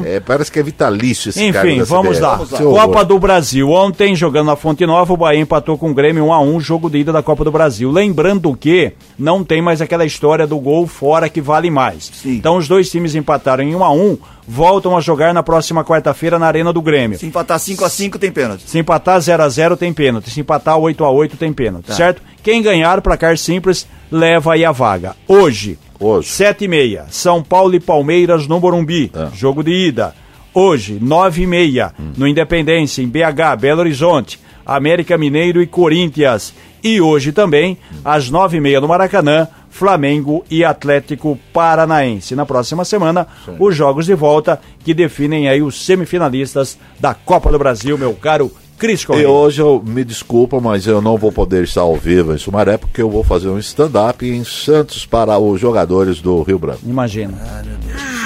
é, 0.10 0.16
É, 0.16 0.20
parece 0.20 0.52
que 0.52 0.60
é 0.60 0.64
vitalício 0.64 1.30
esse 1.30 1.44
enfim, 1.44 1.82
vamos 1.84 2.20
lá. 2.20 2.38
Seu 2.46 2.72
Copa 2.72 2.86
horror. 2.88 3.06
do 3.06 3.20
Brasil. 3.20 3.70
Ontem, 3.70 4.16
jogando 4.16 4.48
na 4.48 4.56
Fonte 4.56 4.86
Nova, 4.86 5.14
o 5.14 5.18
Bahia 5.18 5.40
empatou 5.40 5.78
com 5.78 5.92
o 5.92 5.94
Grêmio 5.94 6.26
1 6.26 6.34
a 6.34 6.42
1 6.42 6.60
jogo 6.60 6.90
de 6.90 7.00
ida 7.00 7.12
da 7.14 7.24
Copa 7.24 7.44
do 7.44 7.52
Brasil. 7.52 7.90
Lembrando 7.90 8.54
que 8.56 8.92
não 9.18 9.44
tem 9.44 9.62
mais 9.62 9.82
aquela 9.82 10.06
história 10.06 10.46
do 10.46 10.60
gol 10.60 10.86
fora 10.86 11.30
que 11.30 11.40
vale 11.42 11.69
mais. 11.70 12.12
Sim. 12.14 12.32
Então 12.36 12.58
os 12.58 12.68
dois 12.68 12.90
times 12.90 13.16
empataram 13.16 13.64
em 13.64 13.76
1 13.76 13.84
a 13.84 13.92
1 13.92 14.18
voltam 14.48 14.98
a 14.98 15.02
jogar 15.02 15.34
na 15.34 15.44
próxima 15.44 15.84
quarta-feira 15.84 16.40
na 16.40 16.48
Arena 16.48 16.74
do 16.74 16.82
Grêmio. 16.82 17.18
Se 17.20 17.26
empatar 17.28 17.60
5x5 17.60 18.18
tem 18.18 18.32
pênalti. 18.32 18.64
Se 18.70 18.80
empatar 18.80 19.20
0 19.22 19.44
a 19.44 19.50
0 19.50 19.78
tem 19.78 19.94
pênalti. 19.94 20.30
Se 20.32 20.40
empatar 20.40 20.78
8 20.78 21.04
a 21.04 21.10
8 21.12 21.38
tem 21.38 21.54
pênalti, 21.54 21.86
Tá. 21.88 21.94
certo? 21.94 22.22
Quem 22.42 22.62
ganhar, 22.62 23.02
placar 23.02 23.38
simples, 23.38 23.88
leva 24.12 24.54
aí 24.54 24.66
a 24.66 24.72
vaga. 24.72 25.16
Hoje, 25.28 25.78
Hoje. 26.00 26.30
7 26.30 26.64
e 26.64 26.68
meia, 26.68 27.06
São 27.10 27.44
Paulo 27.44 27.76
e 27.76 27.80
Palmeiras 27.80 28.48
no 28.48 28.60
Morumbi, 28.60 29.12
Ah. 29.14 29.30
jogo 29.36 29.62
de 29.64 29.72
ida. 29.72 30.16
Hoje, 30.54 30.98
9 31.00 31.44
e 31.44 31.48
meia, 31.48 31.94
no 32.18 32.28
Independência, 32.28 33.02
em 33.04 33.08
BH, 33.08 33.56
Belo 33.60 33.82
Horizonte, 33.82 34.40
América 34.66 35.18
Mineiro 35.18 35.62
e 35.62 35.68
Corinthians. 35.68 36.54
E 36.84 37.00
hoje 37.02 37.32
também, 37.32 37.78
às 38.04 38.30
9 38.30 38.58
e 38.58 38.62
meia 38.62 38.80
no 38.82 38.88
Maracanã, 38.88 39.48
Flamengo 39.70 40.44
e 40.50 40.64
Atlético 40.64 41.38
Paranaense. 41.54 42.36
Na 42.36 42.46
próxima 42.46 42.84
semana, 42.84 43.28
os 43.60 43.76
jogos 43.76 44.06
de 44.06 44.14
volta 44.14 44.60
que 44.84 44.94
definem 44.94 45.48
aí 45.48 45.62
os 45.62 45.86
semifinalistas 45.86 46.78
da 47.00 47.14
Copa 47.14 47.52
do 47.52 47.60
Brasil, 47.60 47.98
meu 47.98 48.14
caro 48.14 48.52
Cris 48.80 49.06
E 49.10 49.26
hoje 49.26 49.62
eu 49.62 49.84
me 49.86 50.06
desculpa, 50.06 50.62
mas 50.62 50.88
eu 50.88 51.02
não 51.02 51.18
vou 51.18 51.34
poder 51.34 51.66
estar 51.66 51.82
ao 51.82 51.98
vivo 51.98 52.34
em 52.34 52.38
Sumaré, 52.38 52.78
porque 52.78 53.02
eu 53.02 53.10
vou 53.10 53.26
fazer 53.26 53.50
um 53.50 53.60
stand-up 53.60 54.26
em 54.26 54.46
Santos 54.46 55.06
para 55.06 55.38
os 55.38 55.60
jogadores 55.60 56.22
do 56.22 56.42
Rio 56.44 56.58
Branco. 56.58 56.80
Imagina. 56.86 57.34
Melhor 57.34 58.19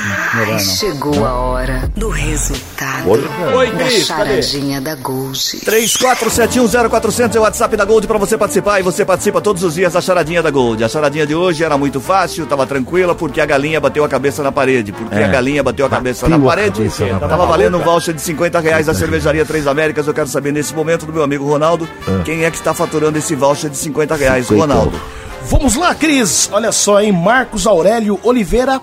não. 0.52 0.60
Chegou 0.60 1.26
a 1.26 1.34
hora 1.34 1.90
do 1.96 2.10
resultado 2.10 3.10
Oi, 3.10 3.24
Oi, 3.56 3.72
da 3.72 3.86
Cris, 3.86 4.08
cadê? 4.08 4.42
charadinha 4.42 4.82
da 4.82 4.96
Gold. 4.96 5.40
34710400 5.66 7.36
é 7.36 7.40
o 7.40 7.42
WhatsApp 7.44 7.76
da 7.78 7.86
Gold 7.86 8.08
para 8.08 8.18
você 8.18 8.38
participar 8.38 8.80
e 8.80 8.84
você 8.84 9.04
participa 9.06 9.42
todos 9.42 9.64
os 9.64 9.74
dias 9.76 9.94
da 9.94 10.02
charadinha 10.02 10.42
da 10.42 10.50
Gold. 10.52 10.84
A 10.84 10.90
charadinha 10.90 11.26
de 11.26 11.36
hoje 11.36 11.64
era 11.64 11.78
muito 11.78 12.00
fácil, 12.00 12.46
tava 12.46 12.66
tranquila 12.66 13.14
porque 13.16 13.40
a 13.42 13.46
galinha 13.46 13.80
bateu 13.80 14.04
a 14.04 14.10
cabeça 14.10 14.42
na 14.44 14.52
parede. 14.52 14.92
Porque 14.92 15.16
É. 15.16 15.26
a 15.26 15.28
galinha 15.28 15.64
bateu 15.64 15.86
a 15.86 15.90
cabeça 15.90 16.26
Bateu 16.28 16.38
na 16.40 16.44
a 16.46 16.48
parede. 16.56 16.78
cabeça 16.78 17.06
na 17.06 17.20
tava 17.28 17.46
valendo 17.46 17.78
um 17.78 17.82
voucher 17.82 18.14
de 18.14 18.22
50 18.22 18.60
reais 18.60 18.86
da 18.88 18.94
cervejaria 18.94 19.46
Três 19.46 19.68
Américas. 19.68 20.08
Eu 20.08 20.14
quero 20.14 20.28
saber 20.28 20.52
nesse 20.52 20.74
momento 20.74 21.06
do 21.06 21.14
meu 21.14 21.24
amigo 21.24 21.46
Ronaldo, 21.48 21.88
quem 22.26 22.44
é 22.46 22.52
que 22.52 22.58
está 22.58 22.74
faturando 22.74 23.18
esse 23.18 23.36
voucher 23.36 23.70
de 23.70 23.78
50 23.78 24.16
reais, 24.16 24.48
50. 24.48 24.74
Ronaldo. 24.74 25.02
Vamos 25.46 25.76
lá, 25.76 25.94
Cris. 25.94 26.50
Olha 26.54 26.72
só, 26.72 27.02
hein? 27.02 27.12
Marcos 27.12 27.68
Aurélio 27.68 28.18
Oliveira 28.24 28.80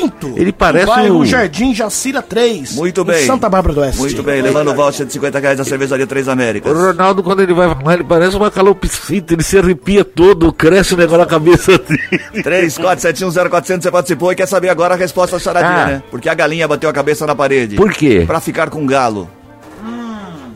Pinto. 0.00 0.34
Ele 0.36 0.52
parece 0.52 0.90
o- 1.10 1.24
Jardim 1.24 1.74
Jacira 1.74 2.20
3. 2.20 2.72
Muito 2.74 3.00
em 3.00 3.04
bem. 3.04 3.26
Santa 3.26 3.48
Bárbara 3.48 3.74
do 3.74 3.80
Oeste. 3.80 3.98
Muito 4.00 4.22
bem, 4.22 4.42
levando 4.42 4.70
o 4.70 4.74
voucher 4.74 5.06
de 5.06 5.12
50 5.12 5.38
reais 5.38 5.58
da 5.58 5.64
cervejaria 5.64 6.06
Três 6.06 6.28
Américas. 6.28 6.70
O 6.70 6.74
Ronaldo, 6.74 7.22
quando 7.22 7.40
ele 7.42 7.54
vai 7.54 7.68
falar, 7.74 7.94
ele 7.94 8.04
parece 8.04 8.36
uma 8.36 8.50
calopsita, 8.50 9.32
ele 9.34 9.42
se 9.42 9.58
arrepia 9.58 10.04
todo, 10.04 10.52
cresce 10.52 10.94
o 10.94 10.96
negócio 10.96 11.18
na 11.20 11.26
cabeça 11.26 11.78
dele. 11.78 12.42
34710400 12.42 13.82
você 13.82 13.90
participou 13.90 14.32
e 14.32 14.34
quer 14.36 14.46
saber 14.46 14.68
agora 14.68 14.94
a 14.94 14.96
resposta 14.96 15.36
da 15.36 15.42
charadinha, 15.42 15.82
Ah. 15.82 15.86
né? 15.86 16.02
Porque 16.10 16.28
a 16.28 16.34
galinha 16.34 16.68
bateu 16.68 16.88
a 16.90 16.92
cabeça 16.92 17.26
na 17.26 17.34
parede. 17.34 17.76
Por 17.76 17.92
quê? 17.92 18.24
Pra 18.26 18.40
ficar 18.40 18.68
com 18.70 18.84
galo. 18.86 19.28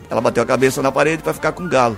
Ela 0.09 0.19
bateu 0.21 0.43
a 0.43 0.45
cabeça 0.45 0.81
na 0.81 0.91
parede 0.91 1.23
pra 1.23 1.33
ficar 1.33 1.53
com 1.53 1.67
galo. 1.67 1.97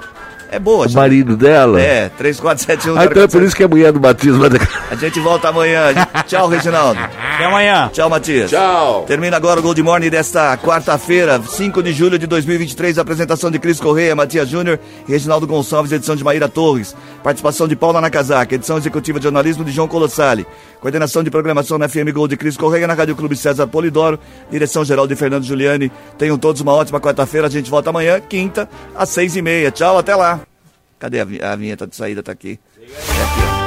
É 0.53 0.59
boa, 0.59 0.87
O 0.87 0.91
marido 0.93 1.35
dela? 1.35 1.81
É, 1.81 2.09
3471 2.09 2.99
Ah, 2.99 3.05
então 3.05 3.23
é 3.23 3.27
por 3.27 3.41
isso 3.41 3.55
que 3.55 3.63
a 3.63 3.67
mulher 3.67 3.91
do 3.91 3.99
batismo 3.99 4.39
vai 4.39 4.51
dar... 4.51 4.67
A 4.91 4.95
gente 4.95 5.19
volta 5.19 5.49
amanhã. 5.49 5.87
Tchau, 6.27 6.47
Reginaldo. 6.47 6.99
Até 6.99 7.45
amanhã. 7.45 7.89
Tchau, 7.91 8.07
Matias. 8.07 8.51
Tchau. 8.51 9.03
Termina 9.07 9.35
agora 9.35 9.59
o 9.59 9.63
Gold 9.63 9.81
Morning 9.81 10.11
desta 10.11 10.55
quarta-feira, 10.57 11.41
5 11.41 11.81
de 11.81 11.91
julho 11.91 12.19
de 12.19 12.27
2023. 12.27 12.99
Apresentação 12.99 13.49
de 13.49 13.57
Cris 13.57 13.79
Correia, 13.79 14.15
Matias 14.15 14.47
Júnior 14.47 14.79
e 15.07 15.11
Reginaldo 15.11 15.47
Gonçalves, 15.47 15.91
edição 15.91 16.15
de 16.15 16.23
Maíra 16.23 16.47
Torres. 16.47 16.95
Participação 17.23 17.67
de 17.67 17.75
Paula 17.75 17.99
Nakazaki, 17.99 18.53
edição 18.53 18.77
executiva 18.77 19.17
de 19.19 19.23
jornalismo 19.23 19.65
de 19.65 19.71
João 19.71 19.87
Colossali. 19.87 20.45
Coordenação 20.83 21.23
de 21.23 21.31
programação 21.31 21.77
na 21.77 21.87
FM 21.87 22.11
Gold 22.13 22.31
de 22.31 22.37
Cris 22.37 22.57
Correia, 22.57 22.85
na 22.85 22.93
Rádio 22.93 23.15
Clube 23.15 23.37
César 23.37 23.65
Polidoro. 23.65 24.19
Direção 24.51 24.83
geral 24.83 25.07
de 25.07 25.15
Fernando 25.15 25.45
Giuliani. 25.45 25.89
Tenham 26.17 26.37
todos 26.37 26.59
uma 26.59 26.73
ótima 26.73 26.99
quarta-feira. 26.99 27.47
A 27.47 27.49
gente 27.49 27.71
volta 27.71 27.89
amanhã, 27.89 28.19
quinta, 28.19 28.67
às 28.93 29.07
seis 29.07 29.33
e 29.37 29.41
meia. 29.41 29.71
Tchau, 29.71 29.97
até 29.97 30.13
lá. 30.13 30.41
Cadê 30.99 31.21
a 31.21 31.55
vinheta 31.55 31.87
de 31.87 31.95
saída? 31.95 32.21
Tá 32.21 32.33
aqui. 32.33 32.59
É 32.77 32.83
aqui, 32.83 33.59
ó. 33.59 33.62